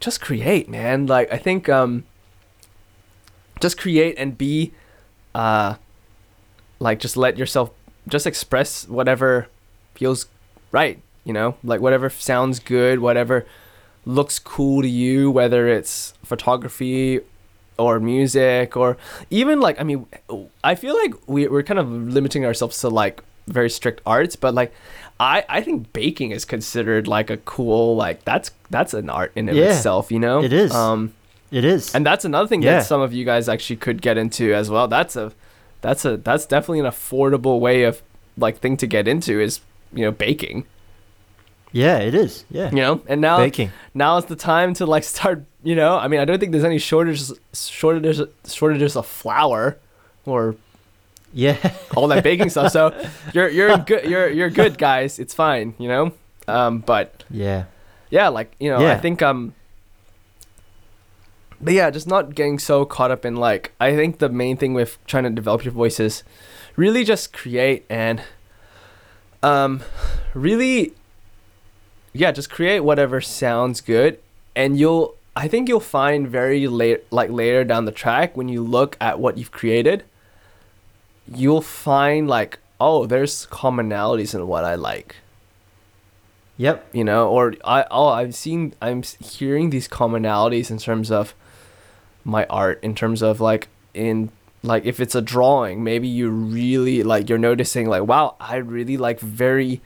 just 0.00 0.20
create 0.20 0.68
man 0.68 1.06
like 1.06 1.30
i 1.32 1.36
think 1.46 1.68
um 1.68 2.04
just 3.60 3.76
create 3.78 4.14
and 4.18 4.36
be 4.38 4.72
uh 5.34 5.74
like 6.78 6.98
just 6.98 7.16
let 7.16 7.36
yourself 7.36 7.70
just 8.08 8.26
express 8.26 8.88
whatever 8.88 9.46
feels 9.94 10.26
right 10.72 10.98
you 11.24 11.32
know 11.32 11.56
like 11.62 11.80
whatever 11.80 12.08
sounds 12.10 12.58
good 12.58 12.98
whatever 13.00 13.46
looks 14.06 14.38
cool 14.38 14.80
to 14.82 14.88
you 14.88 15.30
whether 15.30 15.68
it's 15.68 16.14
photography 16.24 17.20
or 17.80 17.98
music 17.98 18.76
or 18.76 18.96
even 19.30 19.60
like 19.66 19.80
i 19.80 19.84
mean 19.84 20.06
i 20.62 20.74
feel 20.74 20.94
like 21.02 21.12
we, 21.26 21.48
we're 21.48 21.62
kind 21.70 21.78
of 21.80 21.88
limiting 21.90 22.44
ourselves 22.44 22.78
to 22.80 22.88
like 22.88 23.22
very 23.48 23.70
strict 23.70 24.00
arts 24.06 24.36
but 24.36 24.52
like 24.54 24.70
i 25.18 25.44
i 25.48 25.60
think 25.60 25.92
baking 25.92 26.30
is 26.30 26.44
considered 26.44 27.08
like 27.08 27.30
a 27.30 27.38
cool 27.38 27.96
like 27.96 28.22
that's 28.24 28.50
that's 28.70 28.92
an 28.94 29.08
art 29.10 29.32
in 29.34 29.48
Yeah, 29.48 29.72
itself 29.74 30.12
you 30.12 30.18
know 30.26 30.42
it 30.42 30.52
is. 30.52 30.70
um 30.72 31.12
It 31.50 31.64
is. 31.64 31.94
and 31.94 32.06
that's 32.06 32.24
another 32.24 32.46
thing 32.46 32.62
Yeah. 32.62 32.78
that 32.78 32.86
some 32.86 33.00
of 33.00 33.12
you 33.12 33.24
guys 33.24 33.48
actually 33.48 33.76
could 33.86 33.98
get 34.02 34.16
into 34.16 34.54
as 34.54 34.70
well. 34.70 34.86
That's 34.86 35.16
a 35.16 35.32
that's 35.80 36.04
a 36.04 36.16
that's 36.16 36.46
definitely 36.46 36.78
an 36.86 36.90
affordable 36.94 37.58
way 37.58 37.82
of 37.90 38.02
like 38.36 38.58
thing 38.62 38.76
to 38.76 38.86
get 38.86 39.08
into 39.08 39.40
is, 39.40 39.60
you 39.92 40.04
know, 40.04 40.12
baking. 40.12 40.62
Yeah, 41.72 41.98
it 41.98 42.14
is. 42.14 42.44
Yeah. 42.50 42.70
You 42.70 42.76
know? 42.76 43.02
And 43.06 43.20
now 43.20 43.38
Baking. 43.38 43.70
now 43.94 44.16
is 44.18 44.24
the 44.26 44.36
time 44.36 44.74
to 44.74 44.86
like 44.86 45.04
start, 45.16 45.44
you 45.62 45.74
know, 45.76 45.96
I 45.96 46.08
mean 46.08 46.20
I 46.20 46.24
don't 46.24 46.38
think 46.38 46.52
there's 46.52 46.64
any 46.64 46.78
shortages 46.78 47.32
shortages 47.52 48.22
shortages 48.46 48.96
of 48.96 49.06
flour 49.06 49.78
or 50.26 50.56
Yeah. 51.32 51.56
all 51.96 52.08
that 52.08 52.24
baking 52.24 52.50
stuff. 52.50 52.72
So 52.72 52.92
you're 53.34 53.48
you're 53.48 53.76
good 53.78 54.04
you're 54.04 54.28
you're 54.28 54.50
good 54.50 54.78
guys. 54.78 55.18
It's 55.18 55.34
fine, 55.34 55.74
you 55.78 55.88
know? 55.88 56.12
Um 56.48 56.80
but 56.80 57.24
yeah. 57.30 57.64
yeah 58.10 58.28
like 58.28 58.50
you 58.58 58.68
know 58.70 58.84
i 58.84 58.98
think 58.98 59.22
um 59.22 59.54
but 61.60 61.72
yeah 61.74 61.90
just 61.90 62.08
not 62.08 62.34
getting 62.34 62.58
so 62.58 62.84
caught 62.84 63.10
up 63.12 63.24
in 63.24 63.36
like 63.36 63.70
i 63.78 63.94
think 63.94 64.18
the 64.18 64.28
main 64.28 64.56
thing 64.56 64.74
with 64.74 64.98
trying 65.06 65.22
to 65.24 65.30
develop 65.30 65.62
your 65.64 65.72
voice 65.72 66.00
is 66.00 66.24
really 66.74 67.04
just 67.04 67.32
create 67.32 67.84
and 67.88 68.22
um 69.44 69.82
really 70.34 70.92
yeah 72.12 72.30
just 72.32 72.50
create 72.50 72.80
whatever 72.80 73.20
sounds 73.20 73.80
good 73.80 74.18
and 74.56 74.78
you'll 74.78 75.14
i 75.36 75.46
think 75.46 75.68
you'll 75.68 75.80
find 75.80 76.28
very 76.28 76.66
late 76.66 77.04
like 77.10 77.30
later 77.30 77.64
down 77.64 77.84
the 77.84 77.92
track 77.92 78.36
when 78.36 78.48
you 78.48 78.62
look 78.62 78.96
at 79.00 79.18
what 79.20 79.38
you've 79.38 79.52
created 79.52 80.04
you'll 81.32 81.62
find 81.62 82.28
like 82.28 82.58
oh 82.80 83.06
there's 83.06 83.46
commonalities 83.46 84.34
in 84.34 84.46
what 84.46 84.64
i 84.64 84.74
like 84.74 85.16
Yep. 86.56 86.90
you 86.92 87.04
know 87.04 87.28
or 87.30 87.54
i 87.64 87.86
oh 87.90 88.08
i've 88.08 88.34
seen 88.34 88.74
i'm 88.82 89.02
hearing 89.02 89.70
these 89.70 89.88
commonalities 89.88 90.70
in 90.70 90.76
terms 90.78 91.10
of 91.10 91.34
my 92.22 92.44
art 92.50 92.78
in 92.82 92.94
terms 92.94 93.22
of 93.22 93.40
like 93.40 93.68
in 93.94 94.30
like 94.62 94.84
if 94.84 95.00
it's 95.00 95.14
a 95.14 95.22
drawing 95.22 95.82
maybe 95.82 96.06
you 96.06 96.28
really 96.28 97.02
like 97.02 97.30
you're 97.30 97.38
noticing 97.38 97.88
like 97.88 98.02
wow 98.02 98.36
i 98.38 98.56
really 98.56 98.98
like 98.98 99.20
very 99.20 99.80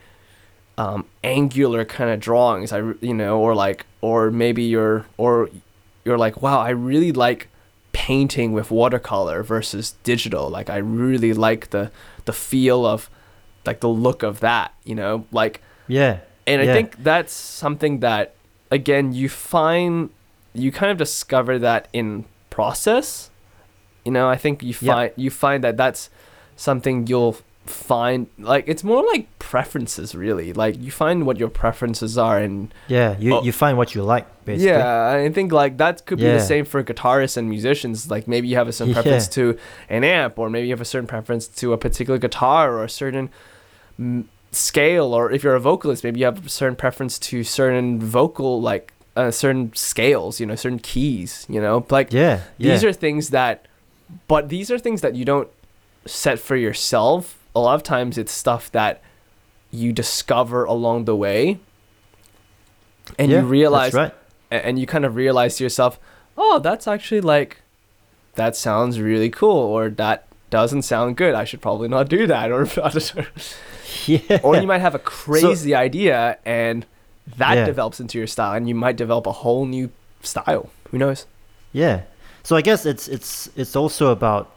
um 0.77 1.05
angular 1.23 1.85
kind 1.85 2.09
of 2.09 2.19
drawings 2.19 2.71
i 2.73 2.79
you 3.01 3.13
know 3.13 3.39
or 3.39 3.55
like 3.55 3.85
or 4.01 4.29
maybe 4.31 4.63
you're 4.63 5.05
or 5.17 5.49
you're 6.03 6.17
like 6.17 6.41
wow 6.41 6.59
i 6.59 6.69
really 6.69 7.11
like 7.13 7.47
painting 7.93 8.51
with 8.51 8.69
watercolor 8.71 9.41
versus 9.41 9.95
digital 10.03 10.49
like 10.49 10.69
i 10.69 10.77
really 10.77 11.31
like 11.33 11.69
the 11.69 11.89
the 12.25 12.33
feel 12.33 12.85
of 12.85 13.09
like 13.65 13.79
the 13.79 13.87
look 13.87 14.21
of 14.21 14.41
that 14.41 14.73
you 14.83 14.93
know 14.95 15.25
like 15.31 15.61
Yeah. 15.87 16.19
and 16.45 16.61
I 16.61 16.65
think 16.73 17.01
that's 17.03 17.33
something 17.33 18.01
that, 18.01 18.33
again, 18.69 19.13
you 19.13 19.29
find, 19.29 20.09
you 20.53 20.71
kind 20.71 20.91
of 20.91 20.97
discover 20.97 21.57
that 21.59 21.87
in 21.93 22.25
process. 22.51 23.31
You 24.03 24.11
know, 24.11 24.29
I 24.29 24.37
think 24.37 24.61
you 24.61 24.75
Yeah. 24.81 24.93
find 24.93 25.11
you 25.15 25.31
find 25.31 25.63
that 25.63 25.77
that's 25.77 26.09
something 26.55 27.07
you'll 27.07 27.37
find 27.65 28.27
like 28.37 28.65
it's 28.67 28.83
more 28.83 29.03
like 29.13 29.27
preferences 29.39 30.13
really 30.13 30.53
like 30.53 30.75
you 30.81 30.91
find 30.91 31.25
what 31.25 31.37
your 31.39 31.49
preferences 31.49 32.17
are 32.17 32.37
and 32.37 32.71
Yeah. 32.87 33.15
You 33.19 33.35
Oh. 33.35 33.43
you 33.43 33.51
find 33.51 33.75
what 33.77 33.95
you 33.95 34.03
like 34.03 34.27
basically. 34.45 34.67
yeah 34.71 35.11
i 35.25 35.29
think 35.31 35.51
like 35.51 35.77
that 35.77 36.05
could 36.05 36.19
be 36.19 36.25
Yeah. 36.25 36.35
the 36.37 36.41
same 36.53 36.65
for 36.65 36.83
guitarists 36.83 37.37
and 37.37 37.49
musicians 37.49 38.09
like 38.11 38.27
maybe 38.27 38.47
you 38.47 38.55
have 38.55 38.67
a 38.67 38.71
certain 38.73 38.93
Yeah. 38.93 39.01
preference 39.01 39.27
to 39.29 39.57
an 39.89 40.03
amp 40.03 40.37
or 40.37 40.49
maybe 40.49 40.67
you 40.67 40.73
have 40.73 40.81
a 40.81 40.85
certain 40.93 41.07
preference 41.07 41.47
to 41.47 41.73
a 41.73 41.77
particular 41.77 42.19
guitar 42.19 42.71
or 42.77 42.83
a 42.83 42.89
certain 42.89 43.29
mm, 43.99 44.25
scale 44.51 45.13
or 45.17 45.31
if 45.31 45.43
you're 45.43 45.55
a 45.55 45.59
vocalist 45.59 46.03
maybe 46.03 46.19
you 46.19 46.25
have 46.25 46.45
a 46.45 46.49
certain 46.49 46.75
preference 46.75 47.17
to 47.19 47.43
certain 47.43 47.99
vocal 47.99 48.61
like 48.61 48.93
uh, 49.15 49.31
certain 49.31 49.71
scales 49.73 50.39
you 50.39 50.45
know 50.45 50.55
certain 50.55 50.79
keys 50.79 51.45
you 51.49 51.59
know 51.61 51.85
like 51.89 52.13
Yeah. 52.13 52.41
Yeah. 52.57 52.71
these 52.71 52.83
are 52.83 52.93
things 52.93 53.29
that 53.31 53.65
but 54.27 54.49
these 54.49 54.69
are 54.69 54.77
things 54.77 55.01
that 55.01 55.15
you 55.15 55.25
don't 55.25 55.47
set 56.05 56.37
for 56.37 56.55
yourself 56.55 57.39
a 57.55 57.59
lot 57.59 57.75
of 57.75 57.83
times 57.83 58.17
it's 58.17 58.31
stuff 58.31 58.71
that 58.71 59.01
you 59.71 59.91
discover 59.93 60.63
along 60.65 61.05
the 61.05 61.15
way 61.15 61.59
and 63.17 63.31
Yeah, 63.31 63.41
you 63.41 63.45
realize 63.45 63.93
That's 63.93 64.13
right. 64.51 64.61
and 64.65 64.79
you 64.79 64.85
kind 64.87 65.05
of 65.05 65.15
realize 65.15 65.57
to 65.57 65.63
yourself, 65.63 65.99
oh, 66.37 66.59
that's 66.59 66.87
actually 66.87 67.21
like, 67.21 67.61
that 68.35 68.55
sounds 68.55 68.99
really 68.99 69.29
cool, 69.29 69.55
or 69.57 69.89
that 69.89 70.25
doesn't 70.49 70.81
sound 70.83 71.15
good. 71.17 71.33
I 71.33 71.43
should 71.45 71.61
probably 71.61 71.87
not 71.87 72.09
do 72.09 72.27
that, 72.27 72.51
or 72.51 72.65
Yeah. 74.05 74.39
or 74.43 74.55
you 74.57 74.67
might 74.67 74.79
have 74.81 74.95
a 74.95 74.99
crazy 74.99 75.73
idea 75.75 76.37
and 76.45 76.85
that 77.37 77.55
Yeah. 77.55 77.65
develops 77.65 77.99
into 77.99 78.17
your 78.17 78.27
style, 78.27 78.53
and 78.53 78.67
you 78.67 78.75
might 78.75 78.95
develop 78.97 79.25
a 79.27 79.31
whole 79.31 79.65
new 79.65 79.89
style. 80.21 80.69
Who 80.91 80.97
knows? 80.97 81.25
Yeah. 81.73 82.01
So 82.43 82.55
I 82.55 82.61
guess 82.61 82.85
it's 82.85 83.07
it's 83.07 83.49
it's 83.55 83.75
also 83.75 84.11
about 84.11 84.51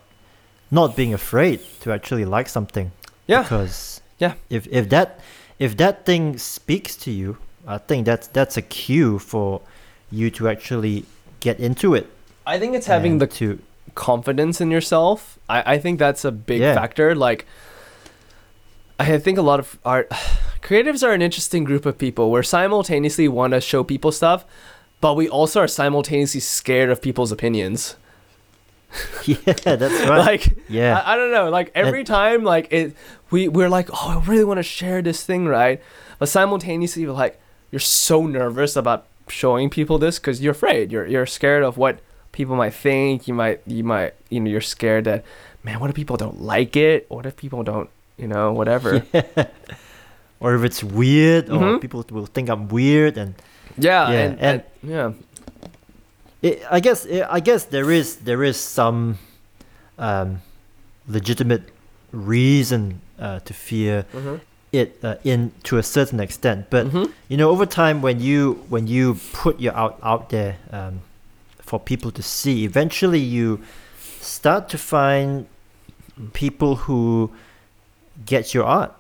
not 0.71 0.97
being 0.97 1.15
afraid 1.15 1.61
to 1.81 1.93
actually 1.93 2.25
like 2.25 2.49
something. 2.49 2.91
Yeah. 3.27 3.43
Because 3.43 4.01
Yeah. 4.19 4.35
if 4.51 4.67
if 4.71 4.89
that 4.91 5.21
if 5.59 5.77
that 5.77 6.05
thing 6.07 6.39
speaks 6.39 6.97
to 6.97 7.11
you, 7.11 7.37
I 7.67 7.79
think 7.79 8.07
that's 8.07 8.27
that's 8.29 8.57
a 8.57 8.63
cue 8.63 9.19
for 9.19 9.61
you 10.11 10.31
to 10.31 10.49
actually 10.49 11.05
get 11.41 11.59
into 11.61 11.95
it. 11.95 12.07
I 12.47 12.59
think 12.59 12.75
it's 12.75 12.87
having 12.87 13.19
the 13.19 13.27
to 13.27 13.59
confidence 13.95 14.61
in 14.61 14.71
yourself. 14.71 15.39
I, 15.49 15.75
I 15.75 15.79
think 15.79 15.99
that's 15.99 16.25
a 16.25 16.31
big 16.33 16.61
Yeah. 16.61 16.75
factor. 16.75 17.15
Like, 17.15 17.45
I 18.99 19.19
think 19.19 19.39
a 19.39 19.43
lot 19.43 19.61
of 19.61 19.79
art 19.85 20.09
creatives 20.63 21.03
are 21.07 21.13
an 21.13 21.23
interesting 21.23 21.65
group 21.65 21.87
of 21.87 21.99
people. 21.99 22.31
We're 22.31 22.43
simultaneously 22.43 23.29
want 23.29 23.53
to 23.53 23.61
show 23.61 23.85
people 23.85 24.13
stuff, 24.13 24.45
but 25.01 25.15
we 25.15 25.29
also 25.29 25.61
are 25.61 25.69
simultaneously 25.69 26.41
scared 26.41 26.91
of 26.91 27.01
people's 27.01 27.31
opinions. 27.33 27.97
yeah, 29.25 29.37
that's 29.77 30.09
right. 30.09 30.19
Like 30.19 30.59
yeah, 30.69 30.99
I, 31.05 31.15
I 31.15 31.17
don't 31.17 31.31
know. 31.33 31.51
Like 31.51 31.71
every 31.75 32.05
time, 32.05 32.43
like 32.45 32.69
it, 32.73 32.95
we 33.31 33.49
we're 33.49 33.69
like, 33.69 33.91
oh, 33.93 34.21
I 34.21 34.25
really 34.27 34.45
want 34.45 34.59
to 34.59 34.63
share 34.63 35.03
this 35.03 35.25
thing, 35.25 35.47
right? 35.47 35.81
But 36.19 36.29
simultaneously, 36.29 37.07
we're 37.07 37.13
like, 37.13 37.39
you're 37.71 37.81
so 37.81 38.27
nervous 38.27 38.77
about 38.77 39.07
showing 39.29 39.69
people 39.69 39.99
this 39.99 40.19
because 40.19 40.41
you're 40.41 40.53
afraid. 40.53 40.91
You're 40.91 41.07
you're 41.07 41.27
scared 41.27 41.63
of 41.63 41.77
what 41.77 42.01
people 42.33 42.57
might 42.57 42.73
think. 42.75 43.29
You 43.29 43.35
might 43.35 43.61
you 43.67 43.85
might 43.85 44.15
you 44.31 44.41
know 44.41 44.51
you're 44.51 44.61
scared 44.63 45.05
that 45.05 45.25
man, 45.63 45.81
what 45.81 45.91
if 45.91 45.97
people 45.97 46.17
don't 46.17 46.41
like 46.41 46.75
it? 46.77 47.05
What 47.11 47.27
if 47.27 47.37
people 47.37 47.63
don't 47.63 47.91
you 48.17 48.27
know 48.27 48.53
whatever? 48.53 49.05
or 50.41 50.55
if 50.55 50.63
it's 50.65 50.83
weird, 50.83 51.51
or 51.51 51.59
Mhm. 51.77 51.81
people 51.81 52.05
will 52.11 52.27
think 52.27 52.49
I'm 52.49 52.69
weird, 52.69 53.19
and 53.19 53.35
Yeah, 53.77 54.11
Yeah, 54.11 54.19
and, 54.19 54.33
and- 54.41 54.63
and 54.83 54.91
yeah, 54.91 55.13
it, 56.43 56.63
I 56.71 56.81
guess 56.81 57.05
it, 57.07 57.27
I 57.29 57.41
guess 57.41 57.65
there 57.65 57.91
is 57.91 58.17
there 58.17 58.43
is 58.45 58.57
some 58.57 59.19
um, 59.99 60.41
legitimate 61.09 61.63
reason 62.13 63.01
uh, 63.19 63.41
to 63.41 63.53
fear 63.55 64.05
mm-hmm. 64.13 64.37
it 64.73 64.99
uh, 65.03 65.17
in 65.25 65.53
to 65.65 65.79
a 65.79 65.83
certain 65.83 66.21
extent, 66.21 66.67
but 66.71 66.87
Mhm. 66.87 67.13
you 67.29 67.37
know 67.37 67.51
over 67.51 67.67
time 67.67 68.01
when 68.03 68.21
you 68.21 68.65
when 68.69 68.87
you 68.87 69.17
put 69.33 69.61
your 69.61 69.75
out 69.77 69.99
out 70.03 70.29
there 70.31 70.57
um, 70.73 71.01
for 71.61 71.79
people 71.81 72.11
to 72.13 72.23
see, 72.23 72.65
eventually 72.65 73.21
you 73.21 73.61
start 74.21 74.69
to 74.71 74.79
find 74.79 75.47
people 76.33 76.77
who 76.87 77.31
get 78.27 78.55
your 78.55 78.65
art. 78.65 78.93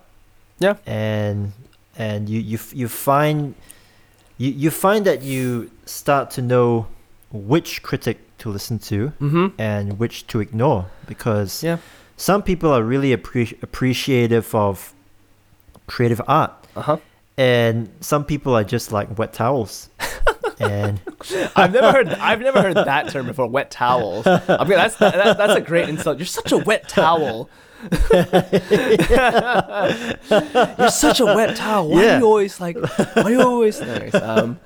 Yeah. 0.60 0.74
and 0.86 1.52
and 1.96 2.28
you 2.28 2.40
you 2.40 2.58
you 2.74 2.88
find 2.88 3.54
you 4.38 4.50
you 4.50 4.70
find 4.70 5.04
that 5.06 5.22
you 5.22 5.70
start 5.86 6.30
to 6.32 6.42
know 6.42 6.86
which 7.32 7.82
critic 7.82 8.18
to 8.38 8.48
listen 8.50 8.78
to 8.78 9.12
Mm-hmm. 9.20 9.46
and 9.60 9.98
which 9.98 10.26
to 10.28 10.40
ignore 10.40 10.86
because 11.06 11.62
Yeah. 11.62 11.78
some 12.16 12.42
people 12.42 12.70
are 12.72 12.82
really 12.82 13.14
appre- 13.16 13.60
appreciative 13.62 14.54
of 14.54 14.94
creative 15.86 16.20
art 16.28 16.52
Uh 16.76 16.82
huh. 16.82 16.96
and 17.36 17.88
some 18.00 18.24
people 18.24 18.54
are 18.56 18.64
just 18.64 18.92
like 18.92 19.18
wet 19.18 19.32
towels 19.32 19.88
and 20.60 21.00
I've 21.56 21.72
never 21.72 21.92
heard. 21.92 22.08
I've 22.08 22.40
never 22.40 22.62
heard 22.62 22.76
that 22.76 23.10
term 23.10 23.26
before. 23.26 23.46
Wet 23.46 23.70
towels. 23.70 24.26
I 24.26 24.64
mean, 24.64 24.76
that's 24.78 24.96
that, 24.96 25.36
that's 25.38 25.54
a 25.54 25.60
great 25.60 25.88
insult. 25.88 26.18
You're 26.18 26.26
such 26.26 26.52
a 26.52 26.58
wet 26.58 26.88
towel. 26.88 27.48
You're 28.10 28.24
such 30.90 31.20
a 31.20 31.24
wet 31.26 31.56
towel. 31.56 31.88
Why 31.90 32.02
Yeah. 32.02 32.16
are 32.16 32.18
you 32.20 32.26
always 32.26 32.60
like? 32.60 32.76
Why 32.76 33.22
are 33.22 33.30
you 33.30 33.42
always 33.42 33.80
nice? 33.80 34.14
Um, 34.14 34.58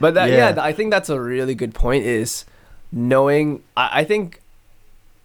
but 0.00 0.14
that, 0.14 0.30
yeah. 0.30 0.54
Yeah. 0.54 0.62
I 0.62 0.72
think 0.72 0.90
that's 0.90 1.08
a 1.08 1.20
really 1.20 1.54
good 1.54 1.74
point. 1.74 2.04
Is 2.04 2.44
knowing. 2.92 3.62
I, 3.76 4.00
I 4.00 4.04
think 4.04 4.40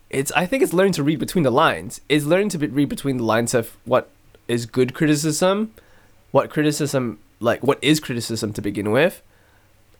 it's. 0.09 0.31
I 0.33 0.45
think 0.45 0.63
it's 0.63 0.73
learning 0.73 0.93
to 0.93 1.03
read 1.03 1.19
between 1.19 1.43
the 1.43 1.51
lines. 1.51 2.01
Is 2.09 2.25
learning 2.27 2.49
to 2.49 2.57
be, 2.57 2.67
read 2.67 2.89
between 2.89 3.17
the 3.17 3.23
lines 3.23 3.53
of 3.53 3.77
what 3.85 4.09
is 4.47 4.65
good 4.65 4.93
criticism, 4.93 5.73
what 6.31 6.49
criticism 6.49 7.19
like 7.39 7.63
what 7.63 7.79
is 7.81 7.99
criticism 7.99 8.53
to 8.53 8.61
begin 8.61 8.91
with, 8.91 9.21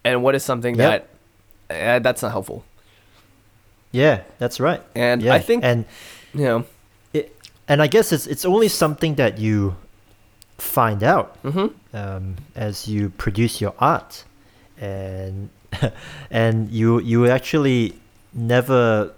and 0.04 0.24
what 0.24 0.36
is 0.36 0.44
something 0.44 0.76
Yep. 0.76 1.08
that 1.70 1.96
uh, 1.96 2.00
that's 2.00 2.22
not 2.22 2.32
helpful. 2.32 2.64
yeah 3.92 4.22
that's 4.40 4.60
right 4.60 4.82
And 4.96 5.22
yeah 5.22 5.34
I 5.34 5.40
think 5.40 5.64
and 5.64 5.86
you 6.34 6.46
know. 6.46 6.66
and 7.68 7.82
i 7.82 7.88
guess 7.88 8.12
it's 8.12 8.26
it's 8.28 8.46
only 8.46 8.68
something 8.68 9.16
that 9.16 9.38
you 9.38 9.76
find 10.58 11.04
out 11.04 11.36
hmm 11.44 11.68
um, 11.94 12.36
as 12.56 12.88
you 12.88 13.10
produce 13.18 13.60
your 13.62 13.74
art 13.80 14.24
and 14.80 15.50
and 16.32 16.70
you 16.72 17.00
you 17.02 17.28
actually 17.28 17.94
never 18.34 19.12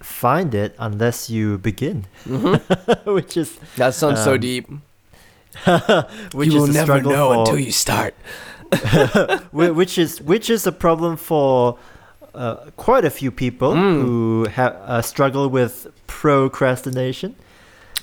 find 0.00 0.54
it 0.54 0.74
unless 0.78 1.28
you 1.30 1.58
begin 1.58 2.06
hmm 2.24 2.54
which 3.18 3.36
is 3.36 3.58
That 3.76 3.94
sounds 3.94 4.22
so 4.22 4.34
Um, 4.34 4.40
deep. 4.40 4.66
which 6.34 6.48
you 6.50 6.58
will 6.60 6.66
never 6.66 7.00
know 7.02 7.30
for, 7.32 7.38
until 7.40 7.58
you 7.58 7.70
start. 7.72 8.14
Whi- 9.52 9.70
which 9.70 9.98
is 9.98 10.20
which 10.22 10.50
is 10.50 10.66
a 10.66 10.72
problem 10.72 11.16
for 11.16 11.78
uh, 12.34 12.56
quite 12.76 13.04
a 13.04 13.10
few 13.10 13.30
people 13.30 13.72
Mm. 13.74 14.02
who 14.02 14.46
have 14.52 14.72
uh, 14.86 15.02
struggle 15.02 15.48
with 15.48 15.86
procrastination. 16.06 17.34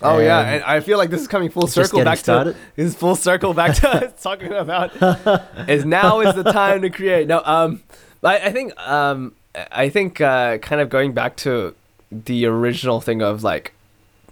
Oh 0.04 0.18
yeah, 0.20 0.40
and 0.40 0.50
and 0.56 0.64
I 0.64 0.80
feel 0.80 0.98
like 0.98 1.10
this 1.12 1.22
is 1.22 1.28
coming 1.28 1.50
full 1.52 1.68
circle 1.68 2.04
back 2.04 2.18
started. 2.18 2.56
to 2.76 2.82
is 2.82 2.96
full 2.96 3.16
circle 3.16 3.54
back 3.54 3.76
to 3.76 3.90
us 3.90 4.24
talking 4.24 4.52
about 4.54 4.92
is 5.70 5.86
now 5.86 6.22
is 6.22 6.34
the 6.36 6.44
time 6.52 6.82
to 6.82 6.90
create. 6.90 7.28
No, 7.28 7.42
um, 7.46 7.84
I, 8.24 8.38
I 8.48 8.52
think 8.52 8.74
um, 8.80 9.34
I 9.72 9.90
think 9.90 10.20
uh, 10.22 10.58
kind 10.58 10.82
of 10.82 10.90
going 10.90 11.14
back 11.14 11.36
to 11.38 11.76
the 12.12 12.46
original 12.46 13.00
thing 13.00 13.22
of 13.22 13.44
like 13.44 13.74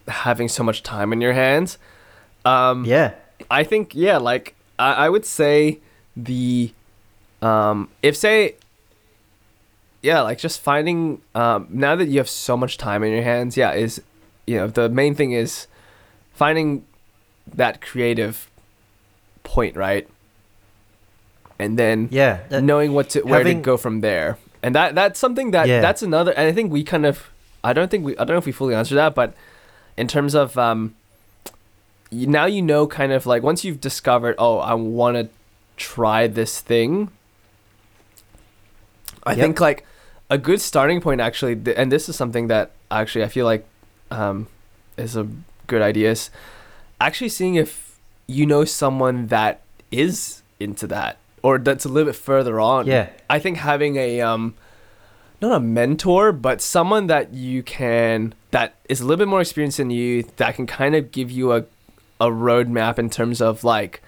having 0.07 0.47
so 0.49 0.63
much 0.63 0.81
time 0.81 1.13
in 1.13 1.21
your 1.21 1.33
hands. 1.33 1.77
Um, 2.45 2.83
Yeah, 2.85 3.13
I 3.51 3.63
think 3.63 3.93
yeah, 3.93 4.17
like 4.17 4.55
I, 4.79 5.05
I 5.05 5.09
would 5.09 5.25
say 5.25 5.79
the 6.17 6.71
um 7.41 7.89
if 8.03 8.15
say 8.17 8.55
yeah, 10.01 10.21
like 10.21 10.37
just 10.37 10.61
finding 10.61 11.21
um 11.35 11.67
now 11.69 11.95
that 11.95 12.07
you 12.07 12.17
have 12.19 12.29
so 12.29 12.55
much 12.55 12.77
time 12.77 13.03
in 13.03 13.11
your 13.11 13.23
hands, 13.23 13.57
yeah, 13.57 13.73
is 13.73 14.01
you 14.47 14.55
know, 14.57 14.67
the 14.67 14.89
main 14.89 15.13
thing 15.15 15.31
is 15.33 15.67
finding 16.33 16.85
that 17.53 17.81
creative 17.81 18.49
point, 19.43 19.75
right? 19.75 20.07
And 21.57 21.77
then 21.77 22.07
yeah. 22.11 22.39
that- 22.49 22.63
knowing 22.63 22.93
what 22.93 23.09
to 23.11 23.21
where 23.21 23.43
to 23.43 23.53
go 23.55 23.77
from 23.77 24.01
there. 24.01 24.37
And 24.63 24.75
that 24.75 24.95
that's 24.95 25.19
something 25.19 25.51
that 25.51 25.67
Yeah. 25.67 25.81
that's 25.81 26.01
another 26.01 26.31
and 26.33 26.47
I 26.47 26.51
think 26.51 26.71
we 26.71 26.83
kind 26.83 27.05
of 27.05 27.29
I 27.63 27.73
don't 27.73 27.89
think 27.91 28.05
we 28.05 28.13
I 28.17 28.23
don't 28.23 28.35
know 28.35 28.37
if 28.37 28.45
we 28.45 28.51
fully 28.51 28.75
answered 28.75 28.95
that, 28.95 29.15
but 29.15 29.33
in 29.97 30.07
terms 30.07 30.33
of 30.35 30.57
um 30.57 30.95
now 32.11 32.45
you 32.45 32.61
know 32.61 32.87
kind 32.87 33.11
of 33.11 33.25
like 33.25 33.43
once 33.43 33.63
you've 33.63 33.79
discovered, 33.81 34.35
oh, 34.37 34.57
I 34.59 34.73
want 34.73 35.15
to 35.17 35.29
try 35.79 36.27
this 36.27 36.59
thing. 36.61 37.09
I 39.25 39.31
Yep. 39.31 39.39
think 39.39 39.59
like 39.59 39.85
a 40.29 40.37
good 40.37 40.61
starting 40.61 41.01
point 41.01 41.21
actually 41.21 41.55
th- 41.55 41.75
and 41.77 41.91
this 41.91 42.07
is 42.07 42.15
something 42.15 42.47
that 42.47 42.71
actually 42.91 43.23
I 43.23 43.27
feel 43.27 43.45
like 43.45 43.65
um 44.11 44.47
is 44.97 45.15
a 45.15 45.27
good 45.67 45.81
idea 45.81 46.11
is 46.11 46.29
actually 47.01 47.29
seeing 47.29 47.55
if 47.55 47.97
you 48.27 48.45
know 48.45 48.63
someone 48.65 49.27
that 49.27 49.61
is 49.91 50.41
into 50.59 50.85
that 50.87 51.17
or 51.41 51.57
that's 51.57 51.85
a 51.85 51.89
little 51.89 52.11
bit 52.11 52.15
further 52.15 52.59
on. 52.59 52.85
yeah, 52.87 53.09
I 53.29 53.39
think 53.39 53.57
having 53.57 53.95
a 53.97 54.21
um 54.21 54.53
not 55.41 55.53
a 55.55 55.59
mentor, 55.61 56.33
but 56.33 56.61
someone 56.61 57.07
that 57.07 57.33
you 57.33 57.63
can 57.63 58.33
that 58.51 58.75
is 58.89 58.99
a 58.99 59.03
little 59.05 59.17
bit 59.17 59.27
more 59.29 59.39
experienced 59.41 59.77
than 59.77 59.89
you 59.89 60.23
that 60.37 60.55
can 60.55 60.67
kind 60.67 60.95
of 60.95 61.11
give 61.11 61.31
you 61.31 61.53
a 61.53 61.65
a 62.19 62.27
roadmap 62.27 62.99
in 62.99 63.09
terms 63.09 63.39
of 63.41 63.63
like 63.63 64.01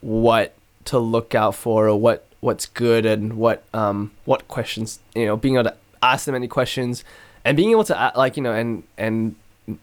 what 0.00 0.55
to 0.86 0.98
look 0.98 1.34
out 1.34 1.54
for 1.54 1.88
or 1.88 1.98
what 1.98 2.26
what's 2.40 2.66
good 2.66 3.06
and 3.06 3.34
what 3.34 3.64
um 3.74 4.10
what 4.24 4.46
questions 4.48 5.00
you 5.14 5.26
know 5.26 5.36
being 5.36 5.54
able 5.54 5.64
to 5.64 5.76
ask 6.02 6.26
them 6.26 6.34
any 6.34 6.48
questions 6.48 7.04
and 7.44 7.56
being 7.56 7.70
able 7.70 7.84
to 7.84 8.12
like 8.16 8.36
you 8.36 8.42
know 8.42 8.52
and 8.52 8.82
and 8.96 9.34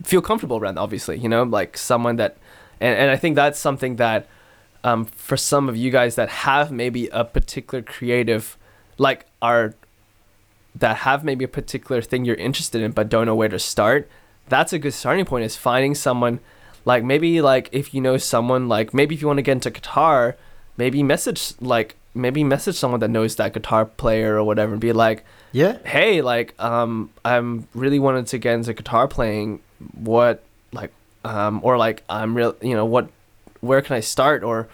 feel 0.03 0.21
comfortable 0.21 0.57
around 0.57 0.77
obviously 0.77 1.17
you 1.17 1.27
know 1.27 1.43
like 1.43 1.77
someone 1.77 2.15
that 2.15 2.37
and, 2.79 2.97
and 2.97 3.11
I 3.11 3.15
think 3.17 3.35
that's 3.35 3.59
something 3.59 3.97
that 3.97 4.27
um, 4.83 5.05
for 5.05 5.37
some 5.37 5.69
of 5.69 5.77
you 5.77 5.91
guys 5.91 6.15
that 6.15 6.29
have 6.29 6.71
maybe 6.71 7.07
a 7.09 7.23
particular 7.23 7.81
creative 7.81 8.57
like 8.97 9.25
are 9.41 9.75
that 10.75 10.97
have 10.97 11.23
maybe 11.23 11.45
a 11.45 11.47
particular 11.47 12.01
thing 12.01 12.25
you're 12.25 12.35
interested 12.35 12.81
in 12.81 12.91
but 12.91 13.09
don't 13.09 13.25
know 13.25 13.35
where 13.35 13.49
to 13.49 13.59
start 13.59 14.09
that's 14.49 14.73
a 14.73 14.79
good 14.79 14.93
starting 14.93 15.25
point 15.25 15.45
is 15.45 15.55
finding 15.55 15.95
someone 15.95 16.39
like 16.85 17.03
maybe 17.03 17.41
like 17.41 17.69
if 17.71 17.93
you 17.93 18.01
know 18.01 18.17
someone 18.17 18.67
like 18.67 18.93
maybe 18.93 19.15
if 19.15 19.21
you 19.21 19.27
want 19.27 19.37
to 19.37 19.43
get 19.43 19.53
into 19.53 19.71
guitar 19.71 20.35
maybe 20.77 21.03
message 21.03 21.53
like 21.59 21.95
maybe 22.13 22.43
message 22.43 22.75
someone 22.75 22.99
that 22.99 23.09
knows 23.09 23.35
that 23.35 23.53
guitar 23.53 23.85
player 23.85 24.35
or 24.35 24.43
whatever 24.43 24.73
and 24.73 24.81
be 24.81 24.93
like 24.93 25.25
yeah, 25.51 25.77
hey 25.85 26.21
like 26.21 26.59
um 26.59 27.11
i'm 27.23 27.67
really 27.73 27.99
wanted 27.99 28.27
to 28.27 28.37
get 28.37 28.55
into 28.55 28.73
guitar 28.73 29.07
playing. 29.07 29.59
What 29.93 30.43
like 30.71 30.91
um 31.23 31.59
or 31.63 31.77
like 31.77 32.03
i'm 32.09 32.35
real 32.35 32.55
you 32.61 32.73
know 32.73 32.85
what 32.85 33.09
where 33.61 33.81
can 33.81 33.95
i 33.95 33.99
start? 33.99 34.43
Or 34.43 34.67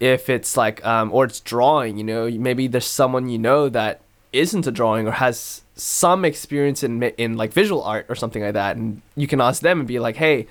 if 0.00 0.28
it's 0.28 0.56
like 0.56 0.84
um 0.86 1.12
or 1.12 1.24
it's 1.24 1.40
drawing 1.40 1.96
you 1.96 2.04
know 2.04 2.30
maybe 2.30 2.66
there's 2.66 2.86
someone 2.86 3.28
you 3.28 3.38
know 3.38 3.68
that 3.68 4.00
isn't 4.32 4.66
a 4.66 4.70
drawing 4.70 5.06
or 5.06 5.12
has 5.12 5.62
some 5.74 6.24
experience 6.24 6.82
in 6.82 7.02
in 7.02 7.36
like 7.36 7.52
visual 7.52 7.82
art 7.82 8.06
or 8.08 8.14
something 8.14 8.42
like 8.42 8.54
that 8.54 8.76
and 8.76 9.00
you 9.16 9.26
can 9.26 9.40
ask 9.40 9.62
them 9.62 9.80
and 9.80 9.88
be 9.88 9.98
like 9.98 10.16
hey 10.16 10.46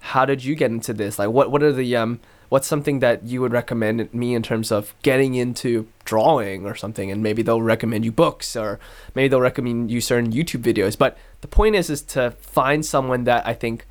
how 0.00 0.24
did 0.24 0.44
you 0.44 0.54
get 0.54 0.70
into 0.70 0.92
this? 0.92 1.18
Like 1.18 1.30
what 1.30 1.50
what 1.50 1.62
are 1.62 1.72
the 1.72 1.96
um 1.96 2.20
what's 2.48 2.66
something 2.66 3.00
that 3.00 3.24
you 3.24 3.40
would 3.40 3.52
recommend 3.52 4.12
me 4.14 4.34
in 4.34 4.42
terms 4.42 4.72
of 4.72 4.94
getting 5.02 5.34
into 5.34 5.86
drawing 6.04 6.64
or 6.66 6.74
something 6.74 7.10
and 7.10 7.22
maybe 7.22 7.42
they'll 7.42 7.60
recommend 7.62 8.04
you 8.04 8.12
books 8.12 8.56
or 8.56 8.78
maybe 9.14 9.28
they'll 9.28 9.40
recommend 9.40 9.90
you 9.90 10.00
certain 10.00 10.32
youtube 10.32 10.62
videos 10.62 10.96
but 10.96 11.18
the 11.42 11.48
point 11.48 11.74
is 11.74 11.90
is 11.90 12.00
to 12.02 12.30
find 12.40 12.84
someone 12.86 13.24
that 13.24 13.46
i 13.46 13.52
think 13.52 13.86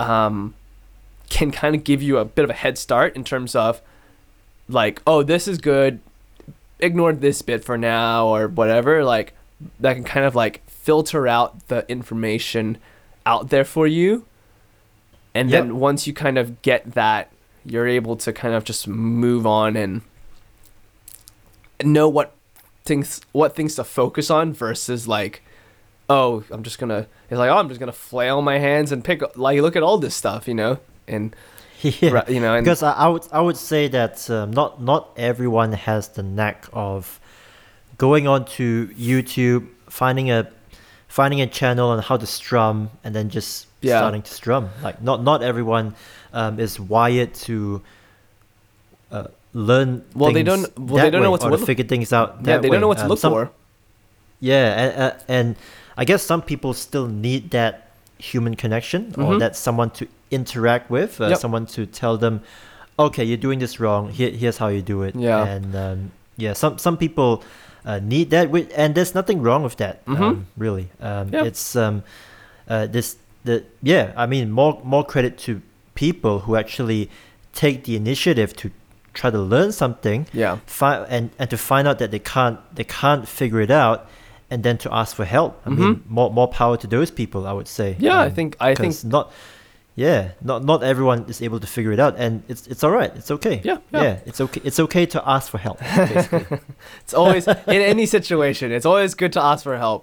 um 0.00 0.54
can 1.28 1.50
kind 1.50 1.74
of 1.74 1.82
give 1.84 2.02
you 2.02 2.18
a 2.18 2.24
bit 2.24 2.44
of 2.44 2.50
a 2.50 2.54
head 2.54 2.76
start 2.76 3.16
in 3.16 3.24
terms 3.24 3.54
of 3.54 3.80
like, 4.68 5.00
oh, 5.06 5.22
this 5.22 5.48
is 5.48 5.56
good. 5.56 5.98
Ignore 6.78 7.14
this 7.14 7.40
bit 7.40 7.64
for 7.64 7.78
now 7.78 8.26
or 8.26 8.48
whatever. 8.48 9.02
Like 9.02 9.32
that 9.80 9.94
can 9.94 10.04
kind 10.04 10.26
of 10.26 10.34
like 10.34 10.62
filter 10.68 11.26
out 11.26 11.68
the 11.68 11.90
information 11.90 12.76
out 13.24 13.48
there 13.48 13.64
for 13.64 13.86
you. 13.86 14.26
And 15.34 15.48
Yep. 15.48 15.62
then 15.62 15.78
once 15.78 16.06
you 16.06 16.12
kind 16.12 16.36
of 16.36 16.60
get 16.60 16.92
that, 16.92 17.30
you're 17.64 17.86
able 17.86 18.16
to 18.16 18.32
kind 18.32 18.54
of 18.54 18.64
just 18.64 18.86
move 18.88 19.46
on 19.46 19.76
and 19.76 20.02
know 21.82 22.08
what 22.08 22.32
things 22.84 23.20
what 23.32 23.54
things 23.54 23.74
to 23.74 23.84
focus 23.84 24.30
on 24.30 24.52
versus 24.52 25.06
like 25.08 25.42
oh 26.08 26.44
i'm 26.50 26.62
just 26.62 26.78
gonna 26.78 27.06
it's 27.30 27.38
like 27.38 27.50
oh 27.50 27.56
i'm 27.56 27.68
just 27.68 27.80
gonna 27.80 27.92
flail 27.92 28.42
my 28.42 28.58
hands 28.58 28.92
and 28.92 29.04
pick 29.04 29.22
like 29.36 29.60
look 29.60 29.76
at 29.76 29.82
all 29.82 29.98
this 29.98 30.14
stuff 30.14 30.46
you 30.48 30.54
know 30.54 30.78
and 31.08 31.34
yeah. 31.82 32.28
you 32.28 32.38
know 32.40 32.54
and 32.54 32.64
because 32.64 32.82
I, 32.82 32.92
I 32.92 33.08
would 33.08 33.26
I 33.32 33.40
would 33.40 33.56
say 33.56 33.88
that 33.88 34.30
um, 34.30 34.52
not 34.52 34.80
not 34.80 35.10
everyone 35.16 35.72
has 35.72 36.08
the 36.08 36.22
knack 36.22 36.68
of 36.72 37.18
going 37.98 38.28
on 38.28 38.44
to 38.56 38.88
YouTube, 38.96 39.68
finding 39.88 40.30
a 40.30 40.48
finding 41.08 41.40
a 41.40 41.46
channel 41.48 41.88
on 41.90 42.00
how 42.00 42.16
to 42.16 42.26
strum, 42.26 42.90
and 43.02 43.14
then 43.16 43.30
just 43.30 43.66
Yeah. 43.80 43.98
starting 43.98 44.22
to 44.22 44.32
strum. 44.32 44.70
Like 44.80 45.02
not 45.02 45.24
not 45.24 45.42
everyone 45.42 45.96
um, 46.32 46.58
is 46.60 46.78
wired 46.80 47.34
to 47.46 47.82
uh, 49.10 49.26
learn. 49.52 50.02
Well, 50.14 50.32
they 50.32 50.42
don't- 50.42 50.66
well, 50.78 51.02
they 51.04 51.10
don't 51.10 51.22
know 51.22 51.30
what 51.30 51.40
to 51.42 51.48
look- 51.48 51.66
figure 51.66 51.84
things 51.84 52.12
out. 52.12 52.36
yeah 52.44 52.58
they 52.58 52.68
don't 52.70 52.80
know 52.80 52.88
what 52.88 52.98
to 52.98 53.04
Um, 53.04 53.08
look 53.10 53.18
some- 53.18 53.32
for 53.32 53.50
Yeah, 54.40 54.66
and, 54.82 55.02
uh, 55.02 55.12
and 55.28 55.56
I 55.96 56.04
guess 56.04 56.22
some 56.22 56.42
people 56.42 56.72
still 56.74 57.06
need 57.06 57.50
that 57.52 57.74
human 58.18 58.56
connection 58.56 59.14
or 59.16 59.34
Mhm. 59.34 59.38
that 59.38 59.54
someone 59.56 59.90
to 59.90 60.06
interact 60.32 60.90
with, 60.90 61.20
uh, 61.20 61.28
Yep. 61.28 61.38
someone 61.38 61.66
to 61.76 61.86
tell 61.86 62.16
them, 62.18 62.40
okay, 62.98 63.22
you're 63.22 63.36
doing 63.48 63.60
this 63.60 63.78
wrong. 63.78 64.10
Here, 64.10 64.30
here's 64.30 64.58
how 64.58 64.66
you 64.68 64.82
do 64.82 65.02
it. 65.02 65.14
Yeah. 65.14 65.44
And 65.46 65.76
um, 65.76 65.98
yeah, 66.36 66.54
some 66.54 66.78
some 66.78 66.96
people 66.96 67.42
uh, 67.84 67.98
need 68.02 68.30
that, 68.30 68.48
with, 68.50 68.70
and 68.76 68.94
there's 68.94 69.14
nothing 69.14 69.42
wrong 69.42 69.62
with 69.64 69.76
that. 69.76 70.04
Mhm. 70.06 70.20
Um, 70.20 70.46
really, 70.56 70.88
um, 71.00 71.28
Yep. 71.32 71.46
it's 71.46 71.74
um, 71.76 72.02
uh, 72.70 72.86
this 72.86 73.16
the 73.44 73.62
yeah. 73.82 74.10
I 74.16 74.26
mean, 74.26 74.50
more 74.50 74.80
more 74.84 75.04
credit 75.04 75.36
to 75.46 75.60
people 76.06 76.34
who 76.44 76.52
actually 76.62 77.02
take 77.62 77.76
the 77.86 77.94
initiative 78.02 78.48
to 78.60 78.66
try 79.18 79.28
to 79.30 79.42
learn 79.54 79.70
something 79.82 80.20
yeah 80.42 80.54
fi- 80.78 81.04
and 81.16 81.24
and 81.38 81.48
to 81.54 81.56
find 81.70 81.84
out 81.88 81.98
that 82.02 82.10
they 82.14 82.22
can't 82.34 82.58
they 82.78 82.84
can't 83.00 83.24
figure 83.38 83.60
it 83.66 83.70
out 83.84 83.98
and 84.50 84.58
then 84.66 84.76
to 84.84 84.88
ask 85.00 85.10
for 85.20 85.26
help 85.36 85.50
i 85.66 85.68
mean 85.70 85.92
more 86.18 86.30
more 86.38 86.48
power 86.60 86.76
to 86.82 86.86
those 86.96 87.10
people 87.20 87.40
i 87.50 87.52
would 87.58 87.68
say 87.78 87.88
Mm-hmm. 87.92 88.04
yeah 88.08 88.20
i 88.26 88.28
Um, 88.28 88.34
think 88.38 88.50
i 88.68 88.74
think 88.82 88.92
not 89.16 89.24
yeah 90.04 90.20
not 90.50 90.58
not 90.70 90.78
everyone 90.92 91.20
is 91.32 91.38
able 91.42 91.60
to 91.60 91.66
figure 91.76 91.92
it 91.96 92.00
out 92.04 92.14
and 92.24 92.32
it's 92.52 92.62
it's 92.72 92.82
all 92.84 92.94
right 93.00 93.12
it's 93.18 93.30
okay 93.36 93.60
Yeah, 93.70 93.78
yeah. 93.92 94.16
it's 94.28 94.40
okay 94.44 94.60
it's 94.68 94.80
okay 94.86 95.04
to 95.14 95.18
ask 95.34 95.46
for 95.52 95.58
help 95.66 95.78
basically. 95.80 96.58
it's 97.04 97.14
always 97.20 97.44
in 97.76 97.82
any 97.94 98.06
situation 98.06 98.72
it's 98.76 98.86
always 98.92 99.12
good 99.22 99.32
to 99.36 99.40
ask 99.50 99.60
for 99.68 99.76
help 99.86 100.02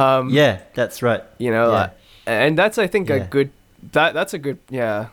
um 0.00 0.28
yeah 0.40 0.54
that's 0.78 0.98
right 1.08 1.22
you 1.44 1.50
know 1.56 1.66
Yeah. 1.72 1.88
uh, 2.28 2.44
and 2.44 2.52
that's 2.60 2.76
i 2.76 2.86
think 2.92 3.04
a 3.10 3.20
good 3.36 3.48
that 3.96 4.12
that's 4.18 4.34
a 4.34 4.38
good 4.46 4.58
yeah 4.68 5.08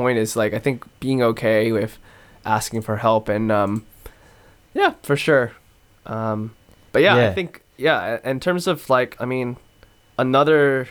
point 0.00 0.18
is 0.18 0.36
like 0.42 0.52
i 0.58 0.60
think 0.66 0.84
being 1.04 1.20
okay 1.30 1.72
with 1.78 1.92
asking 2.44 2.80
for 2.82 2.96
help 3.06 3.28
and 3.28 3.52
um 3.52 3.72
yeah 4.74 4.92
for 5.02 5.16
sure. 5.16 5.52
Um 6.06 6.38
but 6.92 7.02
yeah, 7.02 7.16
i 7.28 7.34
think 7.34 7.62
yeah 7.76 8.18
in 8.24 8.40
terms 8.40 8.66
of 8.66 8.76
like 8.96 9.16
i 9.20 9.24
mean 9.24 9.56
another 10.16 10.88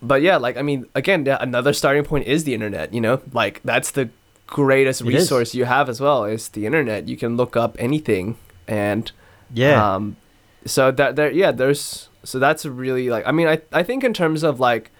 but 0.00 0.22
yeah 0.22 0.36
like 0.46 0.56
i 0.56 0.62
mean 0.62 0.86
again 0.94 1.26
yeah, 1.26 1.38
another 1.40 1.72
starting 1.72 2.04
point 2.04 2.24
is 2.26 2.44
the 2.44 2.54
internet 2.54 2.94
you 2.94 3.00
know? 3.00 3.16
Like 3.32 3.60
that's 3.64 3.90
the 3.90 4.08
greatest 4.46 5.00
It 5.00 5.08
is. 5.08 5.14
resource 5.14 5.54
you 5.54 5.64
have 5.64 5.88
as 5.88 6.00
well 6.00 6.24
is 6.24 6.48
the 6.50 6.66
internet. 6.66 7.08
You 7.08 7.16
can 7.16 7.36
look 7.36 7.56
up 7.56 7.76
anything 7.78 8.36
and 8.68 9.10
yeah. 9.52 9.94
um, 9.94 10.16
so 10.64 10.90
that 10.90 11.16
there, 11.16 11.30
yeah, 11.30 11.52
there's 11.52 12.08
so 12.22 12.38
that's 12.38 12.64
really 12.66 13.10
like 13.10 13.24
I 13.26 13.32
mean 13.32 13.48
I 13.48 13.60
I 13.72 13.82
think 13.82 14.04
in 14.04 14.12
terms 14.12 14.42
of 14.42 14.58
like, 14.58 14.90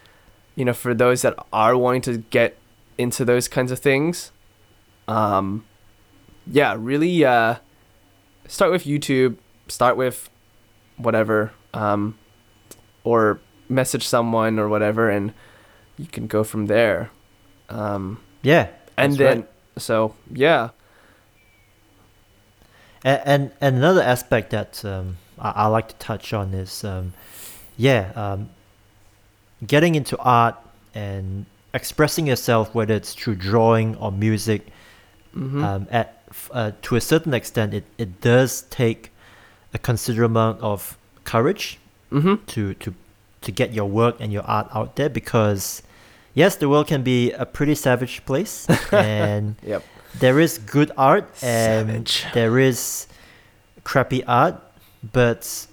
you 0.57 0.65
know, 0.65 0.73
for 0.73 0.95
those 0.95 1.23
that 1.23 1.35
are 1.53 1.77
wanting 1.77 2.03
to 2.03 2.19
get 2.19 2.57
into 2.99 3.25
those 3.25 3.47
kinds 3.47 3.71
of 3.71 3.79
things, 3.79 4.33
um, 5.07 5.65
yeah, 6.47 6.75
really 6.77 7.25
uh, 7.25 7.57
start 8.49 8.73
with 8.73 8.85
YouTube, 8.85 9.37
start 9.69 9.97
with 9.97 10.29
whatever, 10.97 11.53
um, 11.73 12.19
or 13.05 13.39
message 13.69 14.05
someone 14.05 14.59
or 14.59 14.69
whatever, 14.69 15.09
and 15.09 15.33
you 15.97 16.07
can 16.07 16.27
go 16.27 16.43
from 16.43 16.67
there. 16.67 17.11
Um, 17.69 18.21
yeah 18.43 18.71
and 18.97 19.17
then 19.17 19.41
right. 19.41 19.49
so 19.79 20.15
yeah, 20.33 20.71
and, 23.05 23.23
and 23.25 23.53
and 23.61 23.77
another 23.77 24.03
aspect 24.03 24.51
that 24.51 24.85
um, 24.85 25.19
I, 25.39 25.51
I 25.51 25.67
like 25.67 25.89
to 25.89 25.95
touch 25.97 26.33
on 26.33 26.55
is 26.55 26.85
um, 26.85 27.13
yeah 27.77 28.13
um, 28.15 28.51
getting 29.67 29.95
into 29.95 30.19
art 30.19 30.57
and 30.95 31.47
expressing 31.73 32.27
yourself 32.27 32.75
whether 32.75 32.95
it's 32.95 33.15
through 33.15 33.35
drawing 33.35 33.97
or 33.97 34.11
music 34.11 34.67
hmm 35.33 35.63
um, 35.63 35.87
at 35.91 36.23
uh, 36.53 36.73
to 36.83 36.97
a 36.97 37.01
certain 37.01 37.35
extent 37.35 37.73
it, 37.75 37.85
it 37.99 38.21
does 38.21 38.63
take 38.71 39.11
a 39.75 39.79
considerable 39.79 40.33
amount 40.33 40.61
of 40.61 40.97
courage 41.25 41.79
hmm 42.11 42.35
to, 42.47 42.75
to 42.75 42.95
to 43.43 43.53
get 43.53 43.73
your 43.73 43.87
work 43.89 44.17
and 44.21 44.33
your 44.33 44.43
art 44.43 44.69
out 44.75 44.97
there 44.97 45.09
because 45.09 45.83
yes 46.35 46.57
the 46.57 46.69
world 46.69 46.87
can 46.87 47.03
be 47.03 47.33
a 47.33 47.45
pretty 47.47 47.75
savage 47.75 48.25
place 48.25 48.67
and 48.93 49.57
yep, 49.63 49.85
there 50.19 50.41
is 50.41 50.59
good 50.59 50.91
art 50.97 51.29
and 51.43 52.09
Savage. 52.09 52.27
there 52.33 52.59
is 52.59 53.07
crappy 53.85 54.25
art 54.25 54.57
but 55.13 55.67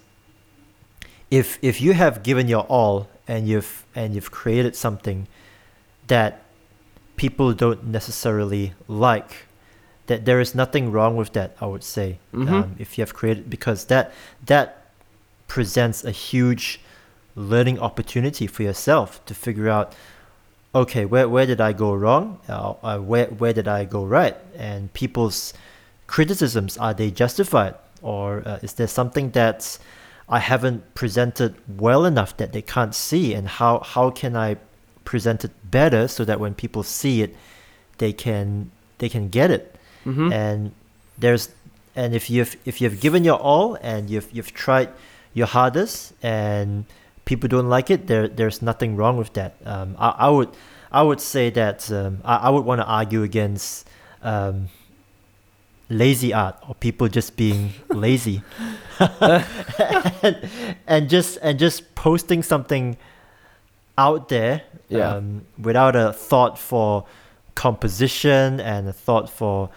if 1.30 1.58
if 1.62 1.80
you 1.80 1.94
have 1.94 2.22
given 2.22 2.46
your 2.48 2.62
all 2.68 3.08
and 3.26 3.48
you've 3.48 3.84
and 3.94 4.14
you've 4.14 4.30
created 4.30 4.74
something 4.76 5.26
that 6.06 6.42
people 7.16 7.52
don't 7.52 7.84
necessarily 7.86 8.72
like 8.88 9.46
that 10.06 10.24
there 10.26 10.40
is 10.40 10.54
nothing 10.54 10.92
wrong 10.92 11.16
with 11.16 11.32
that 11.32 11.56
i 11.60 11.66
would 11.66 11.84
say. 11.84 12.18
Mhm. 12.32 12.48
um, 12.50 12.76
if 12.78 12.98
you 12.98 13.02
have 13.02 13.14
created 13.14 13.48
because 13.48 13.86
that 13.86 14.12
that 14.44 14.66
presents 15.48 16.04
a 16.04 16.10
huge 16.10 16.80
learning 17.36 17.78
opportunity 17.78 18.46
for 18.46 18.62
yourself 18.62 19.24
to 19.26 19.34
figure 19.34 19.68
out 19.68 19.94
okay 20.74 21.04
where, 21.04 21.28
where 21.28 21.46
did 21.46 21.60
i 21.60 21.72
go 21.72 21.94
wrong? 21.94 22.38
Uh, 22.48 22.74
uh, 22.82 22.98
where, 22.98 23.26
where 23.26 23.52
did 23.52 23.68
i 23.68 23.84
go 23.84 24.04
right? 24.04 24.36
And 24.56 24.92
people's 24.92 25.54
criticisms 26.06 26.76
are 26.78 26.92
they 26.94 27.10
justified? 27.10 27.74
Or 28.02 28.42
uh, 28.46 28.58
is 28.62 28.74
there 28.74 28.86
something 28.88 29.30
that 29.30 29.78
i 30.28 30.38
haven't 30.38 30.94
presented 30.94 31.54
well 31.68 32.04
enough 32.04 32.36
that 32.36 32.52
they 32.52 32.62
can't 32.62 32.94
see 32.94 33.34
and 33.34 33.48
how, 33.48 33.80
how 33.80 34.10
can 34.10 34.36
i 34.36 34.56
present 35.04 35.44
it 35.44 35.52
better 35.70 36.08
so 36.08 36.24
that 36.24 36.40
when 36.40 36.54
people 36.54 36.82
see 36.82 37.22
it 37.22 37.34
they 37.98 38.12
can 38.12 38.70
they 38.98 39.08
can 39.08 39.28
get 39.28 39.50
it? 39.50 39.76
Hmm 40.04 40.32
and 40.32 40.72
there's 41.18 41.48
and 41.96 42.14
if 42.14 42.28
you've 42.28 42.56
if 42.64 42.80
you've 42.80 43.00
given 43.00 43.24
your 43.24 43.38
all 43.38 43.76
and 43.80 44.10
you've 44.10 44.28
you've 44.32 44.52
tried 44.52 44.88
your 45.32 45.46
hardest 45.46 46.12
and 46.22 46.84
people 47.24 47.48
don't 47.48 47.68
like 47.68 47.90
it 47.90 48.06
there 48.06 48.28
there's 48.28 48.60
nothing 48.62 48.96
wrong 48.96 49.16
with 49.16 49.32
that. 49.34 49.54
Um 49.64 49.96
i, 49.98 50.08
I 50.26 50.28
would 50.28 50.50
i 50.92 51.02
would 51.02 51.20
say 51.20 51.50
that 51.50 51.90
um 51.90 52.20
i, 52.24 52.36
I 52.36 52.50
would 52.50 52.64
want 52.64 52.80
to 52.80 52.86
argue 52.86 53.22
against 53.22 53.88
um 54.22 54.68
lazy 55.88 56.32
art 56.32 56.56
or 56.68 56.74
people 56.74 57.08
just 57.08 57.36
being 57.36 57.72
lazy 57.90 58.42
and, 58.98 60.48
and 60.86 61.08
just 61.10 61.38
and 61.42 61.58
just 61.58 61.94
posting 61.94 62.42
something 62.42 62.96
out 63.98 64.28
there 64.28 64.62
Yeah. 64.88 65.16
um, 65.16 65.42
without 65.58 65.94
a 65.96 66.12
thought 66.12 66.58
for 66.58 67.04
composition 67.54 68.60
and 68.60 68.88
a 68.88 68.92
thought 68.92 69.28
for 69.30 69.70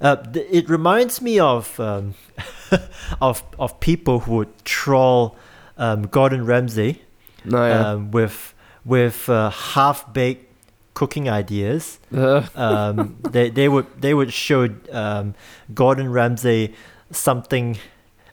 uh, 0.00 0.16
th- 0.16 0.46
it 0.50 0.68
reminds 0.70 1.20
me 1.20 1.38
of 1.38 1.78
um, 1.80 2.14
of 3.20 3.42
of 3.58 3.78
people 3.80 4.20
who 4.20 4.32
would 4.36 4.64
troll 4.64 5.36
um, 5.76 6.02
Gordon 6.06 6.46
Ramsay 6.46 7.02
no 7.44 7.66
yeah. 7.66 7.90
um, 7.92 8.10
with 8.10 8.54
with 8.84 9.28
uh, 9.28 9.50
half 9.50 10.10
baked 10.12 10.46
cooking 10.94 11.28
ideas. 11.28 11.98
Uh, 12.14 12.42
Um, 12.54 13.16
they 13.30 13.50
they 13.50 13.68
would 13.68 13.86
they 14.00 14.14
would 14.14 14.32
show 14.32 14.68
um, 14.92 15.34
Gordon 15.72 16.12
Ramsay 16.12 16.74
something 17.10 17.78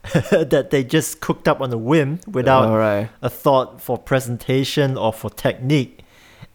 that 0.31 0.69
they 0.69 0.83
just 0.83 1.19
cooked 1.19 1.47
up 1.47 1.61
on 1.61 1.71
a 1.73 1.77
whim 1.77 2.19
without 2.27 2.73
right. 2.75 3.09
a 3.21 3.29
thought 3.29 3.81
for 3.81 3.97
presentation 3.97 4.97
or 4.97 5.11
for 5.11 5.29
technique 5.29 6.03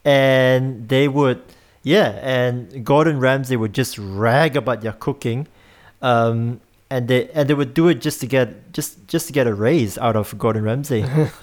and 0.05 0.89
they 0.89 1.07
would 1.07 1.43
yeah 1.83 2.19
and 2.23 2.85
gordon 2.85 3.19
ramsay 3.19 3.57
would 3.57 3.73
just 3.73 3.99
rag 3.99 4.57
about 4.57 4.81
their 4.81 4.93
cooking 4.93 5.47
um 6.01 6.61
and 6.93 7.09
they 7.09 7.21
and 7.33 7.49
they 7.49 7.55
would 7.55 7.73
do 7.75 7.89
it 7.89 8.01
just 8.05 8.21
to 8.21 8.27
get 8.27 8.73
just 8.77 8.91
just 9.09 9.27
to 9.29 9.33
get 9.33 9.47
a 9.47 9.55
raise 9.55 9.97
out 9.99 10.15
of 10.17 10.37
gordon 10.39 10.63
ramsay 10.65 11.01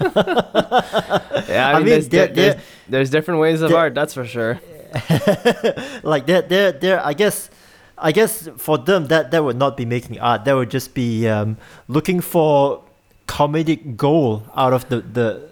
Yeah, 1.50 1.68
I, 1.68 1.72
I 1.72 1.74
mean, 1.74 1.84
mean, 1.84 1.84
there's, 1.86 2.08
they're- 2.08 2.26
there's, 2.28 2.54
they're- 2.54 2.62
there's 2.88 3.10
different 3.10 3.40
ways 3.40 3.60
of 3.62 3.72
art, 3.72 3.94
that's 3.94 4.14
for 4.14 4.24
sure. 4.24 4.60
like 6.02 6.26
they're 6.26 6.42
they're 6.42 6.72
they're 6.72 7.04
I 7.04 7.12
guess 7.14 7.50
I 7.98 8.12
guess 8.12 8.48
for 8.56 8.78
them 8.78 9.06
that 9.06 9.30
that 9.30 9.44
would 9.44 9.56
not 9.56 9.76
be 9.76 9.84
making 9.84 10.18
art. 10.18 10.44
That 10.44 10.54
would 10.54 10.70
just 10.70 10.94
be 10.94 11.28
um, 11.28 11.56
looking 11.86 12.20
for 12.20 12.82
comedic 13.28 13.96
goal 13.96 14.42
out 14.56 14.72
of 14.72 14.88
the 14.88 15.00
the 15.02 15.49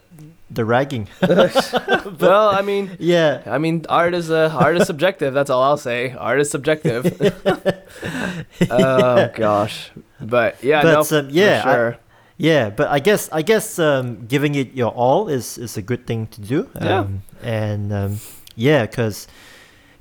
the 0.50 0.64
ragging. 0.64 1.08
well, 1.22 2.48
I 2.50 2.62
mean, 2.62 2.96
yeah. 2.98 3.42
I 3.46 3.58
mean, 3.58 3.84
art 3.88 4.14
is 4.14 4.30
a 4.30 4.50
art 4.50 4.76
is 4.76 4.86
subjective. 4.86 5.34
That's 5.34 5.50
all 5.50 5.62
I'll 5.62 5.76
say. 5.76 6.12
Art 6.12 6.40
is 6.40 6.50
subjective. 6.50 7.04
oh 8.70 9.28
gosh, 9.34 9.90
but 10.20 10.62
yeah, 10.62 10.82
But, 10.82 11.10
no, 11.10 11.18
um, 11.18 11.28
yeah, 11.30 11.62
for 11.62 11.68
I- 11.68 11.74
sure. 11.74 11.98
Yeah, 12.40 12.70
but 12.70 12.86
I 12.88 13.00
guess 13.00 13.28
I 13.32 13.42
guess 13.42 13.80
um, 13.80 14.26
giving 14.26 14.54
it 14.54 14.72
your 14.72 14.92
all 14.92 15.28
is, 15.28 15.58
is 15.58 15.76
a 15.76 15.82
good 15.82 16.06
thing 16.06 16.28
to 16.28 16.40
do. 16.40 16.68
Yeah. 16.80 17.00
Um, 17.00 17.22
and 17.42 17.92
um, 17.92 18.20
yeah, 18.54 18.86
because 18.86 19.26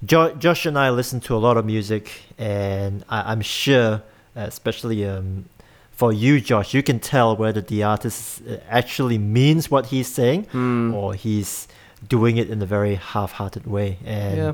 jo- 0.06 0.36
Josh 0.36 0.68
and 0.68 0.78
I 0.78 0.92
listen 0.92 1.20
to 1.22 1.36
a 1.36 1.42
lot 1.42 1.58
of 1.58 1.66
music, 1.66 2.12
and 2.38 3.04
I- 3.10 3.32
I'm 3.32 3.42
sure, 3.42 4.04
especially 4.36 5.04
um, 5.04 5.46
for 5.98 6.14
you, 6.14 6.40
Josh, 6.40 6.74
you 6.76 6.84
can 6.84 7.00
tell 7.00 7.36
whether 7.36 7.62
the 7.74 7.82
artist 7.84 8.42
uh, 8.48 8.58
actually 8.70 9.18
means 9.18 9.72
what 9.74 9.84
he's 9.88 10.08
saying 10.08 10.42
Hmm. 10.52 10.94
or 10.94 11.16
he's 11.26 11.68
doing 12.08 12.38
it 12.38 12.48
in 12.54 12.62
a 12.62 12.66
very 12.78 12.96
half-hearted 13.14 13.66
way. 13.66 13.98
And 14.06 14.38
yeah. 14.38 14.54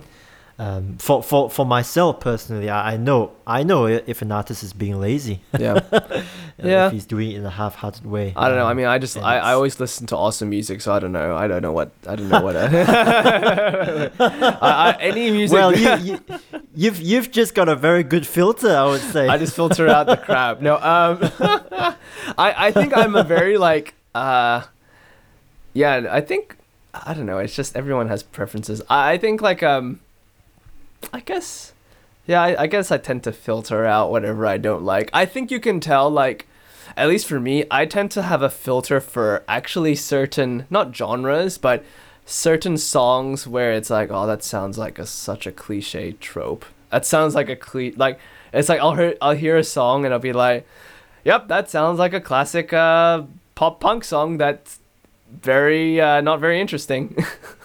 Um, 0.60 0.98
for, 0.98 1.24
for 1.24 1.50
for 1.50 1.66
myself 1.66 2.20
personally, 2.20 2.70
I, 2.70 2.94
I 2.94 2.98
know 2.98 3.32
I 3.48 3.64
know 3.64 3.86
if 3.88 4.22
an 4.22 4.32
artist 4.32 4.62
is 4.64 4.72
being 4.74 5.00
lazy. 5.00 5.42
Yeah. 5.60 5.80
Yeah. 6.64 6.86
if 6.86 6.94
he's 6.94 7.08
doing 7.08 7.32
it 7.32 7.38
in 7.38 7.46
a 7.46 7.50
half-hearted 7.50 8.06
way. 8.06 8.32
I 8.36 8.48
don't 8.48 8.58
know. 8.58 8.66
I 8.68 8.72
Um, 8.72 8.78
mean, 8.78 8.86
I 8.86 9.00
just 9.00 9.18
I, 9.18 9.40
I 9.40 9.54
always 9.54 9.80
listen 9.80 10.06
to 10.08 10.16
awesome 10.16 10.50
music, 10.52 10.82
so 10.82 10.94
I 10.94 11.00
don't 11.00 11.12
know. 11.12 11.36
I 11.36 11.48
don't 11.48 11.64
know 11.64 11.72
what 11.72 11.92
I 12.08 12.16
don't 12.16 12.30
know 12.30 12.42
what. 12.42 12.56
I, 12.56 12.68
I, 14.20 14.98
any 15.00 15.32
music. 15.32 15.56
well, 15.56 15.76
you, 15.76 15.96
you 15.98 16.20
you've 16.76 17.02
you've 17.02 17.32
just 17.32 17.56
got 17.56 17.68
a 17.70 17.76
very 17.76 18.04
good 18.04 18.26
filter, 18.26 18.70
I 18.76 18.86
would 18.86 19.02
say. 19.02 19.28
I 19.28 19.38
just 19.40 19.56
filter 19.56 19.88
out 19.88 20.06
the 20.06 20.16
crap. 20.18 20.62
No, 20.62 20.76
um, 20.76 21.20
I 22.38 22.68
I 22.68 22.72
think 22.72 22.96
I'm 22.96 23.16
a 23.16 23.24
very 23.24 23.58
like 23.58 23.96
uh, 24.14 24.62
yeah. 25.74 26.08
I 26.12 26.22
think 26.22 26.56
I 26.94 27.14
don't 27.16 27.26
know. 27.26 27.40
It's 27.40 27.56
just 27.56 27.76
everyone 27.76 28.08
has 28.10 28.22
preferences. 28.24 28.82
I, 28.90 29.14
I 29.14 29.18
think 29.18 29.42
like 29.42 29.64
um, 29.64 30.00
I 31.12 31.20
guess 31.20 31.74
yeah. 32.26 32.42
I, 32.42 32.64
I 32.64 32.68
guess 32.68 32.92
I 32.92 32.98
tend 32.98 33.24
to 33.24 33.34
filter 33.34 33.86
out 33.86 34.12
whatever 34.12 34.46
I 34.48 34.58
don't 34.58 34.84
like. 34.84 35.10
I 35.14 35.26
think 35.26 35.52
you 35.52 35.60
can 35.60 35.80
tell 35.80 36.10
like. 36.10 36.48
At 36.96 37.08
least 37.08 37.26
for 37.26 37.40
me, 37.40 37.64
I 37.72 37.86
tend 37.86 38.12
to 38.12 38.22
have 38.22 38.44
a 38.44 38.50
filter 38.50 39.00
for 39.00 39.44
actually 39.48 39.96
certain 39.96 40.68
not 40.70 40.96
genres, 40.96 41.58
but 41.58 41.84
certain 42.26 42.78
songs 42.78 43.48
where 43.48 43.72
it's 43.72 43.90
like, 43.90 44.10
oh, 44.12 44.28
that 44.28 44.44
sounds 44.44 44.78
like 44.78 45.00
a 45.00 45.06
such 45.06 45.48
a 45.48 45.52
cliche 45.52 46.12
trope. 46.12 46.66
That 46.90 47.06
sounds 47.06 47.36
like 47.36 47.50
a 47.50 47.56
cle 47.56 47.92
like 47.96 48.20
it's 48.54 48.70
like 48.70 48.80
I'll 48.80 48.96
hear 48.96 49.18
I'll 49.22 49.36
hear 49.36 49.58
a 49.58 49.64
song 49.64 50.06
and 50.06 50.14
I'll 50.14 50.20
be 50.20 50.34
like, 50.34 50.68
yep, 51.24 51.48
that 51.48 51.70
sounds 51.70 52.00
like 52.00 52.14
a 52.14 52.22
classic 52.22 52.72
uh, 52.72 53.24
pop 53.56 53.80
punk 53.80 54.04
song 54.04 54.38
that's 54.38 54.80
very 55.32 56.00
uh, 56.00 56.22
not 56.22 56.40
very 56.40 56.62
interesting. 56.62 57.16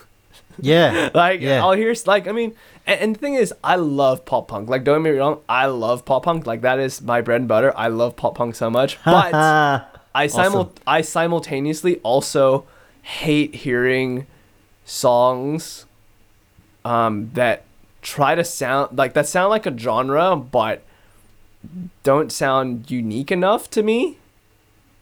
yeah, 0.59 1.11
like 1.15 1.41
Yeah. 1.41 1.63
I'll 1.63 1.73
hear 1.73 1.95
like 2.07 2.27
I 2.27 2.33
mean, 2.33 2.55
and, 2.89 3.01
and 3.01 3.15
the 3.15 3.21
thing 3.21 3.35
is, 3.35 3.55
I 3.63 3.77
love 3.77 4.25
pop 4.25 4.49
punk. 4.49 4.69
Like 4.69 4.83
don't 4.83 5.05
get 5.05 5.13
me 5.13 5.17
wrong, 5.19 5.41
I 5.49 5.67
love 5.67 6.05
pop 6.05 6.25
punk. 6.25 6.45
Like 6.47 6.63
that 6.63 6.81
is 6.81 7.01
my 7.01 7.21
bread 7.21 7.43
and 7.43 7.49
butter. 7.49 7.73
I 7.77 7.87
love 7.89 8.17
pop 8.17 8.35
punk 8.35 8.57
so 8.57 8.69
much, 8.71 8.99
but. 9.05 9.33
I 10.15 10.27
simul- 10.27 10.61
Awesome. 10.63 10.73
I 10.87 11.01
simultaneously 11.03 11.97
also 12.03 12.65
hate 13.03 13.55
hearing 13.55 14.27
songs 14.85 15.85
um, 16.85 17.31
that 17.35 17.63
try 18.03 18.35
to 18.35 18.43
sound 18.43 18.97
like 18.99 19.13
that 19.15 19.29
sound 19.29 19.51
like 19.51 19.67
a 19.67 19.77
genre 19.79 20.35
but 20.35 20.83
don't 22.03 22.33
sound 22.33 22.91
unique 22.91 23.31
enough 23.31 23.69
to 23.71 23.83
me 23.83 24.17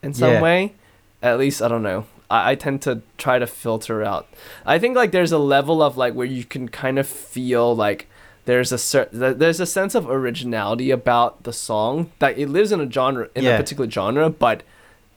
in 0.02 0.12
some 0.12 0.32
Yeah. 0.34 0.42
way. 0.42 0.74
At 1.22 1.38
least 1.38 1.62
I 1.62 1.68
don't 1.68 1.82
know. 1.82 2.04
I, 2.30 2.52
I 2.52 2.54
tend 2.54 2.82
to 2.82 3.02
try 3.18 3.38
to 3.38 3.46
filter 3.46 4.02
out. 4.02 4.28
I 4.64 4.78
think 4.78 4.96
like 4.96 5.12
there's 5.12 5.32
a 5.32 5.38
level 5.38 5.82
of 5.82 5.96
like 5.96 6.14
where 6.14 6.26
you 6.26 6.44
can 6.44 6.68
kind 6.68 6.98
of 6.98 7.06
feel 7.06 7.74
like 7.74 8.08
there's 8.44 8.70
a 8.72 8.78
certain 8.78 9.38
there's 9.38 9.58
a 9.60 9.66
sense 9.66 9.94
of 9.94 10.08
originality 10.08 10.90
about 10.90 11.42
the 11.42 11.52
song 11.52 12.12
that 12.20 12.38
it 12.38 12.48
lives 12.48 12.70
in 12.72 12.80
a 12.80 12.90
genre 12.90 13.28
in 13.34 13.44
a 13.46 13.56
particular 13.56 13.90
genre, 13.90 14.30
but 14.30 14.62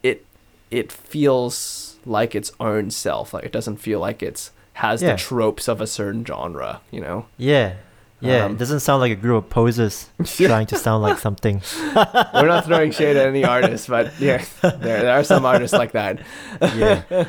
it 0.03 0.26
it 0.72 0.91
feels 0.91 1.97
like 2.05 2.34
its 2.36 2.51
own 2.60 2.89
self. 2.91 3.34
Like 3.34 3.43
it 3.45 3.51
doesn't 3.51 3.78
feel 3.78 3.99
like 3.99 4.24
it's 4.24 4.51
has 4.74 5.01
Yeah. 5.01 5.12
the 5.12 5.18
tropes 5.18 5.68
of 5.68 5.82
a 5.82 5.88
certain 5.88 6.24
genre. 6.26 6.82
You 6.91 7.01
know. 7.01 7.26
yeah, 7.38 7.74
yeah. 8.22 8.45
Um, 8.45 8.51
it 8.53 8.57
doesn't 8.57 8.82
sound 8.82 9.01
like 9.01 9.11
a 9.11 9.15
group 9.15 9.43
of 9.45 9.49
posers 9.49 10.09
trying 10.26 10.67
to 10.67 10.76
sound 10.76 11.03
like 11.03 11.17
something. 11.20 11.61
We're 11.95 12.47
not 12.47 12.65
throwing 12.65 12.91
shade 12.91 13.17
at 13.17 13.28
any 13.28 13.43
artists, 13.45 13.88
but 13.88 14.11
yeah, 14.20 14.43
there 14.61 14.78
there 14.78 15.13
are 15.13 15.24
some 15.24 15.45
artists 15.45 15.78
like 15.78 15.91
that. 15.93 16.22
Yeah, 16.61 17.26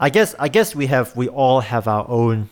I 0.00 0.10
guess 0.10 0.34
I 0.38 0.48
guess 0.48 0.74
we 0.74 0.86
have 0.86 1.14
we 1.16 1.28
all 1.28 1.60
have 1.60 1.86
our 1.88 2.06
own 2.08 2.48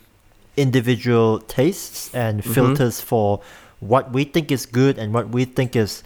individual 0.57 1.39
tastes 1.41 2.15
and 2.15 2.43
Mhm. 2.43 2.55
filters 2.55 3.01
for 3.01 3.41
what 3.81 4.13
we 4.13 4.25
think 4.25 4.53
is 4.53 4.67
good 4.67 4.99
and 4.99 5.13
what 5.15 5.29
we 5.31 5.45
think 5.45 5.75
is 5.75 6.03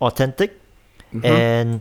authentic. 0.00 0.58
Mhm. 1.14 1.24
And 1.24 1.80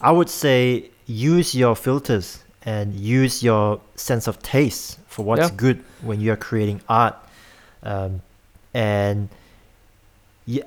I 0.00 0.12
would 0.12 0.28
say 0.28 0.90
use 1.06 1.54
your 1.54 1.74
filters 1.74 2.44
and 2.62 2.94
use 2.94 3.42
your 3.42 3.80
sense 3.96 4.28
of 4.28 4.42
taste 4.42 4.98
for 5.08 5.24
what's 5.24 5.48
Yeah. 5.50 5.56
good 5.56 5.78
when 6.02 6.20
you 6.20 6.30
are 6.32 6.36
creating 6.36 6.80
art. 6.88 7.16
Um, 7.82 8.20
and 8.78 9.28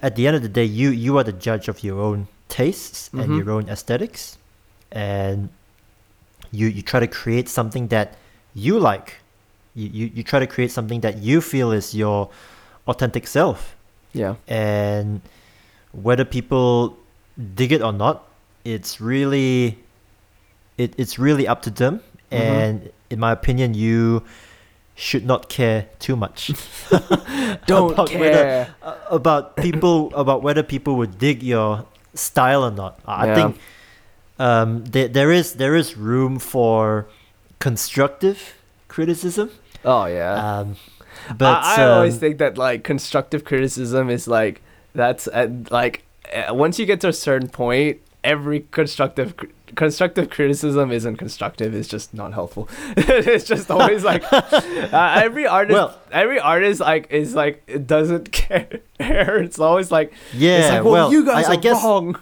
at 0.03 0.14
the 0.18 0.28
end 0.28 0.36
of 0.36 0.43
the 0.43 0.49
day, 0.59 0.66
you 0.66 0.89
you 0.91 1.18
are 1.18 1.24
the 1.24 1.38
judge 1.47 1.68
of 1.72 1.78
your 1.88 1.97
own 2.07 2.28
tastes 2.49 3.09
and 3.14 3.28
Mhm. 3.32 3.38
your 3.39 3.49
own 3.55 3.66
aesthetics, 3.70 4.38
and 4.91 5.49
you 6.51 6.68
you 6.68 6.82
try 6.91 6.99
to 6.99 7.07
create 7.07 7.47
something 7.49 7.88
that 7.95 8.07
you 8.53 8.76
like. 8.91 9.09
You, 9.74 9.88
you, 9.88 10.05
you 10.20 10.24
try 10.28 10.39
to 10.43 10.47
create 10.55 10.72
something 10.72 10.99
that 11.07 11.24
you 11.24 11.39
feel 11.39 11.72
is 11.72 11.95
your 11.95 12.28
authentic 12.91 13.24
self 13.26 13.59
yeah. 14.12 14.36
and 14.51 15.22
whether 15.95 16.26
people 16.28 16.97
dig 17.55 17.72
it 17.72 17.82
or 17.82 17.93
not 17.95 18.28
it's 18.68 18.99
really 18.99 19.80
it, 20.78 20.91
it's 20.99 21.16
really 21.18 21.47
up 21.47 21.62
to 21.64 21.72
them 21.72 22.01
Mhm. 22.32 22.36
and 22.36 22.76
in 23.09 23.20
my 23.20 23.32
opinion 23.32 23.72
you 23.74 24.24
should 24.95 25.25
not 25.25 25.49
care 25.49 25.87
too 25.99 26.15
much 26.15 26.47
Don't 27.65 27.93
about 27.93 28.09
care. 28.09 28.19
whether- 28.19 28.75
uh, 28.83 28.95
about 29.09 29.55
people 29.57 30.11
about 30.15 30.43
whether 30.43 30.63
people 30.63 30.95
would 30.95 31.17
dig 31.17 31.41
your 31.43 31.85
style 32.13 32.63
or 32.63 32.71
not 32.71 32.99
i 33.05 33.25
Yeah. 33.27 33.35
think 33.35 33.59
um, 34.39 34.83
there, 34.85 35.07
there 35.07 35.31
is 35.31 35.53
there 35.53 35.75
is 35.75 35.95
room 35.97 36.39
for 36.39 37.07
constructive 37.59 38.55
criticism 38.87 39.49
Oh 39.85 40.05
yeah. 40.05 40.33
um, 40.59 40.75
but 41.37 41.63
I, 41.63 41.81
I 41.83 41.89
always 41.89 42.15
um, 42.15 42.19
think 42.19 42.37
that 42.39 42.57
like 42.57 42.83
constructive 42.83 43.43
criticism 43.45 44.09
is 44.09 44.27
like 44.27 44.61
that's 44.93 45.27
uh, 45.27 45.47
like 45.69 46.03
uh, 46.33 46.53
once 46.53 46.77
you 46.79 46.85
get 46.85 47.01
to 47.01 47.07
a 47.07 47.13
certain 47.13 47.49
point, 47.49 47.99
every 48.23 48.61
constructive 48.71 49.37
cr- 49.37 49.45
constructive 49.76 50.30
criticism 50.30 50.91
isn't 50.91 51.17
constructive. 51.17 51.74
It's 51.74 51.88
just 51.88 52.13
not 52.13 52.34
helpful. 52.34 52.69
it's 52.97 53.45
just 53.45 53.69
always 53.72 54.03
like 54.03 54.24
uh, 54.34 55.22
every 55.24 55.47
artist. 55.47 55.74
Well- 55.74 55.97
every 56.11 56.39
artist 56.39 56.80
like 56.82 57.11
is 57.11 57.34
like 57.36 57.63
it 57.67 57.88
doesn't 57.88 58.32
care. 58.41 58.80
It's 58.99 59.59
always 59.59 59.91
like 59.91 60.13
yeah 60.34 60.57
it's 60.59 60.69
like 60.72 60.84
well, 60.84 60.93
well 60.93 61.11
you 61.11 61.26
guys 61.26 61.45
I, 61.45 61.51
I 61.53 61.55
are 61.55 61.59
guess 61.61 61.84
wrong. 61.84 62.15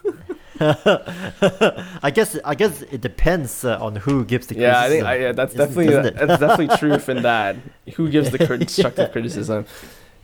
I 0.62 2.12
guess 2.14 2.38
I 2.44 2.56
guess 2.56 2.82
it 2.84 3.02
depends 3.02 3.64
uh, 3.64 3.78
on 3.80 3.96
who 3.98 4.26
gives 4.26 4.48
the 4.48 4.56
yeah, 4.56 4.82
I 4.82 4.90
think. 4.90 5.06
I, 5.06 5.16
yeah, 5.16 5.32
that's 5.32 5.54
definitely 5.54 5.88
it? 5.94 6.16
that's 6.16 6.40
definitely 6.40 6.76
truth 6.78 7.10
in 7.10 7.24
that. 7.24 7.56
Who 7.96 8.10
gives 8.10 8.32
the 8.32 8.38
constructive 8.40 9.12
criticism? 9.12 9.66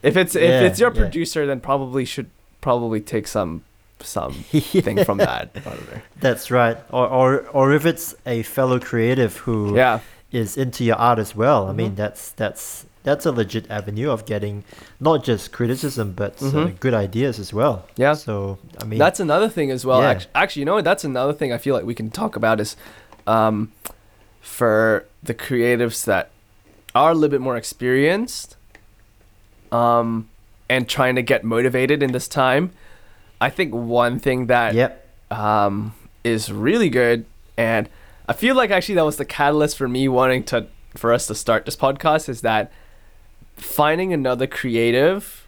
If 0.03 0.17
it's 0.17 0.35
if 0.35 0.41
Yeah, 0.43 0.61
it's 0.61 0.79
your 0.79 0.91
yeah. 0.93 0.99
producer, 1.01 1.45
then 1.45 1.59
probably 1.61 2.05
should 2.05 2.29
probably 2.61 2.99
take 3.01 3.27
some 3.27 3.63
some 3.99 4.33
thing 4.83 5.03
from 5.05 5.17
that. 5.19 5.49
I 5.55 5.59
don't 5.59 5.91
know. 5.93 6.01
That's 6.19 6.51
right. 6.51 6.77
Or, 6.91 7.07
or 7.07 7.47
or 7.49 7.73
if 7.73 7.85
it's 7.85 8.13
a 8.25 8.43
fellow 8.43 8.79
creative 8.79 9.37
who 9.37 9.67
is 9.69 9.75
Yeah, 9.75 9.99
is 10.31 10.57
into 10.57 10.83
your 10.83 10.97
art 10.97 11.19
as 11.19 11.35
well. 11.35 11.67
I 11.67 11.73
mean, 11.73 11.91
Mhm. 11.91 11.95
that's 11.95 12.31
that's 12.31 12.85
that's 13.03 13.25
a 13.25 13.31
legit 13.31 13.69
avenue 13.69 14.09
of 14.09 14.25
getting 14.25 14.63
not 14.99 15.23
just 15.23 15.51
criticism 15.51 16.11
but 16.13 16.33
uh, 16.41 16.45
Mhm. 16.45 16.79
good 16.79 16.93
ideas 16.93 17.39
as 17.39 17.53
well. 17.53 17.85
yeah. 17.97 18.13
So 18.15 18.57
I 18.81 18.85
mean, 18.85 18.99
That's 18.99 19.19
another 19.19 19.47
thing 19.49 19.71
as 19.71 19.85
well. 19.85 20.01
Yeah. 20.01 20.09
Actually, 20.09 20.31
actually, 20.35 20.59
you 20.61 20.65
know 20.65 20.75
what? 20.75 20.83
That's 20.85 21.03
another 21.03 21.33
thing 21.33 21.53
I 21.53 21.57
feel 21.57 21.75
like 21.75 21.85
we 21.85 21.93
can 21.95 22.09
talk 22.09 22.35
about 22.35 22.59
is, 22.59 22.75
um, 23.27 23.71
for 24.41 25.05
the 25.23 25.33
creatives 25.33 26.03
that 26.05 26.29
are 26.93 27.11
a 27.11 27.13
little 27.13 27.29
bit 27.29 27.41
more 27.41 27.57
experienced, 27.57 28.55
um, 29.71 30.27
and 30.69 30.87
trying 30.87 31.15
to 31.15 31.21
get 31.21 31.43
motivated 31.43 32.01
in 32.03 32.11
this 32.11 32.27
time. 32.27 32.71
I 33.39 33.49
think 33.49 33.73
one 33.73 34.19
thing 34.19 34.47
that 34.47 34.73
yep. 34.73 35.07
um, 35.31 35.93
is 36.23 36.51
really 36.51 36.89
good. 36.89 37.25
And 37.57 37.89
I 38.27 38.33
feel 38.33 38.55
like 38.55 38.71
actually 38.71 38.95
that 38.95 39.05
was 39.05 39.17
the 39.17 39.25
catalyst 39.25 39.77
for 39.77 39.87
me 39.87 40.07
wanting 40.07 40.43
to 40.45 40.67
for 40.95 41.11
us 41.11 41.27
to 41.27 41.35
start 41.35 41.65
this 41.65 41.75
podcast 41.75 42.29
is 42.29 42.41
that 42.41 42.71
finding 43.57 44.13
another 44.13 44.47
creative 44.47 45.45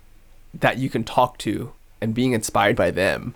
that 0.54 0.78
you 0.78 0.90
can 0.90 1.04
talk 1.04 1.38
to 1.40 1.72
and 2.02 2.14
being 2.14 2.34
inspired 2.34 2.76
by 2.76 2.92
them. 2.92 3.34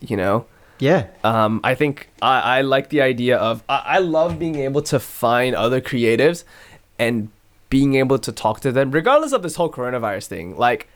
You 0.00 0.16
know, 0.16 0.46
Yeah. 0.78 1.06
um, 1.22 1.60
I 1.62 1.74
think 1.74 2.08
I, 2.20 2.58
I 2.58 2.60
like 2.62 2.88
the 2.88 3.00
idea 3.02 3.36
of 3.36 3.62
I, 3.68 3.82
I 3.84 3.98
love 3.98 4.38
being 4.38 4.56
able 4.56 4.82
to 4.82 4.98
find 4.98 5.54
other 5.54 5.80
creatives 5.80 6.44
and 6.98 7.30
being 7.70 7.94
able 7.94 8.18
to 8.18 8.30
talk 8.30 8.60
to 8.60 8.70
them 8.70 8.90
regardless 8.90 9.32
of 9.32 9.42
this 9.42 9.56
whole 9.56 9.70
coronavirus 9.70 10.26
thing 10.26 10.56
like 10.56 10.86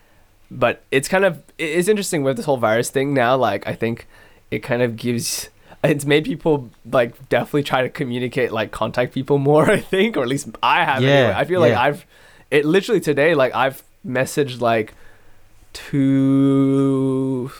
but 0.50 0.82
it's 0.90 1.08
kind 1.08 1.24
of 1.24 1.42
it's 1.58 1.88
interesting 1.88 2.22
with 2.22 2.36
this 2.36 2.46
whole 2.46 2.56
virus 2.56 2.88
thing 2.90 3.12
now 3.14 3.36
like 3.36 3.66
i 3.66 3.74
think 3.74 4.06
it 4.50 4.60
kind 4.60 4.80
of 4.82 4.96
gives 4.96 5.50
it's 5.84 6.04
made 6.06 6.24
people 6.24 6.70
like 6.90 7.28
definitely 7.28 7.62
try 7.62 7.82
to 7.82 7.88
communicate 7.88 8.50
like 8.50 8.70
contact 8.70 9.12
people 9.12 9.38
more 9.38 9.70
i 9.78 9.78
think 9.78 10.16
or 10.16 10.22
at 10.22 10.28
least 10.28 10.48
i 10.62 10.84
have 10.84 11.02
Yeah, 11.02 11.10
anyway 11.10 11.34
i 11.34 11.44
feel 11.44 11.60
like 11.60 11.74
i've 11.74 12.06
it 12.50 12.64
literally 12.64 13.00
today 13.00 13.34
like 13.34 13.54
i've 13.54 13.82
messaged 14.06 14.60
like 14.60 14.94
two 16.18 17.50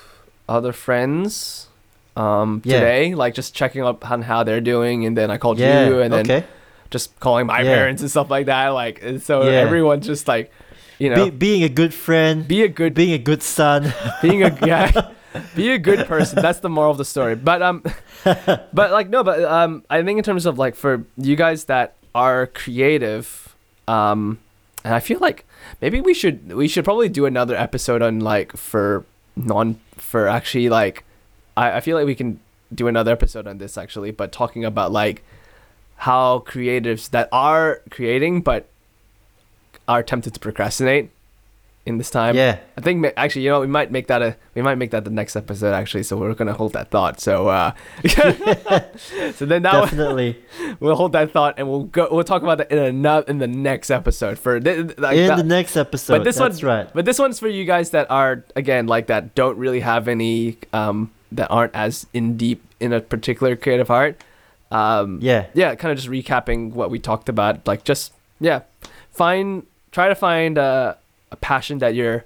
other 0.49 0.73
friends 0.73 1.69
um 2.17 2.63
Yeah. 2.65 2.81
today 2.81 3.15
like 3.15 3.35
just 3.35 3.55
checking 3.55 3.83
up 3.85 4.09
on 4.11 4.23
how 4.23 4.43
they're 4.45 4.61
doing 4.61 5.05
and 5.07 5.17
then 5.17 5.31
i 5.31 5.37
called 5.39 5.59
Yeah. 5.59 5.87
you 5.89 6.01
and 6.01 6.13
then 6.13 6.21
okay. 6.31 6.47
just 6.91 7.19
calling 7.21 7.47
my 7.47 7.61
Yeah. 7.63 7.75
parents 7.75 8.03
and 8.03 8.11
stuff 8.11 8.31
like 8.31 8.47
that 8.47 8.69
like 8.69 9.03
so 9.21 9.43
Yeah. 9.45 9.59
everyone's 9.61 10.07
just 10.07 10.27
like 10.27 10.51
you 10.99 11.11
know. 11.11 11.27
Be, 11.27 11.31
being 11.31 11.63
a 11.63 11.69
good 11.69 11.95
friend, 11.95 12.47
be 12.47 12.63
a 12.63 12.69
good 12.69 12.95
being 12.95 13.13
a 13.13 13.19
good 13.19 13.43
son. 13.43 13.93
being 14.23 14.43
a 14.43 14.57
yeah. 14.67 15.11
Be 15.55 15.71
a 15.71 15.79
good 15.79 16.09
person. 16.09 16.41
That's 16.41 16.61
the 16.61 16.71
moral 16.71 16.91
of 16.91 16.99
the 16.99 17.05
story. 17.05 17.37
But 17.37 17.63
um 17.63 17.85
but 18.25 18.91
like 18.91 19.09
no 19.09 19.23
but 19.23 19.43
um 19.45 19.85
i 19.91 20.03
think 20.03 20.19
in 20.19 20.25
terms 20.25 20.47
of 20.47 20.59
like 20.59 20.75
for 20.75 21.05
you 21.17 21.37
guys 21.37 21.65
that 21.65 21.95
are 22.15 22.47
creative 22.49 23.55
um 23.87 24.39
and 24.85 24.95
i 24.95 25.01
feel 25.01 25.19
like 25.21 25.47
maybe 25.81 26.01
we 26.01 26.15
should 26.15 26.53
we 26.53 26.67
should 26.67 26.85
probably 26.85 27.09
do 27.09 27.27
another 27.27 27.55
episode 27.55 28.03
on 28.03 28.21
like 28.21 28.57
for 28.57 29.05
non 29.37 29.79
for 29.93 30.27
actually 30.27 30.69
like 30.69 31.05
i, 31.57 31.77
I 31.77 31.81
feel 31.81 31.97
like 31.97 32.07
we 32.07 32.15
can 32.15 32.41
do 32.75 32.89
another 32.89 33.13
episode 33.13 33.47
on 33.47 33.59
this 33.59 33.79
actually 33.79 34.11
but 34.11 34.33
talking 34.33 34.65
about 34.65 34.91
like 34.93 35.23
how 35.97 36.41
creatives 36.41 37.11
that 37.11 37.29
are 37.33 37.83
creating 37.91 38.41
but 38.41 38.69
are 39.89 40.03
tempted 40.03 40.35
to 40.35 40.41
procrastinate 40.41 41.11
in 41.87 41.97
this 41.97 42.11
time 42.11 42.37
yeah. 42.37 42.59
I 42.77 42.83
think 42.83 43.07
actually, 43.17 43.43
you 43.47 43.51
know, 43.51 43.61
we 43.61 43.67
might 43.67 43.91
make 43.91 44.09
that 44.09 44.21
a 44.21 44.37
we 44.55 44.61
might 44.61 44.75
make 44.77 44.91
that 44.91 45.05
the 45.05 45.11
next 45.11 45.35
episode 45.37 45.73
actually. 45.73 46.03
So 46.03 46.19
we're 46.19 46.35
gonna 46.35 46.53
hold 46.53 46.75
that 46.75 46.91
thought. 46.91 47.19
So 47.19 47.49
uh, 47.49 47.73
so 49.33 49.47
then 49.47 49.63
now 49.63 49.81
Definitely. 49.83 50.37
we'll 50.81 50.97
hold 50.97 51.13
that 51.13 51.31
thought 51.33 51.55
and 51.57 51.69
we'll 51.69 51.85
go. 51.85 52.09
We'll 52.11 52.25
talk 52.25 52.43
about 52.43 52.59
that 52.59 52.71
in 52.71 52.79
another 52.79 53.25
in 53.29 53.39
the 53.39 53.47
next 53.47 53.91
episode 53.91 54.39
for 54.39 54.61
th- 54.61 54.99
like 54.99 55.17
In 55.17 55.29
that- 55.29 55.37
the 55.39 55.43
next 55.45 55.77
episode. 55.77 56.19
But 56.19 56.25
this 56.25 56.39
one's 56.39 56.63
right. 56.63 56.89
But 56.93 57.05
this 57.07 57.19
one's 57.19 57.39
for 57.39 57.49
you 57.49 57.65
guys 57.65 57.91
that 57.91 58.11
are 58.11 58.45
again 58.55 58.87
like 58.87 59.07
that 59.07 59.35
don't 59.35 59.57
really 59.57 59.81
have 59.81 60.09
any 60.09 60.59
um 60.73 61.11
that 61.33 61.49
aren't 61.51 61.75
as 61.75 62.07
in 62.13 62.37
deep 62.37 62.63
in 62.81 62.93
a 62.93 63.01
particular 63.01 63.57
creative 63.57 63.91
art. 63.91 64.23
Um, 64.71 65.21
Yeah. 65.23 65.47
yeah, 65.55 65.75
kind 65.77 65.91
of 65.93 65.97
just 65.99 66.11
recapping 66.11 66.73
what 66.73 66.91
we 66.91 66.99
talked 66.99 67.31
about. 67.31 67.67
Like, 67.67 67.85
just 67.85 68.13
yeah, 68.41 68.61
find 69.13 69.67
try 69.93 70.09
to 70.09 70.15
find 70.15 70.59
a, 70.59 70.97
a 71.31 71.37
passion 71.37 71.79
that 71.79 71.95
you're 71.95 72.25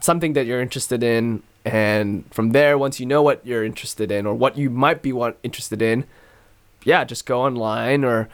something 0.00 0.32
that 0.34 0.46
you're 0.46 0.60
interested 0.60 1.02
in, 1.02 1.42
and 1.64 2.24
from 2.32 2.50
there, 2.50 2.76
once 2.76 3.00
you 3.00 3.06
know 3.06 3.22
what 3.22 3.44
you're 3.46 3.64
interested 3.64 4.10
in 4.10 4.26
or 4.26 4.34
what 4.34 4.56
you 4.58 4.68
might 4.70 5.02
be 5.02 5.12
want 5.12 5.36
interested 5.42 5.80
in, 5.82 6.04
yeah, 6.84 7.04
just 7.04 7.26
go 7.26 7.42
online 7.42 8.04
or 8.04 8.28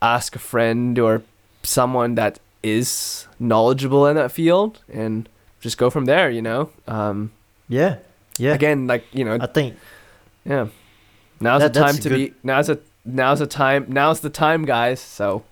ask 0.00 0.34
a 0.36 0.38
friend 0.38 0.98
or 0.98 1.22
someone 1.62 2.14
that 2.14 2.38
is 2.62 3.26
knowledgeable 3.38 4.06
in 4.06 4.16
that 4.16 4.30
field, 4.32 4.80
and 4.92 5.28
just 5.60 5.76
go 5.78 5.90
from 5.90 6.04
there. 6.06 6.30
You 6.30 6.42
know, 6.42 6.70
um, 6.86 7.32
Yeah. 7.68 7.96
Yeah. 8.38 8.54
again, 8.54 8.86
like 8.86 9.04
you 9.12 9.24
know, 9.24 9.36
I 9.40 9.46
think 9.46 9.76
yeah. 10.44 10.68
Now's 11.40 11.60
That- 11.60 11.72
the 11.74 11.80
time 11.80 11.96
to 11.96 12.08
good. 12.08 12.14
be 12.16 12.34
now's 12.42 12.68
a 12.68 12.78
now's 13.04 13.38
the 13.40 13.46
time 13.46 13.86
now's 13.88 14.20
the 14.20 14.30
time 14.30 14.64
guys. 14.64 15.00
So 15.00 15.42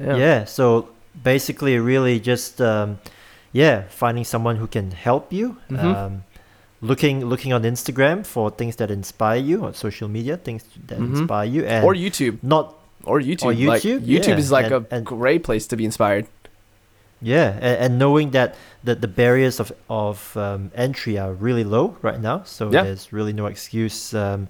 yeah. 0.00 0.16
yeah. 0.16 0.44
So 0.44 0.88
basically, 1.22 1.78
really 1.78 2.20
just 2.20 2.60
um, 2.60 2.98
yeah, 3.52 3.84
finding 3.88 4.24
someone 4.24 4.56
who 4.56 4.66
can 4.66 4.90
help 4.90 5.32
you. 5.32 5.56
Mhm. 5.70 5.84
Um, 5.84 6.24
looking 6.80 7.24
looking 7.26 7.52
on 7.52 7.62
Instagram 7.62 8.24
for 8.24 8.50
things 8.50 8.76
that 8.76 8.90
inspire 8.90 9.40
you 9.40 9.64
on 9.64 9.74
social 9.74 10.08
media, 10.08 10.36
things 10.36 10.64
that 10.86 10.98
Mhm. 10.98 11.10
inspire 11.18 11.44
you, 11.46 11.64
and 11.64 11.84
Or 11.84 11.94
YouTube. 11.94 12.38
not 12.42 12.74
Or 13.04 13.20
YouTube. 13.20 13.66
Like, 13.66 13.82
YouTube, 13.82 14.00
YouTube 14.06 14.36
yeah, 14.36 14.36
is 14.44 14.50
like 14.52 14.66
and- 14.66 14.86
a 14.90 14.94
and- 14.94 15.06
great 15.06 15.42
place 15.42 15.66
to 15.68 15.76
be 15.76 15.84
inspired. 15.84 16.26
Yeah, 17.22 17.50
and, 17.54 17.76
and 17.84 17.98
knowing 17.98 18.30
that 18.30 18.54
the, 18.84 18.94
the 18.94 19.08
barriers 19.08 19.58
of, 19.60 19.72
of 19.90 20.36
um, 20.36 20.70
entry 20.74 21.18
are 21.18 21.32
really 21.32 21.64
low 21.64 21.96
right 22.02 22.20
now, 22.20 22.42
so 22.44 22.70
Yeah. 22.70 22.82
there's 22.84 23.12
really 23.12 23.32
no 23.32 23.46
excuse 23.46 24.14
um, 24.14 24.46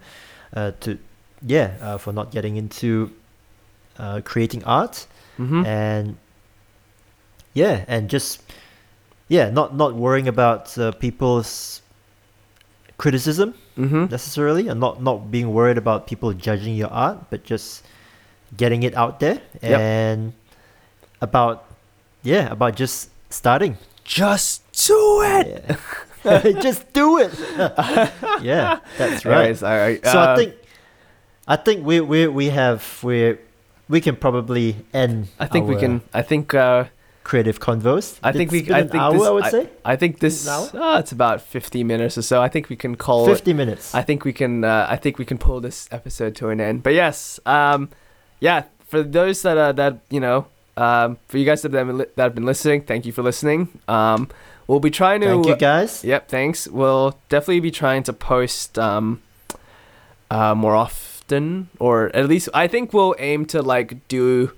uh, 0.54 0.72
to, 0.80 0.98
yeah, 1.46 1.76
uh, 1.80 1.96
for 1.98 2.12
not 2.12 2.30
getting 2.30 2.56
into 2.56 3.10
uh, 3.98 4.20
creating 4.24 4.64
art, 4.64 5.06
Mm-hmm. 5.38 5.64
and 5.66 6.16
yeah, 7.55 7.84
and 7.88 8.09
just 8.09 8.42
yeah, 9.28 9.51
not 9.51 9.76
not 9.76 9.94
worrying 9.94 10.28
about 10.28 10.76
uh, 10.78 10.92
people's 10.92 11.82
criticism 12.96 13.55
mm-hmm. 13.76 14.07
necessarily, 14.11 14.68
and 14.68 14.80
not 14.80 15.03
not 15.03 15.30
being 15.30 15.53
worried 15.53 15.78
about 15.78 16.07
people 16.07 16.32
judging 16.32 16.74
your 16.74 16.90
art, 16.90 17.30
but 17.30 17.44
just 17.44 17.84
getting 18.57 18.82
it 18.82 18.96
out 18.96 19.20
there 19.20 19.40
Yep. 19.61 19.80
and 19.80 20.32
about 21.20 21.66
yeah 22.22 22.51
about 22.51 22.76
just 22.76 23.11
starting. 23.30 23.76
Just 24.05 24.64
do 24.72 25.22
it. 25.22 25.76
Yeah. 26.24 26.40
just 26.64 26.90
do 26.92 27.18
it. 27.18 27.30
yeah, 28.42 28.80
that's 28.96 29.24
right. 29.24 29.53
Anyways, 29.53 29.62
all 29.62 29.76
right. 29.76 30.05
So 30.05 30.18
uh, 30.18 30.32
I 30.32 30.36
think 30.36 30.55
I 31.46 31.57
think 31.57 31.84
we 31.84 32.01
we 32.01 32.26
we 32.26 32.49
have 32.49 32.80
we 33.05 33.36
we 33.88 34.01
can 34.01 34.16
probably 34.16 34.76
end. 34.92 35.28
I 35.38 35.46
think 35.46 35.68
we 35.68 35.76
can. 35.76 36.01
I 36.14 36.22
think. 36.22 36.55
Uh, 36.55 36.88
creative 37.28 37.60
convos. 37.60 38.18
I 38.22 38.32
think 38.32 38.50
It's 38.52 38.68
we. 38.68 38.74
I 38.74 38.82
think 38.82 38.94
hour. 38.94 39.12
this. 39.12 39.26
I 39.26 39.30
would 39.30 39.44
say 39.46 39.68
I 39.84 39.96
think 39.96 40.18
this. 40.18 40.48
Oh, 40.48 40.96
it's 40.98 41.12
about 41.12 41.42
fifty 41.42 41.84
minutes 41.84 42.16
or 42.16 42.22
so. 42.22 42.40
I 42.40 42.48
think 42.48 42.70
we 42.70 42.76
can 42.76 42.96
call 42.96 43.26
it. 43.26 43.34
fifty 43.34 43.52
minutes. 43.52 43.94
I 43.94 44.02
think 44.02 44.24
we 44.24 44.32
can. 44.32 44.64
Uh, 44.64 44.86
I 44.88 44.96
think 44.96 45.18
we 45.18 45.26
can 45.26 45.36
pull 45.36 45.60
this 45.60 45.88
episode 45.92 46.34
to 46.36 46.48
an 46.48 46.60
end. 46.60 46.82
But 46.82 46.94
yes, 46.94 47.38
um, 47.44 47.90
yeah. 48.40 48.64
For 48.88 49.02
those 49.02 49.42
that 49.42 49.58
uh, 49.58 49.72
that 49.72 50.00
you 50.08 50.20
know, 50.20 50.46
um, 50.78 51.18
for 51.28 51.36
you 51.36 51.44
guys 51.44 51.60
that 51.62 51.72
have 51.74 51.86
been, 51.86 51.98
that 51.98 52.24
have 52.28 52.34
been 52.34 52.46
listening, 52.46 52.82
thank 52.82 53.04
you 53.04 53.12
for 53.12 53.22
listening. 53.22 53.68
Um, 53.86 54.30
we'll 54.66 54.80
be 54.80 54.90
trying 54.90 55.20
to. 55.20 55.26
Thank 55.28 55.46
you 55.46 55.56
guys. 55.56 56.02
Yep, 56.02 56.28
thanks. 56.28 56.66
We'll 56.66 57.18
definitely 57.28 57.60
be 57.60 57.70
trying 57.70 58.04
to 58.04 58.14
post 58.14 58.78
um, 58.78 59.20
uh, 60.30 60.54
more 60.54 60.74
often, 60.74 61.68
or 61.78 62.08
at 62.16 62.26
least 62.26 62.48
I 62.54 62.66
think 62.66 62.94
we'll 62.94 63.14
aim 63.18 63.44
to 63.52 63.60
like 63.60 64.08
do. 64.08 64.52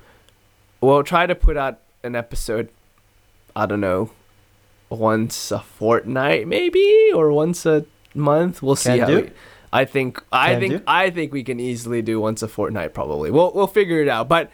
We'll 0.80 1.02
try 1.02 1.26
to 1.26 1.34
put 1.34 1.56
out 1.58 1.80
an 2.02 2.14
episode. 2.16 2.68
I 3.56 3.66
don't 3.66 3.80
know, 3.80 4.10
once 4.88 5.50
a 5.50 5.58
fortnight 5.60 6.46
maybe, 6.46 7.10
or 7.14 7.32
once 7.32 7.66
a 7.66 7.84
month. 8.14 8.62
We'll 8.62 8.76
see 8.76 8.98
Can 8.98 9.00
how. 9.00 9.06
We, 9.20 9.30
I 9.72 9.84
think 9.84 10.22
I 10.32 10.52
Can 10.52 10.60
think 10.60 10.72
do. 10.72 10.82
I 10.86 11.10
think 11.10 11.32
we 11.32 11.42
can 11.44 11.58
easily 11.60 12.02
do 12.02 12.20
once 12.20 12.42
a 12.42 12.48
fortnight. 12.48 12.94
Probably. 12.94 13.30
We'll 13.30 13.52
we'll 13.52 13.66
figure 13.66 14.00
it 14.02 14.08
out, 14.08 14.28
but. 14.28 14.50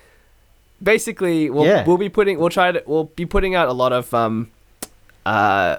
Basically, 0.82 1.49
we'll 1.49 1.64
Yeah. 1.64 1.86
we'll 1.86 1.97
be 1.97 2.11
putting 2.11 2.38
we'll 2.38 2.51
try 2.51 2.70
to 2.70 2.82
we'll 2.84 3.05
be 3.05 3.24
putting 3.24 3.55
out 3.55 3.68
a 3.68 3.72
lot 3.72 3.94
of 3.94 4.12
um 4.12 4.51
uh 5.24 5.78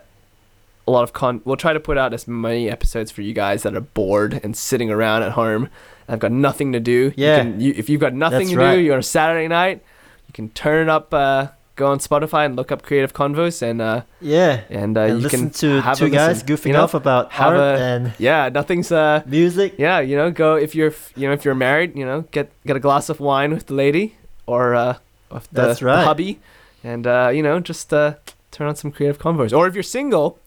a 0.87 0.91
lot 0.91 1.03
of 1.03 1.13
con 1.13 1.39
we'll 1.45 1.55
try 1.55 1.71
to 1.71 1.79
put 1.79 1.99
out 1.99 2.15
as 2.15 2.27
many 2.27 2.67
episodes 2.67 3.11
for 3.11 3.21
you 3.21 3.31
guys 3.31 3.61
that 3.61 3.75
are 3.75 3.81
bored 3.81 4.39
and 4.43 4.57
sitting 4.57 4.89
around 4.89 5.21
at 5.21 5.33
home 5.33 5.65
and 5.65 5.71
have 6.09 6.19
got 6.19 6.31
nothing 6.31 6.71
to 6.73 6.79
do 6.79 7.13
Yeah. 7.15 7.37
you 7.37 7.43
can, 7.51 7.61
you, 7.61 7.73
if 7.77 7.89
you've 7.89 8.01
got 8.01 8.15
nothing 8.15 8.39
That's 8.39 8.49
to 8.53 8.57
right. 8.57 8.75
do 8.77 8.81
you're 8.81 8.93
on 8.95 8.99
a 9.01 9.03
saturday 9.03 9.47
night 9.47 9.83
you 10.27 10.33
can 10.33 10.49
turn 10.49 10.89
up 10.89 11.13
uh 11.13 11.49
go 11.77 11.87
on 11.87 11.99
spotify 11.99 12.43
and 12.45 12.55
look 12.57 12.71
up 12.73 12.81
creative 12.83 13.13
convos 13.13 13.61
and 13.61 13.81
uh 13.81 14.01
Yeah. 14.19 14.61
and 14.69 14.97
uh 14.97 15.01
and 15.01 15.17
you 15.19 15.23
listen 15.23 15.39
can 15.45 15.49
to 15.61 15.81
have 15.81 15.97
two 15.97 16.09
guys 16.09 16.43
listen, 16.43 16.47
goofing 16.49 16.67
you 16.67 16.73
know? 16.73 16.83
off 16.83 16.93
about 16.93 17.31
Have 17.31 17.53
art 17.53 17.79
a- 17.79 17.81
and 17.91 18.13
yeah 18.19 18.49
nothing's 18.49 18.91
uh 18.91 19.21
music. 19.25 19.75
yeah 19.77 19.99
you 20.01 20.15
know 20.17 20.29
go 20.31 20.55
if 20.55 20.75
you're 20.75 20.93
you 21.15 21.27
know 21.27 21.33
if 21.33 21.45
you're 21.45 21.55
married 21.55 21.95
you 21.95 22.03
know 22.05 22.21
get 22.35 22.51
get 22.65 22.75
a 22.75 22.79
glass 22.81 23.07
of 23.09 23.19
wine 23.19 23.53
with 23.53 23.67
the 23.67 23.73
lady 23.75 24.15
or 24.45 24.75
uh 24.75 24.97
the, 25.29 25.41
That's 25.53 25.79
the 25.79 26.01
hubby 26.03 26.39
and 26.83 27.05
uh 27.07 27.29
you 27.33 27.43
know 27.43 27.59
just 27.59 27.93
uh 27.93 28.15
turn 28.51 28.67
on 28.67 28.75
some 28.75 28.91
creative 28.91 29.19
convos 29.19 29.55
or 29.55 29.67
if 29.67 29.73
you're 29.75 29.83
single 29.83 30.39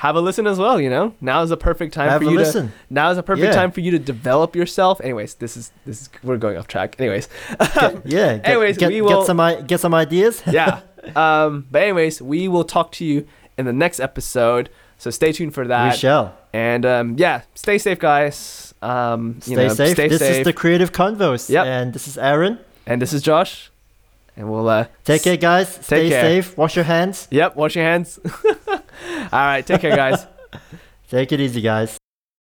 have 0.00 0.14
a 0.14 0.20
listen 0.20 0.46
as 0.46 0.58
well 0.58 0.78
you 0.80 0.90
know 0.90 1.14
now 1.20 1.42
is 1.42 1.50
a 1.50 1.56
perfect 1.56 1.94
time 1.94 2.08
Have 2.10 2.20
for 2.20 2.24
you 2.24 2.36
to 2.38 2.44
listen. 2.44 2.72
now 2.90 3.10
is 3.10 3.18
a 3.18 3.22
perfect 3.22 3.46
Yeah. 3.46 3.52
time 3.60 3.72
for 3.72 3.80
you 3.80 3.90
to 3.92 3.98
develop 3.98 4.54
yourself 4.54 5.00
anyways 5.00 5.34
this 5.34 5.56
is 5.56 5.72
this 5.86 6.02
is 6.02 6.10
we're 6.22 6.36
going 6.36 6.56
off 6.58 6.66
track 6.66 6.96
anyways 6.98 7.28
Get- 7.58 7.66
yeah. 8.06 8.36
Get, 8.36 8.46
Anyways, 8.46 8.76
get, 8.76 8.88
we 8.92 9.00
get 9.00 9.24
some 9.26 9.66
get 9.66 9.80
some 9.80 9.94
ideas. 9.94 10.42
yeah 10.50 10.80
um 11.16 11.66
but 11.70 11.82
anyways 11.82 12.20
we 12.20 12.46
will 12.48 12.64
talk 12.64 12.92
to 12.92 13.04
you 13.04 13.26
in 13.56 13.64
the 13.64 13.72
next 13.72 13.98
episode 14.00 14.68
so 14.98 15.10
stay 15.10 15.32
tuned 15.32 15.54
for 15.54 15.66
that. 15.66 15.92
we 15.92 15.98
shall. 15.98 16.34
and 16.52 16.84
um 16.84 17.14
yeah 17.18 17.42
stay 17.54 17.78
safe 17.78 17.98
guys 17.98 18.74
um 18.82 19.40
Stay 19.40 19.50
you 19.52 19.56
know, 19.56 19.68
safe. 19.68 19.92
stay 19.96 20.08
this 20.08 20.18
safe 20.20 20.36
is 20.40 20.44
the 20.44 20.52
Creative 20.52 20.92
Convos. 20.92 21.48
Yep. 21.48 21.64
And 21.66 21.92
this 21.94 22.06
is 22.06 22.18
Aaron. 22.18 22.58
and 22.86 23.00
this 23.00 23.12
is 23.14 23.22
josh 23.22 23.70
and 24.36 24.50
we'll 24.52 24.68
uh, 24.68 24.84
Take 25.02 25.22
care, 25.22 25.38
guys. 25.38 25.66
Stay 25.80 26.10
care. 26.10 26.20
safe. 26.20 26.58
Wash 26.58 26.76
your 26.76 26.84
hands. 26.84 27.26
Yep, 27.30 27.56
wash 27.56 27.74
your 27.74 27.84
hands. 27.86 28.18
All 29.32 29.40
right, 29.44 29.66
take 29.66 29.80
care, 29.80 29.94
guys. 29.96 30.26
Take 31.08 31.30
it 31.30 31.40
easy, 31.40 31.60
guys. 31.60 31.98